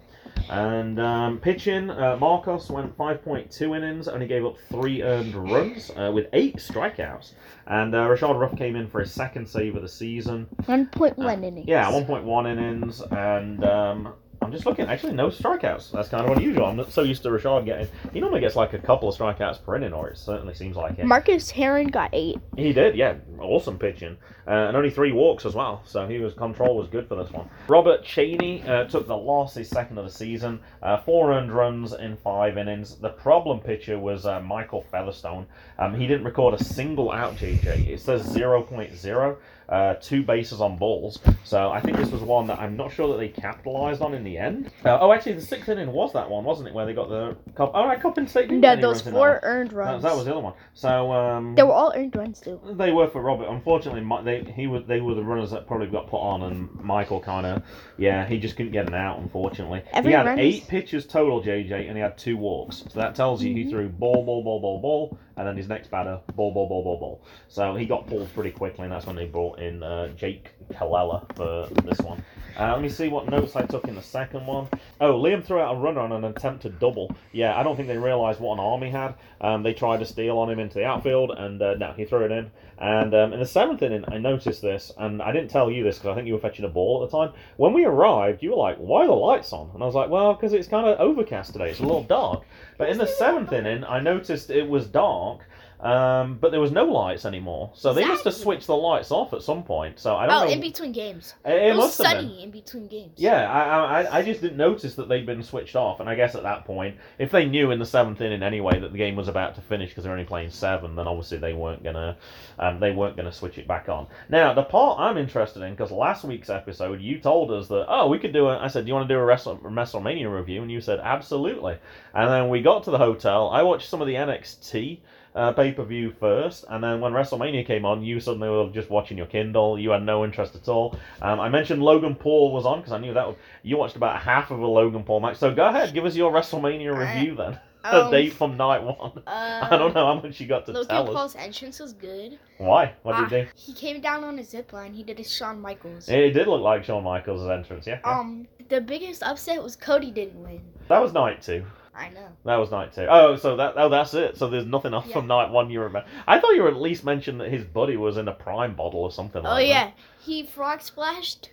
And 0.49 0.99
um, 0.99 1.39
pitching, 1.39 1.91
uh, 1.91 2.17
Marcos 2.19 2.69
went 2.71 2.97
5.2 2.97 3.77
innings, 3.77 4.07
only 4.07 4.25
gave 4.25 4.45
up 4.45 4.57
three 4.69 5.03
earned 5.03 5.35
runs 5.35 5.91
uh, 5.95 6.11
with 6.13 6.27
eight 6.33 6.57
strikeouts. 6.57 7.33
And 7.67 7.93
uh, 7.93 8.07
Rashad 8.07 8.39
Ruff 8.39 8.57
came 8.57 8.75
in 8.75 8.87
for 8.89 8.99
his 8.99 9.11
second 9.11 9.47
save 9.47 9.75
of 9.75 9.83
the 9.83 9.87
season. 9.87 10.47
1.1 10.63 11.43
innings. 11.43 11.67
Yeah, 11.67 11.91
1.1 11.91 12.51
innings, 12.51 13.01
and 13.11 13.63
um, 13.63 14.13
I'm 14.41 14.51
just 14.51 14.65
looking. 14.65 14.85
Actually, 14.85 15.13
no 15.13 15.27
strikeouts. 15.27 15.91
That's 15.91 16.09
kind 16.09 16.25
of 16.29 16.37
unusual. 16.37 16.65
I'm 16.65 16.77
not 16.77 16.91
so 16.91 17.03
used 17.03 17.23
to 17.23 17.29
Rashad 17.29 17.65
getting. 17.65 17.87
He 18.13 18.19
normally 18.21 18.39
gets 18.39 18.55
like 18.55 18.73
a 18.73 18.79
couple 18.79 19.09
of 19.09 19.17
strikeouts 19.17 19.63
per 19.63 19.75
inning, 19.75 19.93
or 19.93 20.09
it 20.09 20.17
certainly 20.17 20.53
seems 20.53 20.75
like 20.75 20.97
it. 20.97 21.05
Marcus 21.05 21.51
Heron 21.51 21.87
got 21.87 22.09
eight. 22.13 22.37
He 22.55 22.71
did, 22.73 22.95
yeah. 22.95 23.15
Awesome 23.39 23.77
pitching. 23.77 24.17
Uh, 24.47 24.67
and 24.67 24.75
only 24.77 24.89
three 24.89 25.11
walks 25.11 25.45
as 25.45 25.53
well, 25.53 25.83
so 25.85 26.07
he 26.07 26.17
was 26.17 26.33
control 26.33 26.75
was 26.75 26.87
good 26.87 27.07
for 27.07 27.15
this 27.15 27.31
one. 27.31 27.47
Robert 27.67 28.03
Cheney 28.03 28.63
uh, 28.63 28.85
took 28.85 29.05
the 29.07 29.15
loss, 29.15 29.53
his 29.53 29.69
second 29.69 29.97
of 29.99 30.05
the 30.05 30.11
season. 30.11 30.59
Uh, 30.81 30.97
four 30.97 31.31
earned 31.33 31.51
runs 31.51 31.93
in 31.93 32.17
five 32.17 32.57
innings. 32.57 32.95
The 32.95 33.09
problem 33.09 33.59
pitcher 33.59 33.99
was 33.99 34.25
uh, 34.25 34.39
Michael 34.39 34.85
Featherstone. 34.91 35.45
Um, 35.77 35.93
he 35.93 36.07
didn't 36.07 36.23
record 36.25 36.55
a 36.55 36.63
single 36.63 37.11
out, 37.11 37.35
JJ. 37.35 37.87
It 37.89 37.99
says 37.99 38.25
0.0. 38.25 39.37
Uh, 39.69 39.93
two 40.01 40.23
bases 40.23 40.61
on 40.61 40.75
balls. 40.77 41.19
So 41.43 41.69
I 41.69 41.79
think 41.79 41.97
this 41.97 42.09
was 42.09 42.21
one 42.23 42.47
that 42.47 42.57
I'm 42.59 42.75
not 42.75 42.91
sure 42.91 43.07
that 43.09 43.17
they 43.19 43.27
capitalized 43.27 44.01
on 44.01 44.15
in 44.15 44.23
the 44.23 44.35
end. 44.35 44.71
Uh, 44.83 44.97
oh, 44.99 45.11
actually, 45.13 45.33
the 45.33 45.41
sixth 45.41 45.69
inning 45.69 45.91
was 45.93 46.11
that 46.13 46.27
one, 46.27 46.43
wasn't 46.43 46.69
it? 46.69 46.73
Where 46.73 46.87
they 46.87 46.93
got 46.93 47.07
the 47.09 47.37
cup. 47.53 47.73
Oh, 47.75 47.85
right, 47.85 48.01
Coppin 48.01 48.27
State. 48.27 48.49
didn't 48.49 48.61
No, 48.61 48.75
those 48.75 48.83
runs 48.83 48.99
in 49.01 49.13
that 49.13 49.17
four 49.19 49.39
earned 49.43 49.71
runs. 49.73 50.01
that 50.01 50.15
was 50.15 50.25
the 50.25 50.31
other 50.31 50.39
one. 50.39 50.53
So 50.73 51.11
um, 51.11 51.53
They 51.53 51.61
were 51.61 51.71
all 51.73 51.93
earned 51.95 52.15
runs 52.15 52.39
too. 52.39 52.59
they 52.71 52.91
were 52.91 53.09
for 53.09 53.21
Robert. 53.21 53.45
Unfortunately, 53.47 54.01
Mi- 54.01 54.23
they 54.23 54.51
he 54.51 54.65
was 54.65 54.85
they 54.87 55.01
were 55.01 55.13
the 55.13 55.23
runners 55.23 55.51
that 55.51 55.67
probably 55.67 55.85
got 55.85 56.07
put 56.07 56.17
on, 56.17 56.41
and 56.41 56.73
Michael 56.83 57.19
kind 57.19 57.45
of 57.45 57.61
yeah 57.97 58.25
he 58.25 58.39
just 58.39 58.55
couldn't 58.57 58.71
get 58.71 58.87
an 58.87 58.95
out. 58.95 59.19
Unfortunately, 59.19 59.83
Every 59.93 60.09
he 60.11 60.17
had 60.17 60.25
run 60.25 60.39
eight 60.39 60.67
pitches 60.67 61.05
total, 61.05 61.43
JJ, 61.43 61.87
and 61.87 61.95
he 61.95 62.01
had 62.01 62.17
two 62.17 62.37
walks. 62.37 62.85
So 62.89 62.99
that 62.99 63.13
tells 63.13 63.43
you 63.43 63.53
he 63.53 63.65
Mhm. 63.65 63.69
threw 63.69 63.89
ball, 63.89 64.25
ball, 64.25 64.43
ball, 64.43 64.59
ball, 64.59 64.81
ball, 64.81 65.17
and 65.39 65.47
then 65.47 65.55
his 65.55 65.69
next 65.69 65.89
batter 65.89 66.19
ball, 66.35 66.53
ball, 66.53 66.67
ball, 66.67 66.83
ball, 66.83 66.99
ball. 66.99 67.21
So 67.47 67.73
he 67.73 67.85
got 67.85 68.05
pulled 68.07 68.31
pretty 68.33 68.51
quickly, 68.51 68.83
and 68.83 68.91
that's 68.91 69.05
when 69.05 69.15
they 69.15 69.25
brought 69.25 69.59
in 69.59 69.81
uh, 69.81 70.09
Jake 70.09 70.49
Kalella 70.73 71.33
for 71.35 71.73
this 71.81 71.97
one. 71.99 72.21
Uh, 72.57 72.73
let 72.73 72.81
me 72.81 72.89
see 72.89 73.07
what 73.07 73.29
notes 73.29 73.55
I 73.55 73.63
took 73.63 73.87
in 73.87 73.95
the 73.95 74.01
second 74.01 74.45
one. 74.45 74.67
Oh, 75.01 75.13
Liam 75.13 75.43
threw 75.43 75.59
out 75.59 75.75
a 75.75 75.79
runner 75.79 76.01
on 76.01 76.11
an 76.11 76.23
attempt 76.25 76.61
to 76.63 76.69
double. 76.69 77.15
Yeah, 77.31 77.57
I 77.57 77.63
don't 77.63 77.75
think 77.75 77.87
they 77.87 77.97
realised 77.97 78.39
what 78.39 78.53
an 78.53 78.59
arm 78.59 78.81
he 78.81 78.89
had. 78.89 79.15
Um, 79.41 79.63
they 79.63 79.73
tried 79.73 79.99
to 79.99 80.05
steal 80.05 80.37
on 80.37 80.49
him 80.49 80.59
into 80.59 80.75
the 80.75 80.85
outfield, 80.85 81.31
and 81.31 81.61
uh, 81.61 81.75
no, 81.75 81.93
he 81.93 82.05
threw 82.05 82.25
it 82.25 82.31
in. 82.31 82.51
And 82.77 83.13
um, 83.13 83.33
in 83.33 83.39
the 83.39 83.45
seventh 83.45 83.81
inning, 83.81 84.05
I 84.07 84.17
noticed 84.17 84.61
this, 84.61 84.91
and 84.97 85.21
I 85.21 85.31
didn't 85.31 85.49
tell 85.49 85.69
you 85.69 85.83
this 85.83 85.97
because 85.97 86.11
I 86.11 86.15
think 86.15 86.27
you 86.27 86.33
were 86.33 86.39
fetching 86.39 86.65
a 86.65 86.69
ball 86.69 87.03
at 87.03 87.09
the 87.09 87.17
time. 87.17 87.33
When 87.57 87.73
we 87.73 87.85
arrived, 87.85 88.41
you 88.41 88.51
were 88.51 88.57
like, 88.57 88.77
"Why 88.77 89.03
are 89.03 89.07
the 89.07 89.13
lights 89.13 89.51
on?" 89.51 89.69
And 89.73 89.83
I 89.83 89.85
was 89.85 89.95
like, 89.95 90.09
"Well, 90.09 90.33
because 90.33 90.53
it's 90.53 90.67
kind 90.67 90.87
of 90.87 90.99
overcast 90.99 91.51
today. 91.53 91.71
It's 91.71 91.79
a 91.79 91.83
little 91.83 92.03
dark." 92.03 92.43
But 92.77 92.89
in 92.89 92.97
the 92.97 93.07
seventh 93.07 93.51
inning, 93.51 93.83
I 93.83 93.99
noticed 93.99 94.49
it 94.49 94.67
was 94.67 94.87
dark. 94.87 95.41
Um, 95.81 96.37
but 96.41 96.51
there 96.51 96.59
was 96.59 96.71
no 96.73 96.83
lights 96.83 97.23
anymore, 97.25 97.71
so 97.73 97.93
they 97.93 98.01
must 98.01 98.25
have 98.25 98.33
Exactly. 98.33 98.43
switched 98.43 98.67
the 98.67 98.75
lights 98.75 99.11
off 99.11 99.31
at 99.31 99.41
some 99.41 99.63
point. 99.63 99.97
So 99.97 100.17
I 100.17 100.27
don't 100.27 100.35
Oh, 100.35 100.45
know. 100.45 100.51
in 100.51 100.59
between 100.59 100.91
games. 100.91 101.35
it, 101.45 101.51
It, 101.51 101.63
it 101.63 101.69
was 101.69 101.77
must 101.77 101.97
have 101.99 102.17
been. 102.17 102.27
sunny 102.27 102.43
in 102.43 102.51
between 102.51 102.87
games. 102.87 103.13
Yeah, 103.15 103.49
I, 103.49 104.01
I, 104.03 104.17
I 104.17 104.21
just 104.21 104.41
didn't 104.41 104.57
notice 104.57 104.95
that 104.95 105.07
they'd 105.07 105.25
been 105.25 105.41
switched 105.41 105.77
off, 105.77 106.01
and 106.01 106.09
I 106.09 106.15
guess 106.15 106.35
at 106.35 106.43
that 106.43 106.65
point, 106.65 106.97
if 107.17 107.31
they 107.31 107.45
knew 107.45 107.71
in 107.71 107.79
the 107.79 107.85
seventh 107.85 108.19
inning 108.19 108.43
anyway 108.43 108.77
that 108.77 108.91
the 108.91 108.97
game 108.97 109.15
was 109.15 109.29
about 109.29 109.55
to 109.55 109.61
finish 109.61 109.89
because 109.89 110.03
they're 110.03 110.11
only 110.11 110.25
playing 110.25 110.49
seven, 110.49 110.97
then 110.97 111.07
obviously 111.07 111.37
they 111.37 111.53
weren't 111.53 111.81
gonna, 111.81 112.17
um, 112.59 112.81
they 112.81 112.91
weren't 112.91 113.15
gonna 113.15 113.31
switch 113.31 113.57
it 113.57 113.65
back 113.67 113.87
on. 113.87 114.07
Now, 114.27 114.53
the 114.53 114.63
part 114.63 114.99
I'm 114.99 115.17
interested 115.17 115.63
in 115.63 115.71
because 115.71 115.91
last 115.91 116.25
week's 116.25 116.49
episode 116.49 116.99
you 116.99 117.19
told 117.19 117.51
us 117.51 117.69
that 117.69 117.85
oh 117.87 118.07
we 118.09 118.19
could 118.19 118.33
do 118.33 118.47
a, 118.49 118.59
I 118.59 118.67
said 118.67 118.83
do 118.83 118.89
you 118.89 118.95
want 118.95 119.07
to 119.07 119.13
do 119.13 119.17
a 119.19 119.23
Wrestle, 119.23 119.57
WrestleMania 119.59 120.29
review, 120.29 120.61
and 120.61 120.69
you 120.69 120.81
said 120.81 120.99
absolutely, 121.01 121.77
and 122.13 122.29
then 122.29 122.49
we 122.49 122.61
got 122.61 122.83
to 122.83 122.91
the 122.91 122.97
hotel, 122.97 123.49
I 123.49 123.61
watched 123.63 123.87
some 123.89 124.01
of 124.01 124.07
the 124.07 124.15
NXT 124.15 124.99
uh, 125.35 125.51
pay 125.53 125.71
per 125.71 125.83
view 125.83 126.13
first, 126.19 126.65
and 126.69 126.83
then 126.83 126.99
when 127.01 127.13
WrestleMania 127.13 127.65
came 127.65 127.85
on, 127.85 128.03
you 128.03 128.19
suddenly 128.19 128.49
were 128.49 128.69
just 128.71 128.89
watching 128.89 129.17
your 129.17 129.27
Kindle. 129.27 129.77
You 129.79 129.91
had 129.91 130.03
no 130.03 130.23
interest 130.25 130.55
at 130.55 130.67
all. 130.67 130.95
Um, 131.21 131.39
I 131.39 131.49
mentioned 131.49 131.81
Logan 131.83 132.15
Paul 132.15 132.51
was 132.51 132.65
on 132.65 132.79
because 132.79 132.93
I 132.93 132.97
knew 132.99 133.13
that 133.13 133.27
would, 133.27 133.35
you 133.63 133.77
watched 133.77 133.95
about 133.95 134.19
half 134.21 134.51
of 134.51 134.59
a 134.59 134.65
Logan 134.67 135.03
Paul 135.03 135.19
match. 135.19 135.37
So 135.37 135.53
go 135.53 135.67
ahead, 135.67 135.93
give 135.93 136.05
us 136.05 136.15
your 136.15 136.31
WrestleMania 136.31 136.93
I- 136.95 137.15
review 137.15 137.35
then. 137.35 137.59
Um, 137.81 138.07
a 138.07 138.11
date 138.11 138.33
from 138.33 138.57
night 138.57 138.83
one. 138.83 139.23
Uh, 139.25 139.67
I 139.71 139.77
don't 139.77 139.95
know 139.95 140.05
how 140.05 140.21
much 140.21 140.37
you 140.41 140.47
got 140.47 140.65
to 140.65 140.73
Logan 140.73 140.89
tell 140.89 140.97
us. 141.03 141.07
Logan 141.07 141.15
Paul's 141.15 141.35
entrance 141.37 141.79
was 141.79 141.93
good. 141.93 142.37
Why? 142.57 142.93
What 143.03 143.15
did 143.15 143.23
Ah, 143.23 143.27
he 143.29 143.41
do? 143.43 143.47
He 143.55 143.73
came 143.73 144.01
down 144.01 144.25
on 144.25 144.37
a 144.37 144.43
zip 144.43 144.73
line. 144.73 144.93
He 144.93 145.01
did 145.01 145.17
a 145.17 145.23
Shawn 145.23 145.61
Michaels. 145.61 146.09
It 146.09 146.31
did 146.31 146.47
look 146.49 146.59
like 146.61 146.83
Shawn 146.83 147.05
Michaels' 147.05 147.49
entrance. 147.49 147.87
Yeah. 147.87 147.99
yeah. 148.03 148.19
Um, 148.19 148.47
the 148.67 148.81
biggest 148.81 149.23
upset 149.23 149.63
was 149.63 149.77
Cody 149.77 150.11
didn't 150.11 150.43
win. 150.43 150.59
that 150.89 151.01
was 151.01 151.13
night 151.13 151.41
two. 151.41 151.63
I 151.99 152.09
know. 152.09 152.27
That 152.45 152.55
was 152.55 152.71
night 152.71 152.93
two. 152.93 153.05
Oh, 153.09 153.35
so 153.35 153.55
that 153.57 153.73
oh 153.75 153.89
that's 153.89 154.13
it. 154.13 154.37
So 154.37 154.47
there's 154.49 154.65
nothing 154.65 154.93
else 154.93 155.05
Yeah. 155.07 155.13
from 155.13 155.27
night 155.27 155.49
one 155.51 155.69
you 155.69 155.81
remember. 155.81 156.07
I 156.27 156.39
thought 156.39 156.51
you 156.55 156.63
were 156.63 156.69
at 156.69 156.77
least 156.77 157.03
mentioned 157.03 157.41
that 157.41 157.49
his 157.51 157.63
buddy 157.65 157.97
was 157.97 158.17
in 158.17 158.27
a 158.27 158.33
prime 158.33 158.75
bottle 158.75 159.01
or 159.01 159.11
something 159.11 159.45
Oh 159.45 159.49
like 159.49 159.63
that. 159.63 159.67
yeah, 159.67 159.91
he 160.19 160.43
frog 160.43 160.81
splashed 160.81 161.49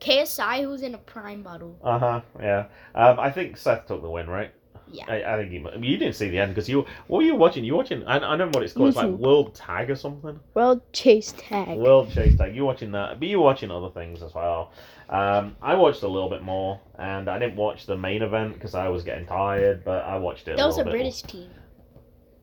KSI, 0.00 0.60
who 0.62 0.68
was 0.68 0.82
in 0.82 0.94
a 0.94 0.98
prime 0.98 1.42
bottle. 1.42 1.76
Uh 1.82 1.98
huh. 1.98 2.20
Yeah. 2.38 2.66
Um, 2.94 3.18
I 3.18 3.30
think 3.30 3.56
Seth 3.56 3.86
took 3.86 4.02
the 4.02 4.10
win, 4.10 4.28
right? 4.28 4.52
Yeah. 4.90 5.04
I, 5.08 5.34
I 5.34 5.36
think 5.36 5.52
you, 5.52 5.68
you 5.80 5.96
didn't 5.96 6.14
see 6.14 6.28
the 6.28 6.38
end 6.38 6.54
because 6.54 6.68
you. 6.68 6.86
What 7.06 7.18
were 7.18 7.22
you 7.22 7.34
watching? 7.34 7.64
You 7.64 7.74
watching? 7.74 8.04
I, 8.06 8.16
I 8.16 8.36
don't 8.36 8.38
know 8.38 8.50
what 8.58 8.62
it's 8.62 8.72
called. 8.72 8.88
It's 8.88 8.96
like 8.96 9.06
YouTube. 9.06 9.18
World 9.18 9.54
Tag 9.54 9.90
or 9.90 9.96
something. 9.96 10.38
World 10.54 10.80
Chase 10.92 11.34
Tag. 11.36 11.78
World 11.78 12.10
Chase 12.10 12.36
Tag. 12.36 12.54
You 12.54 12.64
watching 12.64 12.92
that? 12.92 13.18
But 13.18 13.28
you 13.28 13.40
watching 13.40 13.70
other 13.70 13.90
things 13.90 14.22
as 14.22 14.34
well. 14.34 14.72
Um, 15.08 15.56
I 15.62 15.74
watched 15.74 16.02
a 16.02 16.08
little 16.08 16.28
bit 16.28 16.42
more, 16.42 16.80
and 16.98 17.28
I 17.28 17.38
didn't 17.38 17.56
watch 17.56 17.86
the 17.86 17.96
main 17.96 18.22
event 18.22 18.54
because 18.54 18.74
I 18.74 18.88
was 18.88 19.04
getting 19.04 19.26
tired. 19.26 19.84
But 19.84 20.04
I 20.04 20.18
watched 20.18 20.48
it. 20.48 20.56
That 20.56 20.64
a 20.64 20.66
was 20.66 20.78
a 20.78 20.84
British 20.84 21.22
team. 21.22 21.50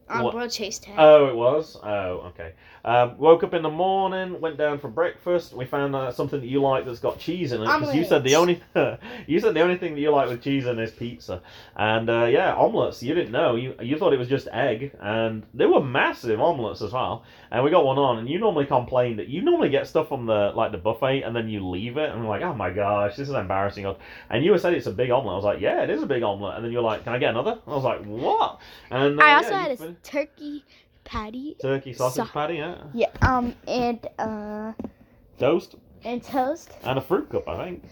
On 0.07 0.23
What? 0.23 0.35
World 0.35 0.51
Chase 0.51 0.77
Tag. 0.79 0.95
Oh, 0.97 1.27
it 1.27 1.35
was. 1.35 1.77
Oh, 1.81 2.31
okay. 2.31 2.53
Um, 2.85 3.17
woke 3.17 3.43
up 3.43 3.55
in 3.55 3.63
the 3.63 3.69
morning, 3.69 4.39
went 4.39 4.57
down 4.57 4.77
for 4.77 4.89
breakfast. 4.89 5.53
We 5.55 5.65
found 5.65 5.95
uh, 5.95 6.11
something 6.11 6.39
that 6.39 6.45
you 6.45 6.61
like 6.61 6.85
that's 6.85 6.99
got 6.99 7.17
cheese 7.17 7.51
in 7.51 7.63
it 7.63 7.65
because 7.65 7.95
you 7.95 8.05
said 8.05 8.23
the 8.23 8.35
only 8.35 8.61
you 9.27 9.39
said 9.39 9.55
the 9.55 9.61
only 9.61 9.75
thing 9.75 9.95
that 9.95 9.99
you 9.99 10.11
like 10.11 10.29
with 10.29 10.43
cheese 10.43 10.67
in 10.67 10.77
is 10.77 10.91
pizza. 10.91 11.41
And 11.75 12.11
uh, 12.11 12.25
yeah, 12.25 12.53
omelets. 12.53 13.01
You 13.01 13.15
didn't 13.15 13.31
know. 13.31 13.55
You 13.55 13.73
you 13.81 13.97
thought 13.97 14.13
it 14.13 14.19
was 14.19 14.27
just 14.27 14.47
egg, 14.51 14.95
and 15.01 15.41
they 15.55 15.65
were 15.65 15.81
massive 15.81 16.39
omelets 16.39 16.83
as 16.83 16.91
well. 16.91 17.23
And 17.49 17.63
we 17.63 17.71
got 17.71 17.85
one 17.85 17.97
on, 17.97 18.19
and 18.19 18.29
you 18.29 18.37
normally 18.37 18.67
complain 18.67 19.17
that 19.17 19.29
you 19.29 19.41
normally 19.41 19.69
get 19.69 19.87
stuff 19.87 20.07
from 20.07 20.27
the 20.27 20.51
like 20.55 20.71
the 20.71 20.77
buffet, 20.77 21.23
and 21.23 21.35
then 21.35 21.49
you 21.49 21.67
leave 21.67 21.97
it, 21.97 22.11
and 22.11 22.19
I'm 22.19 22.27
like, 22.27 22.43
oh 22.43 22.53
my 22.53 22.69
gosh, 22.69 23.15
this 23.15 23.29
is 23.29 23.33
embarrassing. 23.33 23.91
And 24.29 24.45
you 24.45 24.55
said 24.59 24.75
it's 24.75 24.85
a 24.85 24.91
big 24.91 25.09
omelet. 25.09 25.33
I 25.33 25.35
was 25.37 25.45
like, 25.45 25.59
yeah, 25.59 25.81
it 25.81 25.89
is 25.89 26.03
a 26.03 26.05
big 26.05 26.21
omelet. 26.21 26.57
And 26.57 26.65
then 26.65 26.71
you're 26.71 26.83
like, 26.83 27.03
can 27.03 27.13
I 27.13 27.17
get 27.17 27.31
another? 27.31 27.57
I 27.65 27.69
was 27.71 27.83
like, 27.83 28.03
what? 28.05 28.59
And 28.91 29.19
uh, 29.19 29.23
I 29.23 29.33
also 29.37 29.49
yeah, 29.49 29.61
had 29.63 29.71
a 29.71 29.77
fin- 29.77 29.97
turkey 30.03 30.63
patty. 31.05 31.55
turkey 31.61 31.93
sausage 31.93 32.25
Sa- 32.27 32.31
patty, 32.33 32.55
yeah, 32.55 32.75
Yeah. 32.93 33.07
Um. 33.21 33.55
And 33.67 34.05
uh. 34.19 34.73
toast. 35.39 35.75
And 36.03 36.21
toast. 36.23 36.71
And 36.83 36.97
a 36.97 37.01
fruit 37.01 37.29
cup, 37.29 37.47
I 37.47 37.63
think. 37.63 37.83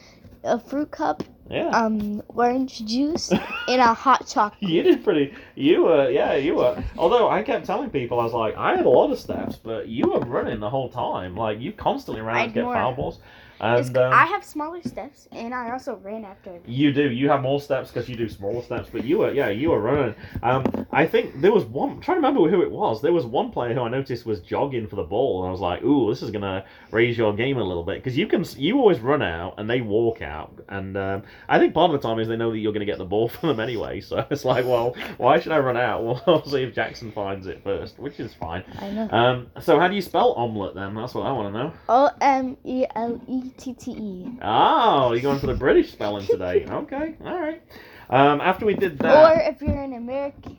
A 0.44 0.60
fruit 0.60 0.92
cup. 0.92 1.24
Yeah. 1.50 1.70
Um. 1.70 2.22
Orange 2.30 2.86
juice. 2.86 3.32
and 3.32 3.82
a 3.82 3.94
hot 3.94 4.28
chocolate. 4.34 4.70
you 4.70 4.84
did 4.84 5.04
pretty. 5.04 5.34
You 5.56 5.84
were, 5.84 6.10
yeah, 6.10 6.36
you 6.36 6.56
were. 6.56 6.84
Although 6.98 7.30
I 7.30 7.44
kept 7.44 7.66
telling 7.66 7.90
people, 7.90 8.20
I 8.20 8.24
was 8.26 8.34
like, 8.34 8.56
I 8.58 8.76
had 8.76 8.86
a 8.86 8.90
lot 8.90 9.12
of 9.12 9.20
steps, 9.20 9.56
but 9.56 9.88
you 9.88 10.12
were 10.12 10.20
running 10.20 10.60
the 10.60 10.70
whole 10.70 10.90
time. 10.90 11.36
Like 11.36 11.60
you 11.60 11.72
constantly 11.72 12.22
ran 12.22 12.48
to 12.50 12.54
get 12.54 12.64
more. 12.66 12.74
foul 12.74 12.94
balls. 12.94 13.20
And 13.64 13.98
um, 13.98 14.14
I 14.14 14.26
have 14.26 14.44
smaller 14.44 14.82
steps, 14.84 15.28
and 15.32 15.54
I 15.54 15.72
also 15.72 15.96
ran 16.04 16.26
after. 16.26 16.60
you 16.66 16.92
do. 16.92 17.10
You 17.10 17.30
have 17.30 17.42
more 17.42 17.62
steps 17.62 17.90
because 17.92 18.10
you 18.10 18.16
do 18.16 18.28
smaller 18.30 18.62
steps. 18.62 18.90
But 18.92 19.06
you 19.06 19.20
were, 19.20 19.32
yeah, 19.34 19.50
you 19.50 19.70
were 19.72 19.80
running. 19.80 20.16
Um, 20.42 20.88
I 20.92 21.06
think 21.06 21.40
there 21.42 21.52
was 21.52 21.64
one. 21.66 21.92
I'm 21.92 22.02
trying 22.02 22.22
to 22.22 22.28
remember 22.28 22.50
who 22.50 22.62
it 22.62 22.72
was. 22.72 23.02
There 23.02 23.14
was 23.14 23.26
one 23.26 23.52
player 23.52 23.74
who 23.74 23.82
I 23.82 23.90
noticed 23.90 24.26
was 24.26 24.42
jogging 24.42 24.88
for 24.88 24.96
the 24.98 25.04
ball, 25.04 25.42
and 25.42 25.48
I 25.48 25.52
was 25.52 25.62
like, 25.62 25.84
"Ooh, 25.84 26.10
this 26.10 26.22
is 26.22 26.30
gonna 26.32 26.66
raise 26.92 27.18
your 27.18 27.34
game 27.34 27.58
a 27.58 27.64
little 27.64 27.84
bit." 27.84 27.96
Because 28.04 28.18
you 28.18 28.28
can, 28.28 28.44
you 28.58 28.78
always 28.80 29.00
run 29.00 29.22
out 29.22 29.56
and 29.58 29.70
they 29.70 29.82
walk 29.82 30.22
out, 30.22 30.52
and 30.70 30.98
um, 30.98 31.24
I 31.48 31.58
think 31.60 31.74
part 31.74 31.94
of 31.94 32.02
the 32.02 32.08
time 32.08 32.20
is 32.20 32.28
they 32.28 32.36
know 32.36 32.52
that 32.52 32.58
you're 32.58 32.74
gonna 32.74 32.86
get 32.86 32.98
the 32.98 33.06
ball 33.06 33.28
for 33.30 33.48
them 33.48 33.60
anyway. 33.60 34.02
So 34.02 34.26
it's 34.30 34.44
like, 34.46 34.66
well, 34.66 34.96
why 35.18 35.40
should 35.40 35.52
I 35.52 35.60
run 35.60 35.78
out? 35.78 35.94
Well, 36.04 36.22
I'll 36.28 36.46
see 36.46 36.64
if 36.64 36.76
Jackson 36.76 37.12
finds 37.12 37.48
it 37.48 37.64
first, 37.64 37.98
which 37.98 38.20
is 38.20 38.34
fine. 38.34 38.64
I 38.80 38.90
know. 38.92 39.10
Um, 39.10 39.48
so 39.62 39.80
how 39.80 39.88
do 39.88 39.96
you 39.96 40.02
spell 40.02 40.34
omelet 40.34 40.76
then? 40.76 40.94
That's 40.96 41.14
what 41.14 41.26
I 41.26 41.32
want 41.32 41.54
to 41.54 41.58
know. 41.64 41.74
O 41.88 42.10
M 42.20 42.58
E 42.66 42.86
L 42.96 43.22
E 43.28 43.53
T 43.58 43.74
T 43.74 43.92
E. 43.92 44.28
Oh, 44.42 45.12
you're 45.14 45.22
going 45.22 45.40
for 45.40 45.48
the 45.48 45.54
British 45.54 45.92
spelling 45.92 46.26
today. 46.26 46.66
Okay, 46.72 47.16
all 47.24 47.40
right. 47.40 47.62
Um, 48.10 48.42
after 48.42 48.66
we 48.66 48.74
did 48.74 49.00
that. 49.00 49.16
Or 49.16 49.40
if 49.42 49.62
you're 49.62 49.82
in 49.82 49.94
America, 49.94 50.52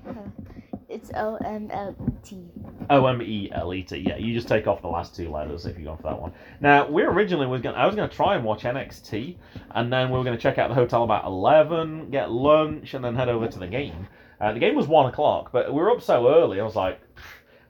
it's 0.89 1.11
O 1.15 1.37
M 1.37 1.71
L 1.71 1.95
E 2.09 2.13
T. 2.25 2.41
O 2.91 3.07
M 3.07 3.21
E 3.23 3.51
L 3.53 3.73
E 3.75 3.83
T. 3.83 3.97
Yeah, 3.99 4.17
you 4.17 4.35
just 4.35 4.49
take 4.49 4.67
off 4.67 4.81
the 4.83 4.89
last 4.89 5.15
two 5.15 5.31
letters 5.31 5.67
if 5.67 5.77
you're 5.77 5.87
going 5.87 5.97
for 5.99 6.05
that 6.05 6.21
one. 6.21 6.33
Now, 6.61 6.89
we 6.89 7.03
originally 7.03 7.47
was 7.47 7.61
going. 7.61 7.77
I 7.77 7.87
was 7.87 7.95
going 7.95 8.09
to 8.09 8.15
try 8.15 8.35
and 8.37 8.45
watch 8.45 8.63
NXT, 8.63 9.37
and 9.73 9.93
then 9.93 10.11
we 10.11 10.19
were 10.19 10.25
going 10.25 10.37
to 10.37 10.43
check 10.43 10.59
out 10.59 10.69
the 10.69 10.75
hotel 10.75 11.03
about 11.05 11.25
eleven, 11.25 12.11
get 12.11 12.31
lunch, 12.31 12.95
and 12.95 13.05
then 13.05 13.15
head 13.15 13.29
over 13.29 13.49
to 13.49 13.59
the 13.59 13.67
game. 13.67 14.07
Uh, 14.41 14.53
the 14.53 14.61
game 14.61 14.75
was 14.75 14.87
one 14.87 15.07
o'clock, 15.07 15.51
but 15.53 15.69
we 15.73 15.81
were 15.81 15.91
up 15.91 16.03
so 16.03 16.29
early. 16.29 16.61
I 16.61 16.65
was 16.65 16.77
like, 16.77 17.01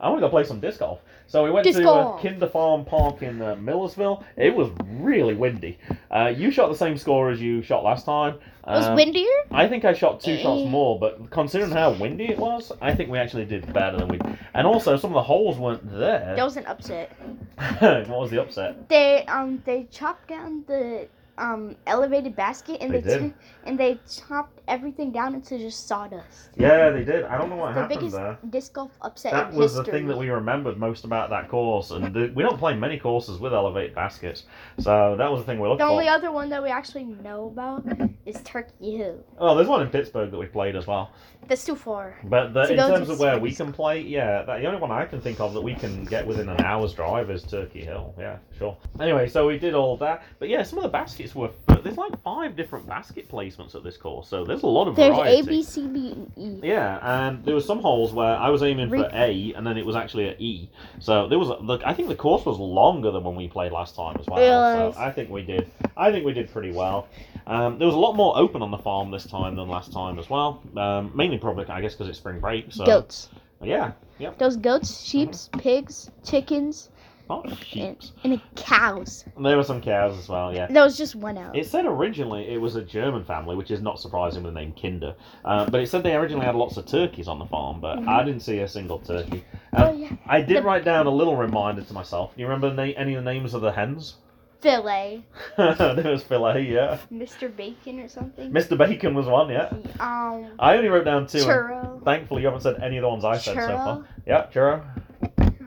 I 0.01 0.09
want 0.09 0.21
to 0.21 0.27
go 0.27 0.31
play 0.31 0.45
some 0.45 0.61
disc 0.61 0.81
golf. 0.81 1.01
So 1.35 1.43
we 1.43 1.51
went 1.51 1.67
to 1.67 1.91
uh. 1.91 2.17
Kinder 2.23 2.47
Farm 2.47 2.85
Park 2.85 3.23
in 3.23 3.43
uh, 3.43 3.57
Millersville. 3.57 4.23
It 4.37 4.55
was 4.55 4.71
really 4.87 5.35
windy. 5.35 5.79
Uh, 6.09 6.29
you 6.29 6.53
shot 6.53 6.69
the 6.71 6.77
same 6.77 6.97
score 6.97 7.29
as 7.29 7.41
you 7.41 7.61
shot 7.61 7.83
last 7.83 8.07
time. 8.07 8.35
It 8.35 8.71
was 8.71 8.87
Um, 8.87 8.95
windier. 8.95 9.27
I 9.51 9.67
think 9.67 9.85
I 9.85 9.95
shot 9.95 10.21
two 10.21 10.39
shots 10.39 10.63
Eh. 10.63 10.69
more, 10.69 10.97
but 10.97 11.31
considering 11.31 11.73
how 11.73 11.91
windy 11.91 12.27
it 12.27 12.39
was, 12.39 12.71
I 12.81 12.95
think 12.95 13.11
we 13.11 13.19
actually 13.19 13.47
did 13.47 13.73
better 13.73 13.97
than 13.97 14.07
we. 14.07 14.21
And 14.55 14.65
also, 14.65 14.97
some 14.97 15.11
of 15.11 15.15
the 15.15 15.25
holes 15.25 15.59
weren't 15.59 15.83
there. 15.99 16.35
There 16.37 16.45
was 16.45 16.57
an 16.57 16.67
upset. 16.67 17.11
what 17.81 18.09
was 18.09 18.31
the 18.31 18.41
upset? 18.41 18.89
They 18.89 19.27
um 19.27 19.61
they 19.65 19.89
chopped 19.91 20.29
down 20.29 20.63
the 20.69 21.09
um 21.39 21.75
elevated 21.87 22.37
basket 22.37 22.79
and 22.81 22.93
They 22.95 23.01
they, 23.01 23.19
turned- 23.19 23.35
and 23.65 23.79
they 23.79 23.99
chopped 24.09 24.61
everything 24.69 25.11
down 25.11 25.35
into 25.35 25.59
just 25.59 25.89
sawdust. 25.89 26.51
Yeah, 26.57 26.91
they 26.91 27.05
did. 27.05 27.25
I 27.25 27.37
don't 27.37 27.51
know 27.51 27.57
what 27.57 27.75
happened. 27.75 27.91
the 27.91 27.95
happened 27.95 28.13
biggest 28.13 28.17
there. 28.17 28.39
disc 28.51 28.73
golf 28.73 28.93
upset 29.03 29.33
That 29.33 29.53
was 29.53 29.73
history. 29.73 29.85
the 29.85 29.91
thing 29.91 30.07
that 30.09 30.17
we 30.19 30.29
remembered 30.31 30.79
most 30.79 31.05
about 31.05 31.31
that 31.31 31.49
course, 31.49 31.91
and 31.91 32.15
the, 32.15 32.33
we 32.35 32.43
don't 32.43 32.59
play 32.59 32.75
many 32.75 32.99
courses 32.99 33.39
with 33.41 33.53
elevated 33.53 33.95
baskets, 33.95 34.45
so 34.79 35.17
that 35.19 35.31
was 35.31 35.41
the 35.41 35.47
thing 35.47 35.59
we 35.61 35.69
looked 35.69 35.81
The 35.81 35.85
for. 35.85 35.89
The 35.89 35.93
only 35.93 36.09
other 36.09 36.31
one 36.31 36.49
that 36.51 36.63
we 36.63 36.69
actually 36.71 37.05
know 37.05 37.47
about 37.47 37.85
is 38.27 38.41
Turkey 38.45 38.97
Hill. 38.97 39.19
Oh, 39.39 39.55
there's 39.57 39.69
one 39.69 39.83
in 39.83 39.89
Pittsburgh 39.89 40.31
that 40.31 40.39
we 40.39 40.47
played 40.47 40.77
as 40.77 40.87
well. 40.87 41.11
That's 41.49 41.65
too 41.65 41.77
far. 41.77 42.19
But 42.25 42.55
the, 42.55 42.71
in 42.71 42.77
terms 42.77 43.09
of 43.09 43.19
where 43.19 43.39
we 43.39 43.53
can 43.53 43.73
play, 43.73 44.01
yeah, 44.01 44.43
that, 44.43 44.61
the 44.61 44.67
only 44.67 44.81
one 44.81 44.91
I 44.91 45.05
can 45.05 45.21
think 45.21 45.41
of 45.41 45.53
that 45.55 45.61
we 45.61 45.75
can 45.75 46.05
get 46.05 46.27
within 46.27 46.49
an 46.49 46.61
hour's 46.63 46.93
drive 46.93 47.31
is 47.31 47.43
Turkey 47.43 47.85
Hill. 47.85 48.15
Yeah, 48.19 48.39
sure. 48.59 48.77
Anyway, 49.01 49.29
so 49.29 49.47
we 49.47 49.59
did 49.59 49.75
all 49.75 49.97
that, 49.99 50.23
but 50.39 50.49
yeah, 50.49 50.63
some 50.63 50.79
of 50.79 50.83
the 50.83 50.89
baskets 50.89 51.35
were. 51.35 51.51
There's 51.83 51.99
like 51.99 52.19
five 52.23 52.57
different 52.57 52.87
basket 52.87 53.29
placements 53.29 53.75
at 53.75 53.85
this 53.85 53.99
course, 53.99 54.27
so 54.27 54.43
there's 54.45 54.63
a 54.63 54.67
lot 54.67 54.89
of 54.89 54.97
There's 54.97 55.15
variety. 55.15 55.41
A, 55.41 55.45
B, 55.45 55.63
C, 55.63 55.87
B, 55.87 56.13
and 56.13 56.33
E. 56.65 56.69
Yeah, 56.69 56.99
and 57.03 57.45
there 57.45 57.55
were 57.55 57.61
some 57.61 57.81
holes 57.81 58.13
where 58.15 58.37
I 58.37 58.49
was 58.49 58.63
aiming 58.63 58.89
for 58.89 59.11
A, 59.13 59.53
and 59.55 59.67
then 59.67 59.77
it 59.77 59.85
was 59.85 59.95
actually 59.95 60.29
an 60.29 60.37
E. 60.39 60.71
So 60.99 61.29
there 61.29 61.39
was, 61.39 61.51
look, 61.61 61.83
I 61.85 61.93
think 61.93 62.09
the 62.09 62.15
course 62.15 62.47
was 62.47 62.59
longer 62.59 63.11
than 63.11 63.23
when 63.23 63.37
we 63.37 63.49
played 63.49 63.73
last 63.73 63.95
time 63.97 64.17
as 64.19 64.27
well. 64.27 64.93
So 64.93 64.99
I 64.99 65.11
think 65.11 65.29
we 65.29 65.43
did, 65.43 65.71
I 65.97 66.11
think 66.11 66.25
we 66.25 66.33
did 66.33 66.51
pretty 66.51 66.73
well. 66.73 67.09
Um, 67.47 67.79
there 67.79 67.87
was 67.87 67.95
a 67.95 67.99
lot 67.99 68.15
more 68.17 68.37
open 68.39 68.63
on 68.63 68.71
the 68.71 68.79
farm 68.79 69.11
this 69.11 69.27
time 69.27 69.57
than 69.57 69.69
last 69.69 69.93
time 69.93 70.19
as 70.19 70.31
well. 70.31 70.63
Um, 70.77 71.13
mainly 71.15 71.39
probably, 71.39 71.67
I 71.67 71.81
guess, 71.81 71.93
because 71.95 72.09
it's 72.09 72.19
spring 72.19 72.41
break. 72.41 72.67
So 72.73 72.85
Goats. 72.87 73.29
yeah, 73.63 73.93
yep. 74.19 74.39
Those 74.39 74.57
goats, 74.57 75.03
sheeps, 75.05 75.51
pigs, 75.59 76.11
chickens, 76.25 76.89
Oh, 77.31 77.41
and, 77.43 77.59
sheeps. 77.59 78.13
and 78.23 78.41
cows. 78.55 79.25
There 79.41 79.57
were 79.57 79.63
some 79.65 79.81
cows 79.81 80.19
as 80.19 80.29
well. 80.29 80.55
Yeah. 80.55 80.67
There 80.69 80.83
was 80.85 80.97
just 80.97 81.15
one 81.15 81.39
out. 81.39 81.57
It 81.57 81.67
said 81.67 81.87
originally 81.87 82.49
it 82.49 82.61
was 82.61 82.77
a 82.77 82.83
German 82.83 83.25
family, 83.25 83.57
which 83.57 83.71
is 83.71 83.81
not 83.81 83.99
surprising 83.99 84.43
with 84.43 84.53
the 84.55 84.61
name 84.61 84.75
Kinder. 84.81 85.15
Uh, 85.45 85.69
but 85.71 85.81
it 85.81 85.89
said 85.89 86.03
they 86.03 86.15
originally 86.15 86.45
had 86.45 86.55
lots 86.55 86.77
of 86.77 86.85
turkeys 86.87 87.27
on 87.29 87.39
the 87.39 87.47
farm, 87.47 87.81
but 87.81 87.99
Mhm. 87.99 88.09
I 88.09 88.25
didn't 88.25 88.41
see 88.43 88.59
a 88.61 88.69
single 88.69 88.99
turkey. 88.99 89.43
oh 89.75 89.89
Um, 89.91 89.99
yeah, 89.99 90.09
I 90.27 90.41
did 90.43 90.59
The- 90.59 90.63
write 90.63 90.85
down 90.85 91.07
a 91.07 91.11
little 91.11 91.37
reminder 91.37 91.83
to 91.83 91.93
myself. 91.95 92.35
Do 92.35 92.41
you 92.43 92.47
remember 92.47 92.73
na- 92.75 92.93
any 92.95 93.15
of 93.15 93.25
the 93.25 93.31
names 93.33 93.53
of 93.55 93.63
the 93.63 93.73
hens? 93.73 94.17
Fillet, 94.65 95.23
there 95.57 96.11
was 96.11 96.23
Filet, 96.25 96.63
yeah. 96.63 96.99
Mr. 97.13 97.55
Bacon 97.55 98.01
or 98.01 98.09
something. 98.09 98.51
Mr. 98.51 98.77
Bacon 98.77 99.15
was 99.15 99.27
one, 99.27 99.51
yeah. 99.51 99.69
Um, 100.01 100.47
I 100.59 100.77
only 100.77 100.89
wrote 100.89 101.05
down 101.05 101.27
two. 101.27 101.39
and 101.39 101.47
churro. 101.47 102.05
Thankfully, 102.05 102.41
you 102.43 102.49
haven't 102.49 102.63
said 102.63 102.83
any 102.83 102.97
of 102.97 103.03
the 103.03 103.09
ones 103.09 103.25
I 103.25 103.37
said 103.39 103.55
so 103.55 103.67
far. 103.69 103.97
Churro. 103.99 104.07
Yeah, 104.27 104.47
churro. 104.53 104.85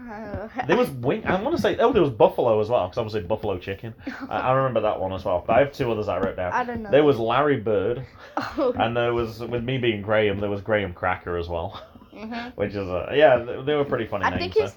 Uh, 0.09 0.47
There 0.67 0.77
was 0.77 0.89
wing. 0.89 1.25
I 1.25 1.41
want 1.41 1.55
to 1.55 1.61
say 1.61 1.77
oh, 1.77 1.91
there 1.93 2.01
was 2.01 2.11
buffalo 2.11 2.59
as 2.61 2.69
well, 2.69 2.85
because 2.87 2.97
obviously 2.97 3.21
buffalo 3.21 3.57
chicken. 3.59 3.93
I, 4.29 4.37
I 4.39 4.51
remember 4.53 4.81
that 4.81 4.99
one 4.99 5.13
as 5.13 5.23
well. 5.25 5.43
But 5.45 5.57
I 5.57 5.59
have 5.59 5.71
two 5.73 5.91
others 5.91 6.07
I 6.07 6.17
wrote 6.19 6.37
down. 6.37 6.53
I 6.53 6.63
don't 6.63 6.81
know. 6.81 6.91
There 6.91 7.03
was 7.03 7.19
Larry 7.19 7.57
Bird, 7.57 8.05
Oh. 8.37 8.73
and 8.77 8.95
there 8.97 9.13
was 9.13 9.39
with 9.39 9.63
me 9.63 9.77
being 9.77 10.01
Graham, 10.01 10.39
there 10.39 10.49
was 10.49 10.61
Graham 10.61 10.93
Cracker 10.93 11.37
as 11.37 11.47
well, 11.49 11.81
Mhm. 12.15 12.53
which 12.55 12.71
is 12.71 12.87
a, 12.87 13.09
yeah, 13.13 13.37
they, 13.37 13.61
they 13.63 13.75
were 13.75 13.85
pretty 13.85 14.07
funny 14.07 14.25
I 14.25 14.29
names. 14.31 14.53
think 14.55 14.69
so. 14.69 14.73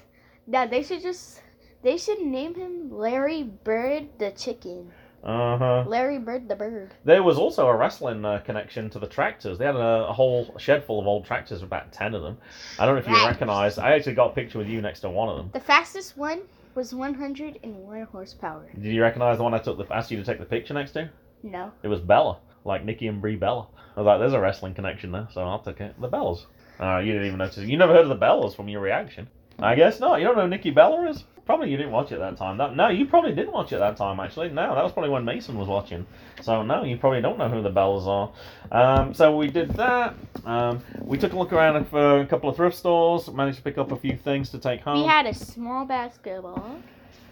that 0.49 0.69
they 0.69 0.83
should 0.83 1.01
just 1.01 1.41
they 1.83 1.97
should 1.97 2.21
name 2.21 2.55
him 2.55 2.89
Larry 2.91 3.43
Bird 3.43 4.09
the 4.19 4.31
chicken. 4.31 4.91
Uh 5.23 5.57
huh. 5.57 5.83
Larry 5.87 6.17
Bird 6.17 6.49
the 6.49 6.55
bird. 6.55 6.93
There 7.05 7.21
was 7.21 7.37
also 7.37 7.67
a 7.67 7.75
wrestling 7.75 8.25
uh, 8.25 8.39
connection 8.39 8.89
to 8.89 8.99
the 8.99 9.05
tractors. 9.07 9.59
They 9.59 9.65
had 9.65 9.75
a, 9.75 10.07
a 10.09 10.13
whole 10.13 10.55
shed 10.57 10.83
full 10.85 10.99
of 10.99 11.05
old 11.05 11.25
tractors, 11.25 11.61
about 11.61 11.91
ten 11.91 12.15
of 12.15 12.23
them. 12.23 12.37
I 12.79 12.85
don't 12.85 12.95
know 12.95 13.01
if 13.01 13.07
you 13.07 13.13
Right. 13.13 13.27
recognise. 13.27 13.77
I 13.77 13.91
actually 13.93 14.15
got 14.15 14.31
a 14.31 14.33
picture 14.33 14.57
with 14.57 14.67
you 14.67 14.81
next 14.81 15.01
to 15.01 15.09
one 15.11 15.29
of 15.29 15.37
them. 15.37 15.49
The 15.53 15.59
fastest 15.59 16.17
one 16.17 16.41
was 16.73 16.95
101 16.95 18.03
horsepower. 18.11 18.69
Did 18.73 18.85
you 18.93 19.01
recognise 19.01 19.37
the 19.37 19.43
one 19.43 19.53
I 19.53 19.59
took 19.59 19.77
the 19.77 19.93
asked 19.93 20.09
you 20.09 20.17
to 20.17 20.23
take 20.23 20.39
the 20.39 20.45
picture 20.45 20.73
next 20.73 20.91
to? 20.93 21.09
No. 21.43 21.71
It 21.83 21.87
was 21.89 21.99
Bella, 21.99 22.39
like 22.65 22.83
Nikki 22.85 23.07
and 23.07 23.21
Brie 23.21 23.35
Bella. 23.35 23.67
I 23.95 23.99
was 23.99 24.05
like, 24.07 24.19
"There's 24.19 24.33
a 24.33 24.39
wrestling 24.39 24.73
connection 24.73 25.11
there," 25.11 25.27
so 25.33 25.41
I'll 25.41 25.59
take 25.59 25.81
it. 25.81 25.99
The 26.01 26.07
Bellas. 26.09 26.45
Uh, 26.79 26.97
you 26.99 27.11
didn't 27.11 27.27
even 27.27 27.37
notice. 27.39 27.57
You 27.59 27.77
never 27.77 27.93
heard 27.93 28.03
of 28.03 28.09
the 28.09 28.25
Bellas 28.25 28.55
from 28.55 28.69
your 28.69 28.81
reaction. 28.81 29.27
I 29.59 29.75
guess 29.75 29.99
not. 29.99 30.19
You 30.19 30.25
don't 30.25 30.35
know 30.35 30.43
who 30.43 30.47
Nikki 30.47 30.71
Bella 30.71 31.09
is? 31.09 31.23
Probably 31.45 31.71
you 31.71 31.77
didn't 31.77 31.91
watch 31.91 32.11
it 32.11 32.19
that 32.19 32.37
time. 32.37 32.57
That, 32.57 32.75
no, 32.75 32.89
you 32.89 33.05
probably 33.05 33.33
didn't 33.33 33.51
watch 33.51 33.73
it 33.73 33.79
that 33.79 33.97
time, 33.97 34.19
actually. 34.19 34.49
No, 34.49 34.75
that 34.75 34.83
was 34.83 34.91
probably 34.91 35.09
when 35.09 35.25
Mason 35.25 35.57
was 35.57 35.67
watching. 35.67 36.05
So, 36.41 36.61
no, 36.63 36.83
you 36.83 36.97
probably 36.97 37.21
don't 37.21 37.37
know 37.37 37.49
who 37.49 37.61
the 37.61 37.71
Bellas 37.71 38.07
are. 38.07 38.31
Um, 38.71 39.13
so, 39.13 39.35
we 39.35 39.47
did 39.47 39.71
that. 39.71 40.15
Um, 40.45 40.83
we 40.99 41.17
took 41.17 41.33
a 41.33 41.37
look 41.37 41.51
around 41.51 41.85
for 41.85 42.21
a 42.21 42.25
couple 42.25 42.49
of 42.49 42.55
thrift 42.55 42.77
stores, 42.77 43.29
managed 43.31 43.57
to 43.57 43.63
pick 43.63 43.77
up 43.77 43.91
a 43.91 43.97
few 43.97 44.15
things 44.15 44.49
to 44.51 44.59
take 44.59 44.81
home. 44.81 45.01
We 45.01 45.07
had 45.07 45.25
a 45.25 45.33
small 45.33 45.85
basketball. 45.85 46.77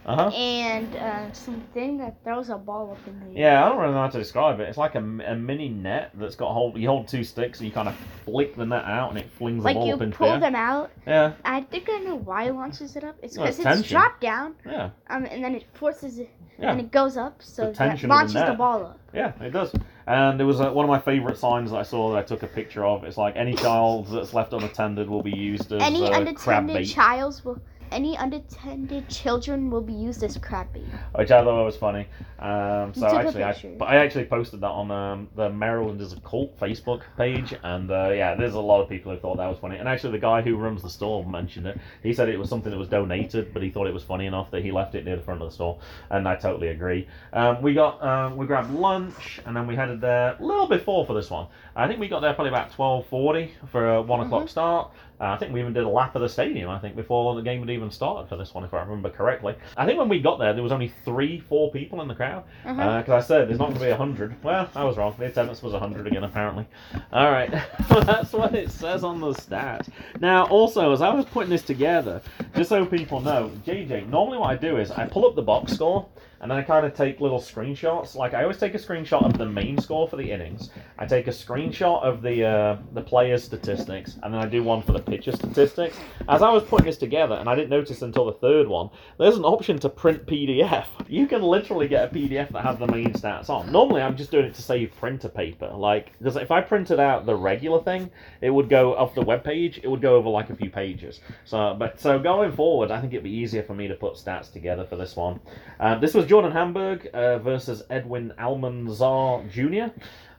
Uh 0.09 0.15
huh. 0.15 0.29
and 0.35 0.95
uh, 0.95 1.31
something 1.33 1.97
that 1.99 2.23
throws 2.23 2.49
a 2.49 2.57
ball 2.57 2.91
up 2.91 3.07
in 3.07 3.19
the 3.19 3.39
air. 3.39 3.51
Yeah, 3.51 3.63
I 3.63 3.69
don't 3.69 3.77
really 3.77 3.93
know 3.93 4.01
how 4.01 4.07
to 4.07 4.17
describe 4.17 4.59
it. 4.59 4.67
It's 4.67 4.77
like 4.77 4.95
a, 4.95 4.99
a 4.99 5.35
mini 5.35 5.69
net 5.69 6.11
that's 6.15 6.35
got 6.35 6.51
hold. 6.51 6.77
You 6.79 6.87
hold 6.87 7.07
two 7.07 7.23
sticks 7.23 7.59
and 7.59 7.67
you 7.67 7.71
kind 7.73 7.87
of 7.87 7.95
flick 8.25 8.55
the 8.55 8.65
net 8.65 8.85
out 8.85 9.09
and 9.11 9.19
it 9.19 9.29
flings 9.37 9.63
Like 9.63 9.75
the 9.75 9.81
ball 9.81 9.93
up 9.93 10.01
into 10.01 10.17
the 10.17 10.23
air. 10.23 10.29
Like 10.31 10.35
you 10.37 10.39
pull 10.39 10.47
them 10.47 10.55
out. 10.55 10.91
Yeah, 11.05 11.33
I 11.45 11.61
think 11.61 11.89
I 11.91 11.99
know 11.99 12.15
why 12.15 12.45
it 12.45 12.53
launches 12.55 12.95
it 12.95 13.03
up. 13.03 13.17
It's 13.21 13.37
Well, 13.37 13.47
it's 13.47 13.57
because 13.57 13.81
it's, 13.81 13.89
dropped 13.89 14.19
down, 14.21 14.55
yeah, 14.65 14.89
um, 15.11 15.25
and 15.25 15.43
then 15.43 15.53
it 15.53 15.65
forces 15.75 16.17
it, 16.17 16.31
Yeah. 16.57 16.71
and 16.71 16.79
it 16.79 16.91
goes 16.91 17.15
up, 17.15 17.43
so 17.43 17.71
tension 17.71 18.09
of 18.09 18.17
the 18.17 18.33
launches 18.33 18.49
the 18.49 18.55
ball 18.57 18.85
up. 18.85 18.99
yeah, 19.13 19.33
it 19.39 19.51
does. 19.51 19.71
And 20.07 20.41
it 20.41 20.43
was 20.43 20.59
uh, 20.59 20.71
one 20.71 20.85
of 20.85 20.89
my 20.89 20.99
favourite 20.99 21.37
signs 21.37 21.69
that 21.69 21.77
I 21.77 21.83
saw 21.83 22.11
that 22.11 22.17
I 22.17 22.23
took 22.23 22.41
a 22.41 22.47
picture 22.47 22.83
of. 22.83 23.03
It's 23.03 23.17
like 23.17 23.35
any 23.35 23.53
child 23.53 24.07
that's 24.07 24.33
left 24.33 24.53
unattended 24.53 25.07
will 25.07 25.21
be 25.21 25.37
used 25.37 25.71
as 25.71 25.83
Any 25.83 26.03
uh, 26.03 26.09
crab 26.09 26.21
unattended 26.23 26.75
bait, 26.77 26.85
childs 26.85 27.45
will, 27.45 27.59
any 27.91 28.15
unattended 28.15 29.09
children 29.09 29.69
will 29.69 29.81
be 29.81 29.93
used 29.93 30.23
as 30.23 30.37
crab 30.37 30.71
bait. 30.73 30.83
which 31.15 31.31
I 31.31 31.43
thought 31.43 31.63
was 31.63 31.77
funny. 31.77 32.07
Um, 32.39 32.93
so 32.93 33.07
actually, 33.07 33.43
I, 33.43 33.53
but 33.77 33.89
I 33.89 33.97
actually 33.97 34.25
posted 34.25 34.61
that 34.61 34.69
on 34.69 34.91
um, 34.91 35.27
the 35.35 35.49
Maryland 35.49 35.99
is 35.99 36.13
a 36.13 36.19
cult 36.21 36.57
Facebook 36.59 37.01
page, 37.17 37.53
and 37.63 37.91
uh, 37.91 38.11
yeah, 38.11 38.35
there's 38.35 38.53
a 38.53 38.59
lot 38.59 38.81
of 38.81 38.87
people 38.87 39.13
who 39.13 39.19
thought 39.19 39.37
that 39.37 39.47
was 39.47 39.59
funny. 39.59 39.77
And 39.77 39.89
actually, 39.89 40.11
the 40.11 40.19
guy 40.19 40.41
who 40.41 40.55
runs 40.55 40.81
the 40.81 40.89
store 40.89 41.25
mentioned 41.25 41.67
it. 41.67 41.79
He 42.01 42.13
said 42.13 42.29
it 42.29 42.39
was 42.39 42.49
something 42.49 42.71
that 42.71 42.77
was 42.77 42.87
donated, 42.87 43.53
but 43.53 43.61
he 43.61 43.69
thought 43.69 43.87
it 43.87 43.93
was 43.93 44.03
funny 44.03 44.25
enough 44.25 44.51
that 44.51 44.63
he 44.63 44.71
left 44.71 44.95
it 44.95 45.03
near 45.03 45.17
the 45.17 45.21
front 45.21 45.41
of 45.41 45.49
the 45.49 45.53
store, 45.53 45.79
and 46.11 46.27
I 46.27 46.35
totally 46.35 46.69
agree. 46.69 47.07
Um, 47.33 47.61
we 47.61 47.73
got 47.73 48.01
um, 48.01 48.37
we 48.37 48.45
grabbed 48.45 48.71
lunch, 48.71 49.41
and 49.45 49.55
then 49.55 49.67
we 49.67 49.75
headed 49.75 49.99
there 49.99 50.37
a 50.39 50.43
little 50.43 50.67
before 50.67 51.05
for 51.05 51.13
this 51.13 51.29
one. 51.29 51.47
I 51.75 51.87
think 51.87 51.99
we 51.99 52.07
got 52.07 52.21
there 52.21 52.33
probably 52.33 52.49
about 52.49 52.71
twelve 52.71 53.05
forty 53.07 53.53
for 53.71 53.95
a 53.95 54.01
one 54.01 54.21
o'clock 54.21 54.47
start. 54.47 54.91
Uh, 55.19 55.25
I 55.25 55.37
think 55.37 55.51
we 55.51 55.59
even 55.59 55.73
did 55.73 55.83
a 55.83 55.89
lap 55.89 56.15
of 56.15 56.21
the 56.21 56.29
stadium. 56.29 56.69
I 56.69 56.79
think 56.79 56.95
before 56.95 57.35
the 57.35 57.41
game 57.41 57.59
had 57.59 57.69
even 57.69 57.91
started 57.91 58.29
for 58.29 58.37
this 58.37 58.53
one, 58.53 58.63
if 58.63 58.73
I 58.73 58.79
remember 58.79 59.09
correctly. 59.09 59.55
I 59.75 59.85
think 59.85 59.99
when 59.99 60.07
we 60.07 60.19
got 60.19 60.39
there, 60.39 60.53
there 60.53 60.63
was 60.63 60.71
only 60.71 60.93
three, 61.03 61.41
four 61.41 61.71
people 61.71 62.01
in 62.01 62.07
the 62.07 62.15
crowd. 62.15 62.43
Uh-huh. 62.65 62.99
Because 62.99 63.23
I 63.23 63.27
said 63.27 63.49
there's 63.49 63.59
not 63.59 63.69
going 63.69 63.79
to 63.79 63.85
be 63.85 63.91
a 63.91 63.97
hundred. 63.97 64.41
Well, 64.43 64.69
I 64.75 64.83
was 64.83 64.97
wrong. 64.97 65.15
The 65.17 65.25
attendance 65.25 65.61
was 65.61 65.73
a 65.73 65.79
hundred 65.79 66.07
again, 66.07 66.23
apparently. 66.23 66.65
All 67.11 67.31
right, 67.31 67.51
that's 67.89 68.31
what 68.33 68.55
it 68.55 68.71
says 68.71 69.03
on 69.03 69.19
the 69.19 69.33
stat. 69.33 69.87
Now, 70.19 70.45
also, 70.47 70.91
as 70.93 71.01
I 71.01 71.13
was 71.13 71.25
putting 71.25 71.49
this 71.49 71.63
together, 71.63 72.21
just 72.55 72.69
so 72.69 72.85
people 72.85 73.19
know, 73.19 73.51
JJ, 73.65 74.07
normally 74.09 74.37
what 74.37 74.51
I 74.51 74.55
do 74.55 74.77
is 74.77 74.91
I 74.91 75.07
pull 75.07 75.25
up 75.25 75.35
the 75.35 75.41
box 75.41 75.73
score 75.73 76.07
and 76.41 76.49
then 76.49 76.57
I 76.57 76.61
kind 76.61 76.85
of 76.85 76.93
take 76.93 77.19
little 77.19 77.39
screenshots. 77.39 78.15
Like 78.15 78.33
I 78.33 78.43
always 78.43 78.57
take 78.57 78.73
a 78.73 78.79
screenshot 78.79 79.25
of 79.25 79.37
the 79.37 79.45
main 79.45 79.77
score 79.77 80.07
for 80.07 80.15
the 80.15 80.31
innings. 80.31 80.69
I 80.97 81.05
take 81.05 81.27
a 81.27 81.31
screenshot 81.31 82.01
of 82.03 82.21
the 82.21 82.45
uh, 82.45 82.77
the 82.93 83.01
players' 83.01 83.43
statistics, 83.43 84.17
and 84.23 84.33
then 84.33 84.41
I 84.41 84.45
do 84.45 84.63
one 84.63 84.81
for 84.81 84.93
the 84.93 84.99
pitcher 84.99 85.31
statistics. 85.31 85.97
As 86.27 86.41
I 86.41 86.49
was 86.49 86.63
putting 86.63 86.85
this 86.85 86.97
together, 86.97 87.35
and 87.35 87.49
I 87.49 87.55
didn't 87.55 87.69
notice 87.69 88.01
until 88.01 88.25
the 88.25 88.33
third 88.33 88.67
one, 88.67 88.89
there's 89.17 89.37
an 89.37 89.43
option 89.43 89.79
to 89.79 89.89
print 89.89 90.25
PDF. 90.25 90.85
You 91.09 91.25
can 91.25 91.41
literally 91.41 91.87
get 91.87 92.11
a 92.11 92.15
PDF 92.15 92.51
that 92.51 92.63
has 92.63 92.77
the 92.77 92.85
main 92.85 93.13
stats 93.13 93.49
on. 93.49 93.71
Normally, 93.71 94.03
I'm 94.03 94.15
just 94.15 94.29
doing 94.29 94.45
it 94.45 94.53
to 94.53 94.61
save 94.61 94.95
printer 94.95 95.27
paper. 95.27 95.67
Like, 95.73 96.15
because 96.19 96.35
if 96.35 96.51
I 96.51 96.61
printed 96.61 96.99
out 96.99 97.25
the 97.25 97.35
regular 97.35 97.81
thing, 97.81 98.11
it 98.41 98.51
would 98.51 98.69
go 98.69 98.95
off 98.95 99.15
the 99.15 99.23
web 99.23 99.43
page. 99.43 99.79
It 99.81 99.87
would 99.87 100.01
go 100.01 100.15
over 100.17 100.29
like 100.29 100.51
a 100.51 100.55
few 100.55 100.69
pages. 100.69 101.19
So, 101.45 101.75
but 101.79 101.99
so 101.99 102.19
going 102.19 102.51
forward, 102.51 102.91
I 102.91 103.01
think 103.01 103.13
it'd 103.13 103.23
be 103.23 103.31
easier 103.31 103.63
for 103.63 103.73
me 103.73 103.87
to 103.87 103.95
put 103.95 104.13
stats 104.13 104.53
together 104.53 104.85
for 104.85 104.97
this 104.97 105.15
one. 105.15 105.39
Um, 105.79 105.99
this 105.99 106.13
was 106.13 106.27
Jordan 106.29 106.51
Hamburg 106.51 107.09
uh, 107.11 107.39
versus 107.39 107.81
Edwin 107.89 108.31
Almanzar 108.37 109.49
Jr. 109.49 109.91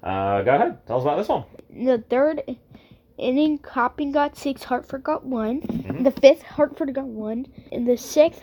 Uh, 0.05 0.43
go 0.43 0.55
ahead, 0.55 0.87
tell 0.87 0.99
us 0.99 1.03
about 1.03 1.19
this 1.19 1.27
one. 1.27 1.43
The 1.69 1.99
third 2.09 2.43
inning, 3.19 3.59
Coppin 3.59 4.13
got 4.13 4.37
six, 4.37 4.63
Hartford 4.63 5.03
got 5.03 5.25
one. 5.27 5.63
Mhm. 5.63 6.05
The 6.05 6.13
fifth, 6.13 6.43
Hartford 6.43 6.95
got 6.95 7.07
one. 7.07 7.47
In 7.73 7.87
the 7.87 7.97
sixth, 7.97 8.41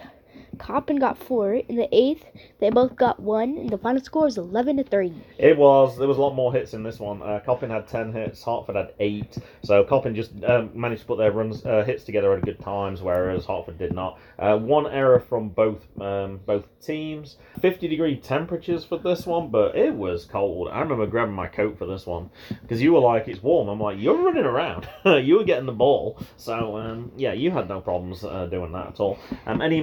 Coppin 0.58 0.98
got 0.98 1.18
four. 1.18 1.54
In 1.54 1.76
the 1.76 1.88
eighth, 1.92 2.26
they 2.60 2.70
both 2.70 2.96
got 2.96 3.20
one. 3.20 3.58
And 3.58 3.70
the 3.70 3.78
final 3.78 4.02
score 4.02 4.28
is 4.28 4.38
eleven 4.38 4.78
to 4.78 4.84
three. 4.84 5.14
It 5.38 5.58
was 5.58 5.98
there 5.98 6.08
was 6.08 6.18
a 6.18 6.22
lot 6.22 6.34
more 6.34 6.54
hits 6.54 6.74
in 6.74 6.84
this 6.84 7.00
one. 7.00 7.22
Uh, 7.22 7.40
Coppin 7.46 7.70
had 7.70 7.88
ten 7.88 8.12
hits, 8.12 8.42
Hartford 8.42 8.76
had 8.76 8.94
eight. 9.00 9.38
So 9.64 9.84
Coppin 9.84 10.16
just 10.16 10.32
um, 10.44 10.72
managed 10.74 11.02
to 11.02 11.08
put 11.08 11.18
their 11.18 11.32
runs 11.32 11.66
uh, 11.66 11.84
hits 11.86 12.04
together 12.04 12.34
at 12.34 12.44
good 12.44 12.60
times, 12.60 13.02
whereas 13.02 13.46
Hartford 13.46 13.78
did 13.78 13.94
not. 13.94 14.20
Uh, 14.40 14.58
one 14.58 14.88
error 14.88 15.20
from 15.20 15.50
both 15.50 15.86
um, 16.02 16.40
both 16.46 16.66
teams. 16.82 17.38
Fifty 17.62 17.88
degree 17.88 18.18
temperatures 18.18 18.84
for 18.84 18.98
this 18.98 19.26
one, 19.26 19.50
but 19.50 19.76
it 19.76 19.94
was 19.94 20.26
cold. 20.26 20.70
I 20.70 20.80
remember 20.80 21.06
grabbing 21.08 21.36
my 21.36 21.48
coat 21.48 21.78
for 21.78 21.86
this 21.86 22.06
one 22.06 22.30
because 22.62 22.82
you 22.82 22.94
were 22.94 23.00
like, 23.00 23.28
"It's 23.28 23.42
warm." 23.44 23.68
I'm 23.68 23.80
like, 23.80 24.00
"You're 24.00 24.24
running 24.24 24.46
around. 24.46 24.88
you 25.06 25.38
were 25.38 25.44
getting 25.44 25.66
the 25.66 25.72
ball." 25.72 26.20
So 26.38 26.78
um, 26.78 27.12
yeah, 27.18 27.34
you 27.34 27.52
had 27.52 27.68
no 27.68 27.82
problems 27.82 28.24
uh, 28.24 28.48
doing 28.48 28.72
that 28.72 28.88
at 28.88 29.00
all. 29.00 29.20
Um, 29.46 29.62
and 29.62 29.74
he 29.74 29.82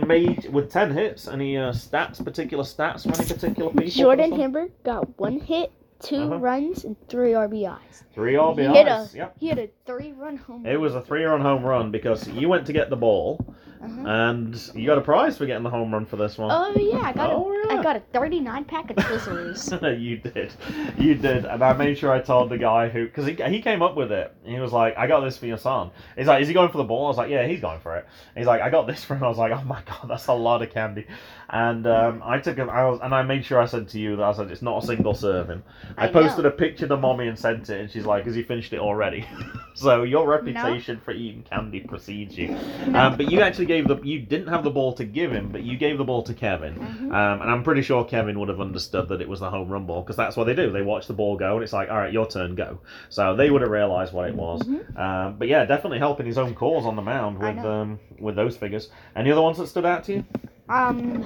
with 0.64 0.72
ten 0.72 0.90
hits. 0.90 1.28
Any 1.28 1.56
uh, 1.56 1.72
stats, 1.72 2.24
particular 2.24 2.64
stats 2.64 3.02
from 3.02 3.12
any 3.20 3.32
particular 3.32 3.70
people? 3.70 3.90
Jordan? 3.90 4.32
Hamburg 4.32 4.72
got 4.82 5.18
one 5.18 5.38
hit, 5.40 5.72
2 6.00 6.16
Uh-huh. 6.16 6.38
runs, 6.38 6.84
and 6.84 6.96
three 7.08 7.32
RBIs. 7.32 8.04
Three 8.14 8.34
RBIs. 8.34 8.68
He 8.70 8.76
hit 8.76 8.86
a 8.88 9.08
Yep. 9.14 9.36
he 9.38 9.48
hit 9.48 9.58
a 9.58 9.70
three 9.86 10.12
run 10.12 10.36
home. 10.36 10.64
Run. 10.64 10.72
It 10.72 10.80
was 10.80 10.94
a 10.94 11.02
three-run 11.02 11.40
home 11.40 11.62
run 11.64 11.90
because 11.90 12.26
you 12.28 12.48
went 12.48 12.66
to 12.66 12.72
get 12.72 12.90
the 12.90 12.96
ball, 12.96 13.44
Uh-huh. 13.84 14.02
and 14.06 14.70
you 14.74 14.86
got 14.86 14.98
a 14.98 15.02
prize 15.02 15.36
for 15.36 15.46
getting 15.46 15.62
the 15.62 15.70
home 15.70 15.92
run 15.92 16.06
for 16.06 16.16
this 16.16 16.38
one. 16.38 16.50
Oh 16.50 16.72
yeah, 16.80 17.00
I 17.02 17.12
got 17.12 17.30
Oh, 17.30 17.52
a 17.52 17.66
yeah. 17.74 17.80
I 17.80 17.82
got 17.82 17.96
a 17.96 18.00
thirty 18.12 18.40
nine 18.40 18.64
pack 18.64 18.90
of 18.90 18.96
Twizzlers. 18.96 20.00
you 20.00 20.16
did, 20.18 20.52
you 20.98 21.14
did, 21.14 21.44
and 21.44 21.62
I 21.62 21.72
made 21.74 21.98
sure 21.98 22.12
I 22.12 22.20
told 22.20 22.50
the 22.50 22.58
guy 22.58 22.88
who, 22.88 23.04
because 23.06 23.26
he, 23.26 23.34
he 23.34 23.60
came 23.62 23.82
up 23.82 23.96
with 23.96 24.12
it. 24.12 24.34
He 24.44 24.58
was 24.58 24.72
like, 24.72 24.96
"I 24.96 25.06
got 25.06 25.20
this 25.20 25.36
for 25.36 25.46
your 25.46 25.58
son." 25.58 25.90
He's 26.16 26.26
like, 26.26 26.42
"Is 26.42 26.48
he 26.48 26.54
going 26.54 26.70
for 26.70 26.78
the 26.78 26.84
ball?" 26.84 27.06
I 27.06 27.08
was 27.08 27.16
like, 27.16 27.30
"Yeah, 27.30 27.46
he's 27.46 27.60
going 27.60 27.80
for 27.80 27.96
it." 27.96 28.06
He's 28.36 28.46
like, 28.46 28.60
"I 28.62 28.70
got 28.70 28.86
this 28.86 29.04
for 29.04 29.14
him." 29.16 29.24
I 29.24 29.28
was 29.28 29.38
like, 29.38 29.52
"Oh 29.52 29.62
my 29.64 29.82
god, 29.86 30.06
that's 30.08 30.26
a 30.28 30.32
lot 30.34 30.62
of 30.62 30.70
candy," 30.70 31.06
and 31.50 31.86
um, 31.86 32.22
I 32.24 32.38
took 32.38 32.56
him. 32.56 32.70
I 32.70 32.84
was, 32.88 33.00
and 33.02 33.14
I 33.14 33.22
made 33.22 33.44
sure 33.44 33.60
I 33.60 33.66
said 33.66 33.88
to 33.88 33.98
you 33.98 34.16
that 34.16 34.22
I 34.24 34.32
said 34.32 34.50
it's 34.50 34.62
not 34.62 34.82
a 34.82 34.86
single 34.86 35.14
serving. 35.14 35.62
I, 35.96 36.08
I 36.08 36.12
posted 36.12 36.44
know. 36.44 36.50
a 36.50 36.52
picture 36.52 36.86
to 36.88 36.96
mommy 36.96 37.28
and 37.28 37.38
sent 37.38 37.68
it, 37.70 37.80
and 37.80 37.90
she's 37.90 38.06
like, 38.06 38.24
"Has 38.24 38.34
he 38.34 38.42
finished 38.42 38.72
it 38.72 38.78
already?" 38.80 39.26
so 39.74 40.02
your 40.04 40.26
reputation 40.28 41.00
for 41.00 41.12
eating 41.12 41.42
candy 41.42 41.80
precedes 41.80 42.36
you. 42.38 42.56
Um, 42.94 43.16
but 43.16 43.30
you 43.30 43.40
actually 43.40 43.66
gave 43.74 43.88
the 43.88 43.96
you 44.02 44.20
didn't 44.20 44.48
have 44.48 44.62
the 44.64 44.70
ball 44.70 44.92
to 44.94 45.04
give 45.04 45.32
him, 45.32 45.48
but 45.50 45.62
you 45.62 45.76
gave 45.76 45.98
the 45.98 46.04
ball 46.04 46.22
to 46.22 46.34
Kevin, 46.34 46.74
Mhm. 46.76 47.00
um, 47.12 47.42
and 47.42 47.50
I'm 47.50 47.62
pretty 47.62 47.82
sure 47.82 48.04
Kevin 48.04 48.38
would 48.38 48.48
have 48.48 48.60
understood 48.60 49.08
that 49.08 49.20
it 49.20 49.28
was 49.28 49.40
the 49.40 49.50
home 49.50 49.68
run 49.68 49.84
ball 49.86 50.02
because 50.02 50.16
that's 50.16 50.36
what 50.36 50.44
they 50.44 50.54
do. 50.54 50.70
They 50.70 50.82
watch 50.82 51.06
the 51.06 51.12
ball 51.14 51.36
go, 51.36 51.54
and 51.54 51.62
it's 51.64 51.72
like, 51.72 51.90
all 51.90 51.96
right, 51.98 52.12
your 52.12 52.26
turn, 52.26 52.54
go. 52.54 52.78
So 53.08 53.34
they 53.34 53.50
would 53.50 53.62
have 53.62 53.70
realised 53.70 54.12
what 54.12 54.28
it 54.28 54.34
was. 54.34 54.62
Mhm. 54.62 54.98
Um, 54.98 55.36
but 55.38 55.48
yeah, 55.48 55.64
definitely 55.64 55.98
helping 55.98 56.26
his 56.26 56.38
own 56.38 56.54
cause 56.54 56.86
on 56.86 56.96
the 56.96 57.02
mound 57.02 57.38
with 57.38 57.58
um, 57.64 57.98
with 58.20 58.36
those 58.36 58.56
figures. 58.56 58.90
Any 59.16 59.30
other 59.32 59.42
ones 59.42 59.58
that 59.58 59.66
stood 59.66 59.84
out 59.84 60.04
to 60.04 60.12
you? 60.14 60.24
Um, 60.68 61.24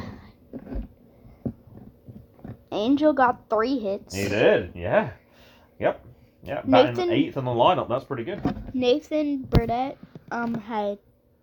Angel 2.73 3.13
got 3.13 3.49
three 3.49 3.79
hits. 3.79 4.15
He 4.15 4.29
did, 4.29 4.73
yeah, 4.75 5.11
yep, 5.81 6.05
yeah. 6.43 6.61
Batting 6.65 6.97
Nathan- 6.97 7.11
eighth 7.13 7.37
in 7.37 7.45
the 7.45 7.51
lineup, 7.51 7.89
that's 7.89 8.05
pretty 8.05 8.25
good. 8.25 8.41
Nathan 8.75 9.43
Burdett 9.43 9.97
um 10.31 10.55
had 10.55 10.99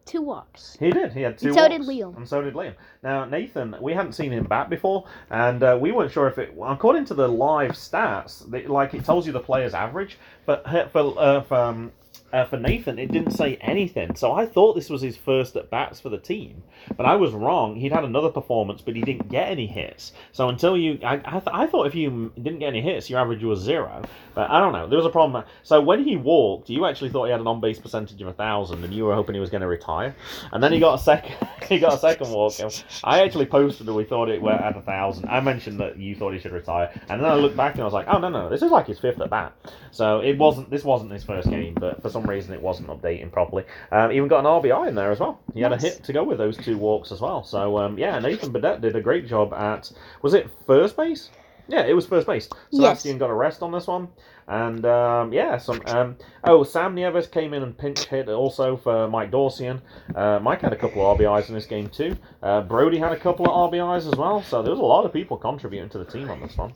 two 0.05 0.21
walks. 0.21 0.77
He 0.79 0.91
did. 0.91 1.13
He 1.13 1.21
had 1.21 1.37
two. 1.37 1.47
And 1.47 1.55
so 1.55 1.67
did 1.67 1.81
walks, 1.81 1.89
Liam. 1.89 2.17
And 2.17 2.27
so 2.27 2.41
did 2.41 2.53
Liam. 2.53 2.75
Now 3.03 3.25
Nathan, 3.25 3.75
we 3.81 3.93
hadn't 3.93 4.13
seen 4.13 4.31
him 4.31 4.45
bat 4.45 4.69
before, 4.69 5.05
and 5.29 5.61
uh, 5.63 5.77
we 5.79 5.91
weren't 5.91 6.11
sure 6.11 6.27
if 6.27 6.37
it. 6.37 6.55
According 6.61 7.05
to 7.05 7.13
the 7.13 7.27
live 7.27 7.71
stats, 7.71 8.49
they, 8.49 8.67
like 8.67 8.93
it 8.93 9.05
tells 9.05 9.25
you 9.25 9.33
the 9.33 9.39
player's 9.39 9.73
average, 9.73 10.17
but 10.45 10.65
for 10.91 11.19
uh, 11.19 11.41
for, 11.41 11.55
um, 11.55 11.91
uh, 12.35 12.45
for 12.45 12.57
Nathan, 12.57 12.99
it 12.99 13.11
didn't 13.11 13.31
say 13.31 13.55
anything. 13.61 14.15
So 14.15 14.33
I 14.33 14.45
thought 14.45 14.73
this 14.73 14.89
was 14.89 15.01
his 15.01 15.15
first 15.15 15.55
at 15.55 15.69
bats 15.69 16.01
for 16.01 16.09
the 16.09 16.17
team, 16.17 16.63
but 16.97 17.05
I 17.05 17.15
was 17.15 17.31
wrong. 17.31 17.77
He'd 17.77 17.93
had 17.93 18.03
another 18.03 18.29
performance, 18.29 18.81
but 18.81 18.93
he 18.93 19.01
didn't 19.01 19.29
get 19.29 19.47
any 19.47 19.67
hits. 19.67 20.11
So 20.33 20.49
until 20.49 20.75
you, 20.75 20.99
I, 21.01 21.13
I, 21.23 21.39
th- 21.39 21.43
I 21.53 21.65
thought 21.65 21.87
if 21.87 21.95
you 21.95 22.33
didn't 22.35 22.59
get 22.59 22.67
any 22.67 22.81
hits, 22.81 23.09
your 23.09 23.21
average 23.21 23.41
was 23.41 23.61
zero. 23.61 24.01
But 24.33 24.51
I 24.51 24.59
don't 24.59 24.73
know. 24.73 24.85
There 24.85 24.97
was 24.97 25.05
a 25.05 25.09
problem. 25.09 25.45
So 25.63 25.79
when 25.79 26.03
he 26.03 26.17
walked, 26.17 26.69
you 26.69 26.85
actually 26.85 27.09
thought 27.09 27.25
he 27.25 27.31
had 27.31 27.39
an 27.39 27.47
on 27.47 27.61
base 27.61 27.79
percentage 27.79 28.21
of 28.21 28.27
a 28.27 28.33
thousand, 28.33 28.83
and 28.83 28.93
you 28.93 29.05
were 29.05 29.15
hoping 29.15 29.33
he 29.33 29.39
was 29.39 29.49
going 29.49 29.61
to 29.61 29.67
retire. 29.67 30.13
And 30.51 30.61
then 30.61 30.73
he 30.73 30.79
got 30.79 30.99
a 30.99 31.01
second. 31.01 31.35
he 31.69 31.79
got 31.79 31.93
a 31.93 31.97
second 31.97 32.29
walk. 32.31 32.59
and 32.59 32.83
I 33.05 33.21
actually 33.23 33.45
posted 33.45 33.87
that 33.87 33.93
we 33.93 34.03
thought 34.03 34.27
it 34.27 34.41
went 34.41 34.59
at 34.59 34.75
a 34.75 34.81
thousand. 34.81 35.29
I 35.29 35.39
mentioned 35.39 35.79
that 35.79 35.97
you 35.97 36.15
thought 36.15 36.33
he 36.33 36.39
should 36.39 36.51
retire, 36.51 36.91
and 37.07 37.21
then 37.21 37.29
I 37.29 37.35
looked 37.35 37.55
back 37.55 37.75
and 37.75 37.81
I 37.81 37.85
was 37.85 37.93
like, 37.93 38.07
oh 38.09 38.17
no 38.17 38.27
no, 38.27 38.49
this 38.49 38.61
is 38.61 38.71
like 38.71 38.87
his 38.87 38.99
fifth 38.99 39.21
at 39.21 39.29
bat. 39.29 39.53
So 39.91 40.19
it 40.19 40.37
wasn't. 40.37 40.69
This 40.69 40.83
wasn't 40.83 41.11
his 41.11 41.23
first 41.23 41.49
game, 41.49 41.73
but 41.75 42.01
for 42.01 42.09
some 42.09 42.24
reason 42.27 42.53
it 42.53 42.61
wasn't 42.61 42.89
updating 42.89 43.31
properly. 43.31 43.63
Um, 43.91 44.11
even 44.11 44.27
got 44.27 44.39
an 44.39 44.45
RBI 44.45 44.87
in 44.87 44.95
there 44.95 45.11
as 45.11 45.19
well. 45.19 45.39
He 45.53 45.61
had 45.61 45.73
a 45.73 45.77
hit 45.77 46.03
to 46.03 46.13
go 46.13 46.23
with 46.23 46.37
those 46.37 46.57
two 46.57 46.77
walks 46.77 47.11
as 47.11 47.21
well. 47.21 47.43
So 47.43 47.77
um, 47.77 47.97
yeah, 47.97 48.19
Nathan 48.19 48.51
Burdett 48.51 48.81
did 48.81 48.95
a 48.95 49.01
great 49.01 49.27
job 49.27 49.53
at. 49.53 49.91
Was 50.21 50.33
it 50.33 50.49
first 50.67 50.95
base? 50.95 51.29
Yeah, 51.67 51.83
it 51.85 51.93
was 51.93 52.05
first 52.05 52.27
base. 52.27 52.47
Yes. 52.69 52.99
Sebastian 52.99 53.17
got 53.17 53.31
a 53.31 53.33
rest 53.33 53.63
on 53.63 53.71
this 53.71 53.87
one. 53.87 54.07
And 54.47 54.85
um, 54.85 55.33
yeah, 55.33 55.57
some. 55.57 55.81
Um, 55.87 56.15
oh, 56.43 56.63
Sam 56.63 56.93
Nieves 56.93 57.25
came 57.27 57.55
in 57.55 57.63
and 57.63 57.75
pinch 57.75 58.05
hit 58.05 58.29
also 58.29 58.77
for 58.77 59.07
Mike 59.07 59.31
Dorsian. 59.31 59.81
Uh, 60.13 60.39
Mike 60.39 60.61
had 60.61 60.73
a 60.73 60.75
couple 60.75 61.09
of 61.09 61.17
RBIs 61.17 61.47
in 61.49 61.55
this 61.55 61.65
game 61.65 61.89
too. 61.89 62.15
Uh, 62.43 62.61
Brody 62.61 62.99
had 62.99 63.11
a 63.11 63.17
couple 63.19 63.47
of 63.47 63.71
RBIs 63.71 64.07
as 64.07 64.15
well. 64.15 64.43
So 64.43 64.61
there 64.61 64.69
was 64.71 64.79
a 64.79 64.83
lot 64.83 65.05
of 65.05 65.13
people 65.13 65.37
contributing 65.37 65.89
to 65.89 65.97
the 65.97 66.05
team 66.05 66.29
on 66.29 66.39
this 66.39 66.55
one. 66.55 66.73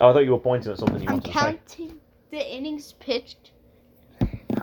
Oh, 0.00 0.08
I 0.10 0.12
thought 0.14 0.24
you 0.24 0.32
were 0.32 0.38
pointing 0.38 0.72
at 0.72 0.78
something 0.78 1.02
you 1.02 1.08
I'm 1.08 1.16
wanted 1.16 1.32
to 1.32 1.38
say. 1.38 1.44
counting 1.44 2.00
the 2.30 2.54
innings 2.56 2.94
pitched. 2.94 3.51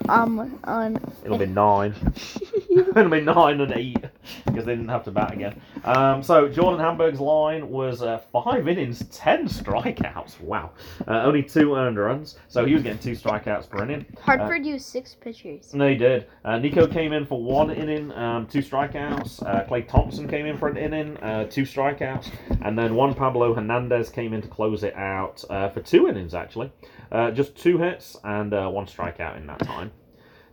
Um 0.09 0.59
on 0.63 0.99
It'll 1.23 1.37
be 1.37 1.45
nine. 1.45 1.93
It'll 2.69 3.09
be 3.09 3.21
nine 3.21 3.61
and 3.61 3.71
eight 3.73 4.03
because 4.45 4.65
they 4.65 4.73
didn't 4.73 4.89
have 4.89 5.03
to 5.05 5.11
bat 5.11 5.33
again. 5.33 5.61
Um, 5.83 6.23
so 6.23 6.47
Jordan 6.47 6.79
Hamburg's 6.79 7.19
line 7.19 7.69
was 7.69 8.01
uh, 8.01 8.19
five 8.31 8.67
innings, 8.67 9.05
ten 9.11 9.47
strikeouts. 9.47 10.39
Wow, 10.41 10.71
uh, 11.07 11.23
only 11.23 11.43
two 11.43 11.75
earned 11.75 11.97
runs. 11.97 12.37
So 12.47 12.65
he 12.65 12.73
was 12.73 12.83
getting 12.83 12.99
two 12.99 13.13
strikeouts 13.13 13.69
per 13.69 13.83
inning. 13.83 14.05
Hartford 14.21 14.65
used 14.65 14.85
six 14.85 15.15
pitchers. 15.15 15.73
No, 15.73 15.87
he 15.87 15.95
did. 15.95 16.27
Uh, 16.45 16.57
Nico 16.57 16.87
came 16.87 17.13
in 17.13 17.25
for 17.25 17.41
one 17.41 17.71
inning, 17.71 18.11
um, 18.13 18.47
two 18.47 18.59
strikeouts. 18.59 19.45
Uh, 19.45 19.63
Clay 19.65 19.81
Thompson 19.83 20.27
came 20.27 20.45
in 20.45 20.57
for 20.57 20.67
an 20.67 20.77
inning, 20.77 21.17
uh, 21.17 21.45
two 21.45 21.63
strikeouts, 21.63 22.31
and 22.61 22.77
then 22.77 22.95
Juan 22.95 23.13
Pablo 23.13 23.53
Hernandez 23.53 24.09
came 24.09 24.33
in 24.33 24.41
to 24.41 24.47
close 24.47 24.83
it 24.83 24.95
out 24.95 25.43
uh, 25.49 25.69
for 25.69 25.81
two 25.81 26.07
innings 26.07 26.33
actually, 26.33 26.71
uh, 27.11 27.31
just 27.31 27.55
two 27.55 27.77
hits 27.77 28.17
and 28.23 28.53
uh, 28.53 28.67
one 28.69 28.85
strikeout 28.85 29.37
in 29.37 29.47
that 29.47 29.59
time. 29.59 29.91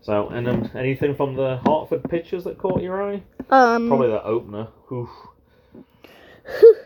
So, 0.07 0.28
and 0.28 0.46
then 0.46 0.70
anything 0.76 1.16
from 1.16 1.34
the 1.34 1.57
Hartford 1.64 2.09
pitchers 2.09 2.44
that 2.44 2.59
caught 2.59 2.80
your 2.80 3.02
eye? 3.02 3.24
Um, 3.50 3.88
Probably 3.88 4.07
the 4.07 4.22
opener. 4.22 4.68
Oof. 4.92 5.11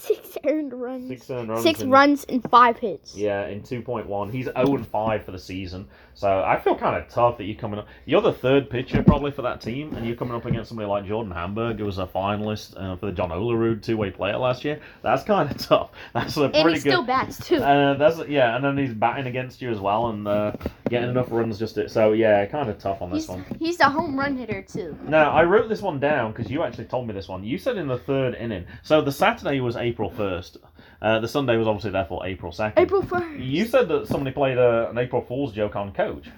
six 0.00 0.38
earned 0.46 0.72
runs. 0.72 1.08
Six 1.08 1.30
earned 1.30 1.48
runs. 1.48 1.62
Six 1.62 1.80
in- 1.80 1.90
runs 1.90 2.24
and 2.24 2.42
five 2.50 2.78
hits. 2.78 3.16
Yeah, 3.16 3.46
in 3.46 3.62
2.1. 3.62 4.30
He's 4.32 4.46
0 4.46 4.54
and 4.56 4.86
5 4.86 5.24
for 5.24 5.30
the 5.32 5.38
season. 5.38 5.88
So 6.14 6.42
I 6.42 6.58
feel 6.60 6.76
kind 6.76 6.96
of 7.02 7.08
tough 7.08 7.38
that 7.38 7.44
you're 7.44 7.56
coming 7.58 7.78
up. 7.78 7.88
You're 8.04 8.20
the 8.20 8.32
third 8.32 8.68
pitcher 8.68 9.02
probably 9.02 9.30
for 9.30 9.42
that 9.42 9.60
team, 9.60 9.94
and 9.94 10.06
you're 10.06 10.16
coming 10.16 10.34
up 10.34 10.44
against 10.44 10.68
somebody 10.68 10.86
like 10.88 11.06
Jordan 11.06 11.32
Hamburg, 11.32 11.78
who 11.78 11.84
was 11.86 11.98
a 11.98 12.06
finalist 12.06 12.76
uh, 12.76 12.96
for 12.96 13.06
the 13.06 13.12
John 13.12 13.30
Olerud 13.30 13.82
two 13.82 13.96
way 13.96 14.10
player 14.10 14.36
last 14.36 14.64
year. 14.64 14.80
That's 15.02 15.22
kind 15.22 15.50
of 15.50 15.56
tough. 15.66 15.90
That's 16.12 16.36
a 16.36 16.42
and 16.44 16.52
pretty 16.52 16.70
he 16.78 16.82
good. 16.84 16.90
still 16.90 17.04
bats 17.04 17.46
too. 17.46 17.56
Uh, 17.56 17.94
that's 17.94 18.18
yeah, 18.28 18.54
and 18.56 18.64
then 18.64 18.76
he's 18.76 18.92
batting 18.92 19.26
against 19.26 19.62
you 19.62 19.70
as 19.70 19.80
well, 19.80 20.08
and 20.08 20.26
uh, 20.28 20.52
getting 20.90 21.08
enough 21.08 21.28
runs 21.30 21.58
just 21.58 21.76
to, 21.76 21.88
so 21.88 22.12
yeah, 22.12 22.44
kind 22.46 22.68
of 22.68 22.78
tough 22.78 23.00
on 23.00 23.10
this 23.10 23.22
he's 23.22 23.28
one. 23.28 23.44
he's 23.58 23.80
a 23.80 23.88
home 23.88 24.18
run 24.18 24.36
hitter 24.36 24.60
too. 24.62 24.96
Now 25.06 25.30
I 25.30 25.44
wrote 25.44 25.68
this 25.70 25.80
one 25.80 26.00
down 26.00 26.32
because 26.32 26.50
you 26.50 26.62
actually 26.62 26.84
told 26.86 27.06
me 27.06 27.14
this 27.14 27.28
one. 27.28 27.44
You 27.44 27.56
said 27.56 27.76
in 27.78 27.86
the 27.88 27.98
third 27.98 28.34
inning. 28.34 28.66
So 28.82 29.00
the 29.00 29.12
Saturday 29.12 29.60
was 29.60 29.76
April 29.90 30.10
first. 30.10 30.56
Uh, 31.02 31.18
the 31.18 31.28
Sunday 31.28 31.56
was 31.56 31.66
obviously 31.66 31.90
therefore 31.90 32.26
April 32.26 32.52
second. 32.52 32.82
April 32.82 33.02
first. 33.02 33.38
You 33.38 33.66
said 33.66 33.88
that 33.88 34.06
somebody 34.06 34.32
played 34.32 34.58
a, 34.58 34.90
an 34.90 34.98
April 34.98 35.22
Fool's 35.22 35.52
joke 35.52 35.76
on 35.76 35.92
Coach. 35.92 36.28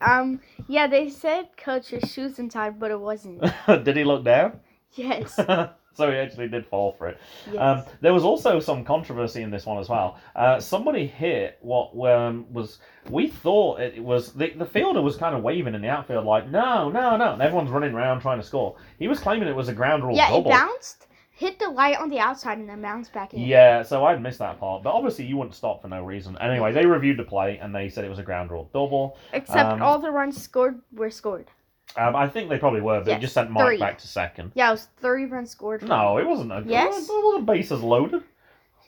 Um, 0.00 0.40
yeah, 0.66 0.86
they 0.86 1.08
said 1.08 1.48
Coach 1.56 1.90
coach's 1.90 2.10
shoes 2.10 2.38
untied, 2.38 2.80
but 2.80 2.90
it 2.90 3.00
wasn't. 3.00 3.44
Did 3.84 3.96
he 3.96 4.04
look 4.04 4.24
down? 4.24 4.60
Yes. 4.94 5.34
so 5.94 6.10
he 6.10 6.16
actually 6.16 6.48
did 6.48 6.66
fall 6.66 6.92
for 6.92 7.08
it. 7.08 7.18
yes. 7.52 7.56
Um, 7.58 7.84
there 8.00 8.12
was 8.12 8.24
also 8.24 8.60
some 8.60 8.84
controversy 8.84 9.42
in 9.42 9.50
this 9.50 9.66
one 9.66 9.78
as 9.78 9.88
well. 9.88 10.18
Uh, 10.34 10.60
somebody 10.60 11.06
hit 11.06 11.58
what 11.60 11.94
um, 12.10 12.46
was 12.52 12.78
we 13.10 13.28
thought 13.28 13.80
it 13.80 14.02
was 14.02 14.32
the, 14.32 14.50
the 14.50 14.66
fielder 14.66 15.02
was 15.02 15.16
kind 15.16 15.34
of 15.34 15.42
waving 15.42 15.74
in 15.74 15.82
the 15.82 15.88
outfield 15.88 16.26
like 16.26 16.48
no 16.48 16.88
no 16.90 17.16
no, 17.16 17.32
and 17.32 17.42
everyone's 17.42 17.70
running 17.70 17.92
around 17.92 18.20
trying 18.20 18.38
to 18.38 18.46
score. 18.46 18.76
He 18.98 19.08
was 19.08 19.18
claiming 19.20 19.48
it 19.48 19.56
was 19.56 19.68
a 19.68 19.74
ground 19.74 20.04
rule 20.04 20.16
yeah, 20.16 20.28
it 20.28 20.32
double. 20.32 20.50
bounced, 20.50 21.06
hit 21.42 21.58
the 21.58 21.68
light 21.68 21.98
on 21.98 22.08
the 22.08 22.18
outside, 22.20 22.58
and 22.58 22.68
then 22.68 22.80
bounced 22.80 23.12
back 23.12 23.34
in. 23.34 23.40
Yeah, 23.40 23.82
so 23.82 24.04
I'd 24.04 24.22
missed 24.22 24.38
that 24.38 24.58
part, 24.60 24.82
but 24.84 24.90
obviously 24.92 25.24
you 25.26 25.36
wouldn't 25.36 25.54
stop 25.56 25.82
for 25.82 25.88
no 25.88 26.02
reason. 26.04 26.38
Anyway, 26.40 26.72
they 26.72 26.86
reviewed 26.86 27.18
the 27.18 27.24
play 27.24 27.58
and 27.60 27.74
they 27.74 27.88
said 27.88 28.04
it 28.04 28.08
was 28.08 28.18
a 28.20 28.22
ground 28.22 28.50
rule 28.50 28.70
double. 28.72 29.16
Except 29.32 29.72
Um, 29.72 29.82
all 29.82 29.98
the 29.98 30.10
runs 30.10 30.40
scored 30.40 30.80
were 30.94 31.10
scored. 31.10 31.48
Um, 31.96 32.14
I 32.16 32.28
think 32.28 32.48
they 32.48 32.58
probably 32.58 32.80
were, 32.80 32.98
but 33.00 33.06
they 33.06 33.12
Yes, 33.12 33.20
just 33.20 33.34
sent 33.34 33.50
Mike 33.50 33.66
three. 33.66 33.78
back 33.78 33.98
to 33.98 34.08
second. 34.08 34.52
Yeah, 34.54 34.68
it 34.68 34.72
was 34.72 34.88
three 35.00 35.26
runs 35.26 35.50
scored. 35.50 35.82
No, 35.82 36.16
it 36.18 36.26
wasn't. 36.26 36.52
A, 36.52 36.62
Yes. 36.64 37.08
it 37.10 37.24
wasn't 37.24 37.44
bases 37.46 37.82
loaded. 37.82 38.22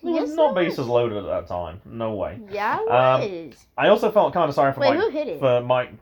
It 0.03 0.07
was 0.11 0.29
Yes, 0.31 0.37
not 0.37 0.55
bases 0.55 0.87
loaded 0.87 1.19
at 1.19 1.25
that 1.27 1.47
time. 1.49 1.81
No 1.85 2.15
way. 2.15 2.39
Yeah, 2.51 2.79
it 2.81 2.91
Um, 2.91 3.21
was. 3.49 3.67
I 3.77 3.89
also 3.89 4.11
felt 4.11 4.33
kind 4.33 4.49
of 4.49 4.55
sorry 4.55 4.73
for 4.73 4.81
Wait, 4.81 4.91
Mike. 4.95 5.01
who 5.01 5.09
hit 5.11 5.29
it? 5.29 5.39
For 5.41 5.61
Mike. 5.61 5.93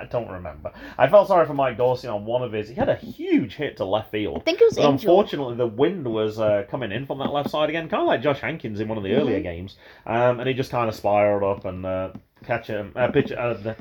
I 0.00 0.04
don't 0.04 0.28
remember. 0.30 0.72
I 0.96 1.08
felt 1.08 1.28
sorry 1.28 1.46
for 1.46 1.54
Mike 1.54 1.76
Dorsey 1.76 2.08
on 2.08 2.24
one 2.24 2.42
of 2.42 2.52
his. 2.52 2.68
He 2.68 2.74
had 2.74 2.88
a 2.88 2.94
huge 2.96 3.54
hit 3.54 3.76
to 3.78 3.84
left 3.84 4.10
field. 4.10 4.38
I 4.38 4.40
think 4.40 4.60
it 4.60 4.64
was 4.64 4.74
But 4.76 4.84
Angel. 4.86 4.92
unfortunately, 5.10 5.56
the 5.56 5.66
wind 5.66 6.06
was 6.06 6.38
uh, 6.40 6.64
coming 6.70 6.92
in 6.92 7.06
from 7.06 7.18
that 7.18 7.32
left 7.32 7.50
side 7.50 7.68
again, 7.68 7.88
kind 7.88 8.02
of 8.02 8.06
like 8.06 8.22
Josh 8.22 8.40
Hankins 8.40 8.80
in 8.80 8.88
one 8.88 8.98
of 8.98 9.04
the 9.04 9.12
earlier 9.14 9.40
Mhm. 9.40 9.42
games. 9.42 9.76
Um, 10.06 10.40
and 10.40 10.48
he 10.48 10.54
just 10.54 10.70
kind 10.70 10.88
of 10.88 10.94
spiraled 10.94 11.42
up 11.42 11.64
and 11.64 11.84
uh, 11.84 12.10
catch 12.44 12.66
him. 12.68 12.92
Uh, 12.96 13.08
pitch, 13.08 13.32
uh, 13.32 13.54
the 13.54 13.76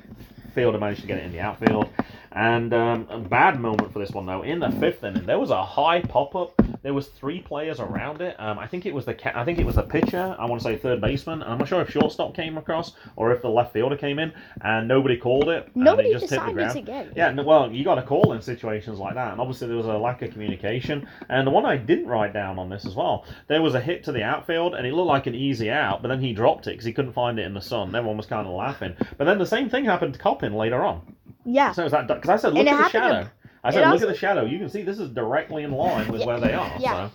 fielder 0.55 0.80
managed 0.80 1.01
to 1.01 1.07
get 1.07 1.18
it 1.20 1.26
in 1.26 1.32
the 1.32 1.39
outfield. 1.39 1.88
And 2.32 2.73
um, 2.73 3.07
a 3.09 3.19
bad 3.19 3.59
moment 3.59 3.91
for 3.93 3.99
this 3.99 4.11
one 4.11 4.25
though. 4.25 4.43
In 4.43 4.59
the 4.59 4.69
fifth 4.71 5.03
inning, 5.03 5.25
there 5.25 5.39
was 5.39 5.49
a 5.49 5.63
high 5.63 6.01
pop 6.01 6.36
up. 6.36 6.53
There 6.84 6.93
was 6.93 7.07
three 7.07 7.41
players 7.41 7.80
around 7.80 8.21
it. 8.21 8.36
Um, 8.39 8.59
I 8.59 8.67
think 8.67 8.86
it 8.86 8.93
was 8.93 9.05
the 9.05 9.13
ca- 9.13 9.32
I 9.36 9.43
think 9.43 9.59
it 9.59 9.65
was 9.65 9.75
the 9.75 9.84
pitcher. 9.84 10.36
I 10.38 10.45
want 10.45 10.61
to 10.61 10.63
say 10.67 10.78
third 10.78 11.01
baseman. 11.01 11.41
I'm 11.43 11.57
not 11.57 11.67
sure 11.67 11.82
if 11.82 11.89
shortstop 11.89 12.36
came 12.36 12.57
across 12.57 12.93
or 13.15 13.32
if 13.32 13.41
the 13.41 13.49
left 13.49 13.73
fielder 13.73 13.97
came 13.97 14.19
in, 14.19 14.32
and 14.61 14.88
nobody 14.88 15.17
called 15.17 15.49
it. 15.49 15.69
and 15.73 15.84
Nobody 15.84 16.09
it 16.09 16.19
just 16.19 16.30
hit 16.30 16.30
the 16.32 16.36
decided 16.38 16.55
ground. 16.55 16.73
to 16.73 16.82
get 16.82 17.05
it. 17.07 17.13
Yeah, 17.15 17.32
no, 17.32 17.43
well, 17.43 17.71
you 17.71 17.84
got 17.84 17.95
to 17.95 18.03
call 18.03 18.34
in 18.34 18.41
situations 18.41 18.99
like 18.99 19.15
that, 19.15 19.32
and 19.32 19.41
obviously 19.41 19.67
there 19.67 19.78
was 19.78 19.86
a 19.88 19.97
lack 19.97 20.21
of 20.21 20.32
communication. 20.32 21.07
And 21.30 21.47
the 21.47 21.51
one 21.51 21.65
I 21.65 21.78
didn't 21.78 22.07
write 22.07 22.34
down 22.34 22.59
on 22.59 22.69
this 22.69 22.86
as 22.86 22.95
well, 22.95 23.25
there 23.47 23.61
was 23.61 23.73
a 23.73 23.82
hit 23.82 24.03
to 24.05 24.11
the 24.11 24.23
outfield, 24.23 24.75
and 24.75 24.86
it 24.86 24.93
looked 24.93 25.07
like 25.07 25.28
an 25.28 25.36
easy 25.36 25.71
out, 25.71 26.01
but 26.01 26.09
then 26.09 26.21
he 26.21 26.34
dropped 26.34 26.67
it 26.67 26.71
because 26.71 26.86
he 26.86 26.93
couldn't 26.93 27.13
find 27.13 27.39
it 27.39 27.45
in 27.45 27.53
the 27.53 27.61
sun. 27.61 27.95
Everyone 27.95 28.17
was 28.17 28.25
kind 28.28 28.47
of 28.47 28.53
laughing. 28.53 28.95
But 29.17 29.25
then 29.25 29.38
the 29.39 29.45
same 29.45 29.69
thing 29.69 29.86
happened 29.86 30.13
to 30.13 30.19
Coppin 30.19 30.53
later 30.53 30.84
on. 30.86 31.15
Yeah. 31.48 31.72
So 31.72 31.82
it 31.82 31.86
was 31.86 31.91
that 31.93 32.08
because 32.08 32.30
I 32.30 32.36
said, 32.36 32.54
look 32.54 32.68
at 32.68 32.72
the 32.72 32.84
happened 32.84 32.91
to- 32.91 33.00
shadow. 33.00 33.30
I 33.64 33.72
said, 33.72 33.80
look 33.82 33.93
also- 33.93 34.08
at 34.08 34.14
the 34.14 34.20
shadow. 34.20 34.45
You 34.45 34.60
can 34.60 34.70
see 34.70 34.84
this 34.84 35.00
is 35.00 35.10
directly 35.10 35.64
in 35.64 35.72
line 35.72 36.08
with 36.12 36.22
Yeah, 36.22 36.28
where 36.28 36.39
they 36.39 36.54
are. 36.54 36.72
yeah. 36.80 37.08
So. 37.08 37.14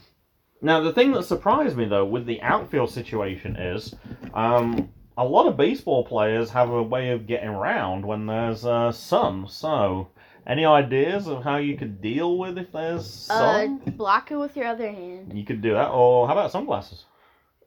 Now 0.62 0.80
the 0.80 0.92
thing 0.92 1.12
that 1.12 1.24
surprised 1.24 1.76
me 1.76 1.84
though 1.84 2.04
with 2.04 2.26
the 2.26 2.40
outfield 2.42 2.90
situation 2.90 3.56
is. 3.56 3.94
Um, 4.34 4.88
a 5.18 5.24
lot 5.24 5.46
of 5.46 5.58
baseball 5.58 6.04
players 6.04 6.48
have 6.50 6.70
a 6.70 6.82
way 6.82 7.10
of 7.10 7.26
getting 7.26 7.50
around 7.50 8.06
when 8.06 8.24
there's 8.26 8.64
uh, 8.64 8.90
sun. 8.92 9.46
So, 9.46 10.08
any 10.46 10.64
ideas 10.64 11.28
of 11.28 11.44
how 11.44 11.58
you 11.58 11.76
could 11.76 12.00
deal 12.00 12.38
with 12.38 12.56
if 12.56 12.72
there's 12.72 13.28
Uh, 13.30 13.34
sun? 13.38 13.76
block 13.98 14.30
it 14.30 14.36
with 14.36 14.56
your 14.56 14.66
other 14.68 14.90
hand. 14.90 15.36
you 15.36 15.44
could 15.44 15.60
do 15.60 15.74
that, 15.74 15.90
or 15.90 16.26
how 16.26 16.32
about 16.32 16.50
sunglasses? 16.50 17.04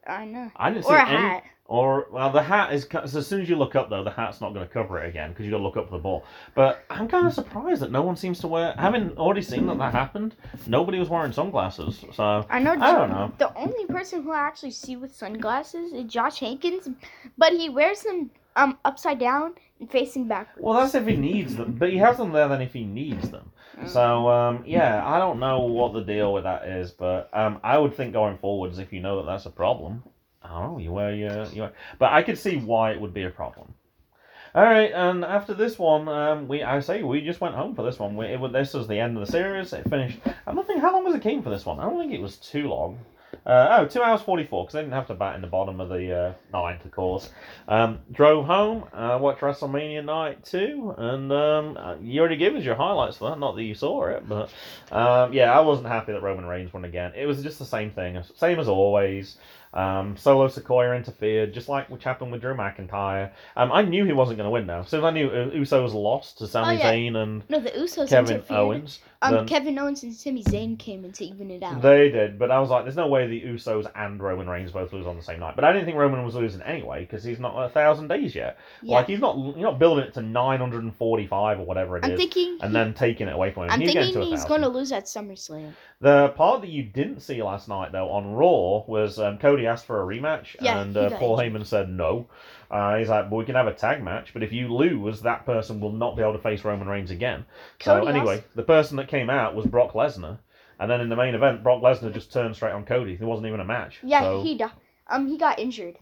I 0.04 0.24
know. 0.24 0.50
I 0.56 0.70
didn't 0.70 0.86
see 0.86 0.90
Or 0.92 0.96
a 0.96 1.08
any. 1.08 1.16
hat. 1.16 1.44
Or 1.68 2.06
well, 2.12 2.30
the 2.30 2.42
hat 2.42 2.72
is 2.72 2.86
so 2.90 3.18
as 3.18 3.26
soon 3.26 3.40
as 3.40 3.48
you 3.48 3.56
look 3.56 3.74
up 3.74 3.90
though, 3.90 4.04
the 4.04 4.10
hat's 4.10 4.40
not 4.40 4.54
going 4.54 4.66
to 4.66 4.72
cover 4.72 5.02
it 5.02 5.08
again 5.08 5.30
because 5.30 5.44
you 5.44 5.50
got 5.50 5.58
to 5.58 5.64
look 5.64 5.76
up 5.76 5.86
for 5.86 5.96
the 5.96 6.02
ball. 6.02 6.24
But 6.54 6.84
I'm 6.90 7.08
kind 7.08 7.26
of 7.26 7.32
surprised 7.32 7.82
that 7.82 7.90
no 7.90 8.02
one 8.02 8.16
seems 8.16 8.38
to 8.40 8.46
wear. 8.46 8.74
Having 8.78 9.16
already 9.16 9.42
seen 9.42 9.66
that 9.66 9.78
that 9.78 9.92
happened, 9.92 10.36
nobody 10.66 11.00
was 11.00 11.08
wearing 11.08 11.32
sunglasses. 11.32 12.04
So 12.14 12.46
I 12.48 12.60
know. 12.60 12.72
I 12.72 12.92
don't 12.92 13.10
know. 13.10 13.32
The 13.38 13.52
only 13.56 13.84
person 13.86 14.22
who 14.22 14.30
I 14.30 14.38
actually 14.38 14.70
see 14.70 14.96
with 14.96 15.14
sunglasses 15.14 15.92
is 15.92 16.04
Josh 16.04 16.38
Hankins, 16.38 16.88
but 17.36 17.52
he 17.52 17.68
wears 17.68 18.02
them 18.02 18.30
um 18.54 18.78
upside 18.84 19.18
down 19.18 19.54
and 19.80 19.90
facing 19.90 20.28
backwards. 20.28 20.64
well, 20.64 20.78
that's 20.78 20.94
if 20.94 21.06
he 21.06 21.16
needs 21.16 21.56
them, 21.56 21.72
but 21.78 21.90
he 21.90 21.98
has 21.98 22.16
them 22.16 22.32
there 22.32 22.48
then 22.48 22.62
if 22.62 22.72
he 22.72 22.84
needs 22.84 23.28
them. 23.30 23.50
Mm. 23.78 23.88
So 23.88 24.28
um, 24.28 24.62
yeah, 24.66 25.06
I 25.06 25.18
don't 25.18 25.38
know 25.40 25.60
what 25.60 25.92
the 25.92 26.00
deal 26.00 26.32
with 26.32 26.44
that 26.44 26.66
is, 26.68 26.92
but 26.92 27.28
um, 27.32 27.58
I 27.62 27.76
would 27.76 27.96
think 27.96 28.12
going 28.12 28.38
forwards, 28.38 28.78
if 28.78 28.92
you 28.92 29.00
know 29.00 29.16
that 29.16 29.26
that's 29.26 29.46
a 29.46 29.50
problem, 29.50 30.04
I 30.46 30.60
don't 30.60 30.72
know, 30.72 30.78
you 30.78 30.92
wear 30.92 31.14
your, 31.14 31.44
you 31.46 31.68
but 31.98 32.12
I 32.12 32.22
could 32.22 32.38
see 32.38 32.56
why 32.56 32.92
it 32.92 33.00
would 33.00 33.14
be 33.14 33.24
a 33.24 33.30
problem. 33.30 33.74
All 34.54 34.64
right, 34.64 34.90
and 34.90 35.22
after 35.22 35.52
this 35.52 35.78
one, 35.78 36.08
um, 36.08 36.48
we 36.48 36.62
I 36.62 36.80
say 36.80 37.02
we 37.02 37.20
just 37.20 37.42
went 37.42 37.54
home 37.54 37.74
for 37.74 37.82
this 37.82 37.98
one. 37.98 38.16
We, 38.16 38.26
it, 38.26 38.52
this 38.52 38.72
was 38.72 38.88
the 38.88 38.98
end 38.98 39.18
of 39.18 39.26
the 39.26 39.30
series. 39.30 39.72
It 39.74 39.88
finished. 39.90 40.18
I 40.46 40.54
don't 40.54 40.66
think 40.66 40.80
how 40.80 40.94
long 40.94 41.04
was 41.04 41.14
it 41.14 41.20
came 41.20 41.42
for 41.42 41.50
this 41.50 41.66
one. 41.66 41.78
I 41.78 41.84
don't 41.84 41.98
think 41.98 42.12
it 42.12 42.22
was 42.22 42.36
too 42.38 42.68
long. 42.68 42.98
Uh, 43.44 43.78
oh, 43.78 43.86
two 43.86 44.02
hours 44.02 44.22
forty 44.22 44.44
four 44.44 44.64
because 44.64 44.72
they 44.72 44.80
didn't 44.80 44.94
have 44.94 45.06
to 45.08 45.14
bat 45.14 45.34
in 45.36 45.42
the 45.42 45.46
bottom 45.46 45.80
of 45.80 45.88
the 45.88 46.12
uh, 46.12 46.32
ninth, 46.52 46.84
of 46.84 46.90
course. 46.90 47.28
Um, 47.68 47.98
drove 48.10 48.46
home, 48.46 48.84
uh, 48.92 49.18
watched 49.20 49.40
WrestleMania 49.40 50.04
night 50.04 50.44
two, 50.44 50.94
and 50.96 51.30
um, 51.30 51.76
uh, 51.76 51.96
you 52.00 52.20
already 52.20 52.36
gave 52.36 52.56
us 52.56 52.64
your 52.64 52.76
highlights 52.76 53.18
for 53.18 53.28
that. 53.28 53.38
Not 53.38 53.56
that 53.56 53.62
you 53.62 53.74
saw 53.74 54.06
it, 54.06 54.28
but 54.28 54.50
um, 54.90 55.32
yeah, 55.32 55.56
I 55.56 55.60
wasn't 55.60 55.88
happy 55.88 56.12
that 56.12 56.22
Roman 56.22 56.46
Reigns 56.46 56.72
won 56.72 56.84
again. 56.84 57.12
It 57.14 57.26
was 57.26 57.42
just 57.42 57.58
the 57.58 57.66
same 57.66 57.90
thing, 57.90 58.20
same 58.36 58.58
as 58.58 58.68
always. 58.68 59.36
Um, 59.76 60.16
Solo 60.16 60.48
Sikoa 60.48 60.96
interfered, 60.96 61.52
just 61.52 61.68
like 61.68 61.90
which 61.90 62.02
happened 62.02 62.32
with 62.32 62.40
Drew 62.40 62.54
McIntyre. 62.54 63.30
Um, 63.56 63.70
I 63.70 63.82
knew 63.82 64.06
he 64.06 64.12
wasn't 64.14 64.38
going 64.38 64.46
to 64.46 64.50
win 64.50 64.66
now. 64.66 64.80
As 64.80 64.88
soon 64.88 65.00
as 65.00 65.04
I 65.04 65.10
knew 65.10 65.28
Usos 65.28 65.92
lost 65.92 66.38
to 66.38 66.48
Sami 66.48 66.76
Oh, 66.76 66.78
yeah. 66.78 66.92
Zayn 66.92 67.16
and 67.16 67.42
No, 67.50 67.60
the 67.60 67.70
Usos 67.70 68.08
Kevin 68.08 68.36
interfered. 68.36 68.56
Owens, 68.56 69.00
Um, 69.22 69.34
then- 69.34 69.46
Kevin 69.46 69.78
Owens 69.78 70.02
and 70.02 70.12
Sami 70.14 70.44
Zayn 70.44 70.78
came 70.78 71.04
in 71.04 71.12
to 71.12 71.24
even 71.24 71.50
it 71.50 71.62
out. 71.62 71.80
they 71.80 72.10
did, 72.10 72.38
but 72.38 72.50
I 72.50 72.58
was 72.60 72.70
like, 72.70 72.84
there's 72.84 72.96
no 72.96 73.08
way 73.08 73.26
the 73.26 73.40
Usos 73.42 73.90
and 73.94 74.22
Roman 74.22 74.48
Reigns 74.48 74.72
both 74.72 74.92
lose 74.92 75.06
on 75.06 75.16
the 75.16 75.22
same 75.22 75.40
night. 75.40 75.56
But 75.56 75.64
I 75.64 75.72
didn't 75.72 75.86
think 75.86 75.96
Roman 75.96 76.24
was 76.24 76.34
losing 76.34 76.60
anyway 76.62 77.00
because 77.00 77.24
he's 77.24 77.40
not 77.40 77.56
a 77.58 77.68
thousand 77.70 78.08
days 78.08 78.34
yet. 78.34 78.58
yeah. 78.82 78.96
Like 78.96 79.06
he's 79.06 79.20
not, 79.20 79.36
you're 79.36 79.70
not 79.70 79.78
building 79.78 80.04
it 80.04 80.14
to 80.14 80.22
945 80.22 81.60
or 81.60 81.64
whatever 81.66 81.96
it 81.96 82.04
is, 82.04 82.10
I'm 82.10 82.16
thinking. 82.16 82.58
and 82.60 82.74
then 82.74 82.94
taking 82.94 83.28
it 83.28 83.34
away 83.34 83.52
from 83.52 83.64
him. 83.64 83.70
I'm 83.70 83.80
he's 83.80 83.92
thinking 83.92 84.14
to 84.14 84.24
he's 84.24 84.44
going 84.44 84.62
to 84.62 84.68
lose 84.68 84.92
at 84.92 85.04
SummerSlam. 85.04 85.72
The 86.00 86.28
part 86.36 86.60
that 86.60 86.70
you 86.70 86.82
didn't 86.82 87.20
see 87.20 87.42
last 87.42 87.68
night, 87.68 87.92
though, 87.92 88.10
on 88.10 88.32
Raw 88.34 88.84
was 88.86 89.18
um, 89.18 89.38
Cody 89.38 89.66
asked 89.66 89.86
for 89.86 90.02
a 90.02 90.06
rematch, 90.06 90.56
Yeah, 90.60 90.80
and 90.80 90.96
uh, 90.96 91.10
Paul 91.18 91.38
Heyman 91.38 91.64
said 91.64 91.88
no. 91.88 92.28
Uh, 92.70 92.96
he's 92.98 93.08
like, 93.08 93.30
well, 93.30 93.38
we 93.38 93.44
can 93.44 93.54
have 93.54 93.66
a 93.66 93.72
tag 93.74 94.02
match, 94.02 94.32
but 94.32 94.42
if 94.42 94.52
you 94.52 94.74
lose, 94.74 95.22
that 95.22 95.46
person 95.46 95.80
will 95.80 95.92
not 95.92 96.16
be 96.16 96.22
able 96.22 96.32
to 96.32 96.38
face 96.38 96.64
Roman 96.64 96.88
Reigns 96.88 97.10
again. 97.10 97.44
So 97.80 98.04
anyway, 98.06 98.36
also- 98.36 98.44
the 98.54 98.62
person 98.62 98.96
that 98.96 99.08
came 99.08 99.30
out 99.30 99.54
was 99.54 99.66
Brock 99.66 99.92
Lesnar, 99.92 100.38
and 100.80 100.90
then 100.90 101.00
in 101.00 101.08
the 101.08 101.16
main 101.16 101.34
event, 101.34 101.62
Brock 101.62 101.82
Lesnar 101.82 102.12
just 102.12 102.32
turned 102.32 102.56
straight 102.56 102.72
on 102.72 102.84
Cody. 102.84 103.16
There 103.16 103.28
wasn't 103.28 103.46
even 103.48 103.60
a 103.60 103.64
match. 103.64 103.98
Yeah, 104.02 104.20
so, 104.22 104.42
he 104.42 104.60
um 105.08 105.28
he 105.28 105.38
got 105.38 105.58
injured. 105.58 105.96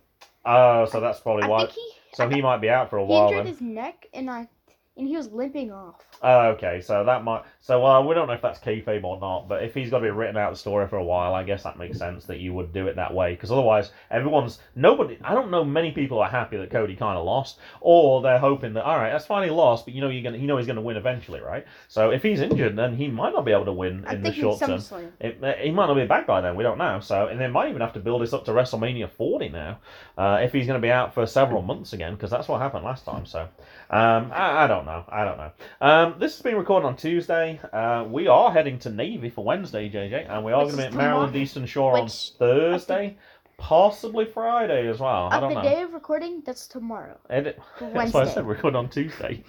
Uh, 0.44 0.86
so 0.86 1.00
that's 1.00 1.20
probably 1.20 1.44
I 1.44 1.48
why. 1.48 1.66
he 1.66 1.90
so 2.14 2.28
he 2.28 2.40
might 2.42 2.58
be 2.60 2.70
out 2.70 2.90
for 2.90 2.98
a 2.98 3.04
He 3.06 3.10
while. 3.12 3.28
injured 3.28 3.38
Then. 3.40 3.46
his 3.46 3.60
neck, 3.60 4.06
and 4.14 4.30
I, 4.30 4.48
and 4.96 5.08
he 5.08 5.16
was 5.16 5.28
limping 5.30 5.72
off. 5.72 5.96
Oh, 6.22 6.48
okay, 6.50 6.80
so 6.80 7.04
that 7.04 7.24
might. 7.24 7.42
So 7.60 7.84
uh, 7.84 8.02
we 8.02 8.14
don't 8.14 8.28
know 8.28 8.34
if 8.34 8.42
that's 8.42 8.60
kayfabe 8.60 9.02
or 9.02 9.18
not, 9.20 9.48
but 9.48 9.62
if 9.64 9.74
he's 9.74 9.90
got 9.90 9.98
to 9.98 10.04
be 10.04 10.10
written 10.10 10.36
out 10.36 10.50
of 10.50 10.54
the 10.54 10.60
story 10.60 10.86
for 10.86 10.96
a 10.96 11.04
while, 11.04 11.34
I 11.34 11.42
guess 11.42 11.64
that 11.64 11.78
makes 11.78 11.98
sense 11.98 12.24
that 12.26 12.38
you 12.38 12.54
would 12.54 12.72
do 12.72 12.86
it 12.86 12.96
that 12.96 13.12
way. 13.12 13.34
Because 13.34 13.50
otherwise, 13.50 13.90
everyone's 14.10 14.60
nobody. 14.76 15.18
I 15.22 15.34
don't 15.34 15.50
know 15.50 15.64
many 15.64 15.90
people 15.90 16.20
are 16.20 16.28
happy 16.28 16.56
that 16.56 16.70
Cody 16.70 16.94
kind 16.94 17.18
of 17.18 17.24
lost, 17.24 17.58
or 17.80 18.22
they're 18.22 18.38
hoping 18.38 18.74
that 18.74 18.84
all 18.84 18.96
right, 18.96 19.10
that's 19.10 19.26
fine, 19.26 19.44
he 19.44 19.50
lost, 19.50 19.84
but 19.84 19.94
you 19.94 20.00
know 20.00 20.08
you're 20.08 20.22
gonna, 20.22 20.38
you 20.38 20.46
know 20.46 20.56
he's 20.56 20.66
gonna 20.66 20.80
win 20.80 20.96
eventually, 20.96 21.40
right? 21.40 21.66
So 21.88 22.10
if 22.10 22.22
he's 22.22 22.40
injured, 22.40 22.76
then 22.76 22.96
he 22.96 23.08
might 23.08 23.32
not 23.32 23.44
be 23.44 23.52
able 23.52 23.64
to 23.66 23.72
win 23.72 24.04
I'm 24.06 24.16
in 24.16 24.22
the 24.22 24.32
short 24.32 24.60
term. 24.60 24.80
It, 25.20 25.42
uh, 25.42 25.54
he 25.54 25.70
might 25.70 25.86
not 25.86 25.94
be 25.94 26.06
back 26.06 26.26
by 26.26 26.40
then. 26.40 26.54
We 26.56 26.62
don't 26.62 26.78
know. 26.78 27.00
So, 27.00 27.26
and 27.26 27.40
they 27.40 27.48
might 27.48 27.68
even 27.68 27.80
have 27.80 27.94
to 27.94 28.00
build 28.00 28.22
this 28.22 28.32
up 28.32 28.44
to 28.44 28.52
WrestleMania 28.52 29.10
40 29.10 29.48
now, 29.48 29.78
uh, 30.16 30.38
if 30.42 30.52
he's 30.52 30.66
going 30.66 30.80
to 30.80 30.84
be 30.84 30.90
out 30.90 31.14
for 31.14 31.26
several 31.26 31.62
months 31.62 31.92
again, 31.92 32.14
because 32.14 32.30
that's 32.30 32.48
what 32.48 32.60
happened 32.60 32.84
last 32.84 33.04
time. 33.04 33.26
So, 33.26 33.48
um, 33.90 34.30
I, 34.32 34.64
I 34.64 34.66
don't 34.66 34.83
know. 34.86 35.04
I 35.08 35.24
don't 35.24 35.36
know. 35.38 35.50
Um, 35.80 36.14
this 36.18 36.34
has 36.34 36.42
been 36.42 36.56
recorded 36.56 36.86
on 36.86 36.96
Tuesday. 36.96 37.60
Uh, 37.72 38.04
we 38.08 38.26
are 38.28 38.52
heading 38.52 38.78
to 38.80 38.90
Navy 38.90 39.30
for 39.30 39.44
Wednesday, 39.44 39.88
JJ, 39.90 40.28
and 40.30 40.44
we 40.44 40.52
are 40.52 40.62
going 40.62 40.72
to 40.72 40.76
be 40.76 40.82
at 40.84 40.94
Maryland. 40.94 41.34
Eastern 41.36 41.66
Shore 41.66 41.98
on 41.98 42.08
Thursday, 42.08 43.16
possibly 43.56 44.24
Friday 44.24 44.88
as 44.88 45.00
well. 45.00 45.28
I 45.30 45.36
At 45.36 45.40
don't 45.40 45.54
the 45.54 45.62
know. 45.62 45.68
day 45.68 45.82
of 45.82 45.92
recording, 45.92 46.42
that's 46.44 46.66
tomorrow. 46.66 47.18
For 47.28 47.42
That's 47.80 48.12
why 48.12 48.22
I 48.22 48.28
said 48.28 48.46
record 48.46 48.74
on 48.74 48.88
Tuesday. 48.88 49.42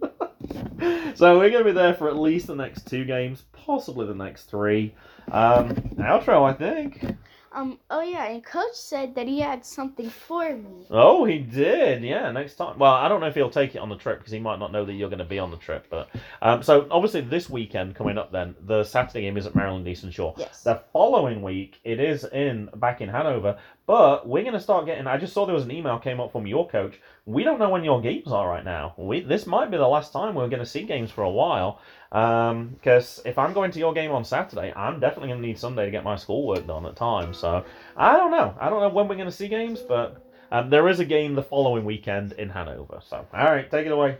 so 1.14 1.38
we're 1.38 1.50
going 1.50 1.64
to 1.64 1.70
be 1.70 1.72
there 1.72 1.94
for 1.94 2.08
at 2.08 2.16
least 2.16 2.46
the 2.46 2.56
next 2.56 2.88
two 2.88 3.04
games, 3.04 3.44
possibly 3.52 4.06
the 4.06 4.14
next 4.14 4.44
three. 4.44 4.94
Um, 5.30 5.74
outro, 5.98 6.48
I 6.48 6.52
think. 6.54 7.16
Um. 7.52 7.78
Oh 7.90 8.00
yeah, 8.00 8.26
and 8.26 8.44
Coach 8.44 8.74
said 8.74 9.14
that 9.16 9.26
he 9.26 9.40
had 9.40 9.64
something 9.64 10.08
for 10.08 10.54
me. 10.54 10.86
Oh, 10.90 11.24
he 11.24 11.38
did. 11.38 12.02
Yeah, 12.02 12.30
next 12.30 12.54
time. 12.54 12.78
Well, 12.78 12.92
I 12.92 13.08
don't 13.08 13.20
know 13.20 13.26
if 13.26 13.34
he'll 13.34 13.50
take 13.50 13.74
it 13.74 13.78
on 13.78 13.88
the 13.88 13.96
trip 13.96 14.18
because 14.18 14.32
he 14.32 14.38
might 14.38 14.58
not 14.58 14.70
know 14.72 14.84
that 14.84 14.92
you're 14.92 15.08
going 15.08 15.18
to 15.18 15.24
be 15.24 15.38
on 15.38 15.50
the 15.50 15.56
trip. 15.56 15.86
But 15.90 16.10
um, 16.42 16.62
so 16.62 16.86
obviously 16.90 17.22
this 17.22 17.50
weekend 17.50 17.96
coming 17.96 18.18
up, 18.18 18.30
then 18.30 18.54
the 18.66 18.84
Saturday 18.84 19.22
game 19.22 19.36
is 19.36 19.46
at 19.46 19.54
Maryland 19.54 19.86
Eastern 19.88 20.10
Shore. 20.10 20.34
Yes. 20.36 20.62
The 20.62 20.82
following 20.92 21.42
week, 21.42 21.80
it 21.82 21.98
is 21.98 22.24
in 22.24 22.68
back 22.76 23.00
in 23.00 23.08
Hanover, 23.08 23.58
but 23.90 24.24
we're 24.24 24.44
going 24.44 24.54
to 24.54 24.60
start 24.60 24.86
getting. 24.86 25.08
I 25.08 25.16
just 25.16 25.32
saw 25.32 25.46
there 25.46 25.52
was 25.52 25.64
an 25.64 25.72
email 25.72 25.98
came 25.98 26.20
up 26.20 26.30
from 26.30 26.46
your 26.46 26.68
coach. 26.68 27.00
We 27.26 27.42
don't 27.42 27.58
know 27.58 27.70
when 27.70 27.82
your 27.82 28.00
games 28.00 28.30
are 28.30 28.48
right 28.48 28.64
now. 28.64 28.94
We 28.96 29.18
this 29.18 29.48
might 29.48 29.68
be 29.68 29.78
the 29.78 29.88
last 29.88 30.12
time 30.12 30.36
we're 30.36 30.46
going 30.46 30.60
to 30.60 30.64
see 30.64 30.84
games 30.84 31.10
for 31.10 31.24
a 31.24 31.30
while. 31.30 31.80
Because 32.08 33.20
if 33.24 33.36
I'm 33.36 33.52
going 33.52 33.72
to 33.72 33.80
your 33.80 33.92
game 33.92 34.12
on 34.12 34.24
Saturday, 34.24 34.72
I'm 34.76 35.00
definitely 35.00 35.30
going 35.30 35.42
to 35.42 35.46
need 35.48 35.58
Sunday 35.58 35.86
to 35.86 35.90
get 35.90 36.04
my 36.04 36.14
schoolwork 36.14 36.68
done 36.68 36.86
at 36.86 36.94
times. 36.94 37.38
So 37.38 37.64
I 37.96 38.16
don't 38.16 38.30
know. 38.30 38.54
I 38.60 38.70
don't 38.70 38.80
know 38.80 38.90
when 38.90 39.08
we're 39.08 39.16
going 39.16 39.26
to 39.26 39.32
see 39.32 39.48
games, 39.48 39.80
but 39.80 40.24
um, 40.52 40.70
there 40.70 40.88
is 40.88 41.00
a 41.00 41.04
game 41.04 41.34
the 41.34 41.42
following 41.42 41.84
weekend 41.84 42.30
in 42.34 42.48
Hanover. 42.48 43.00
So 43.04 43.26
all 43.34 43.44
right, 43.44 43.68
take 43.68 43.86
it 43.86 43.92
away. 43.92 44.18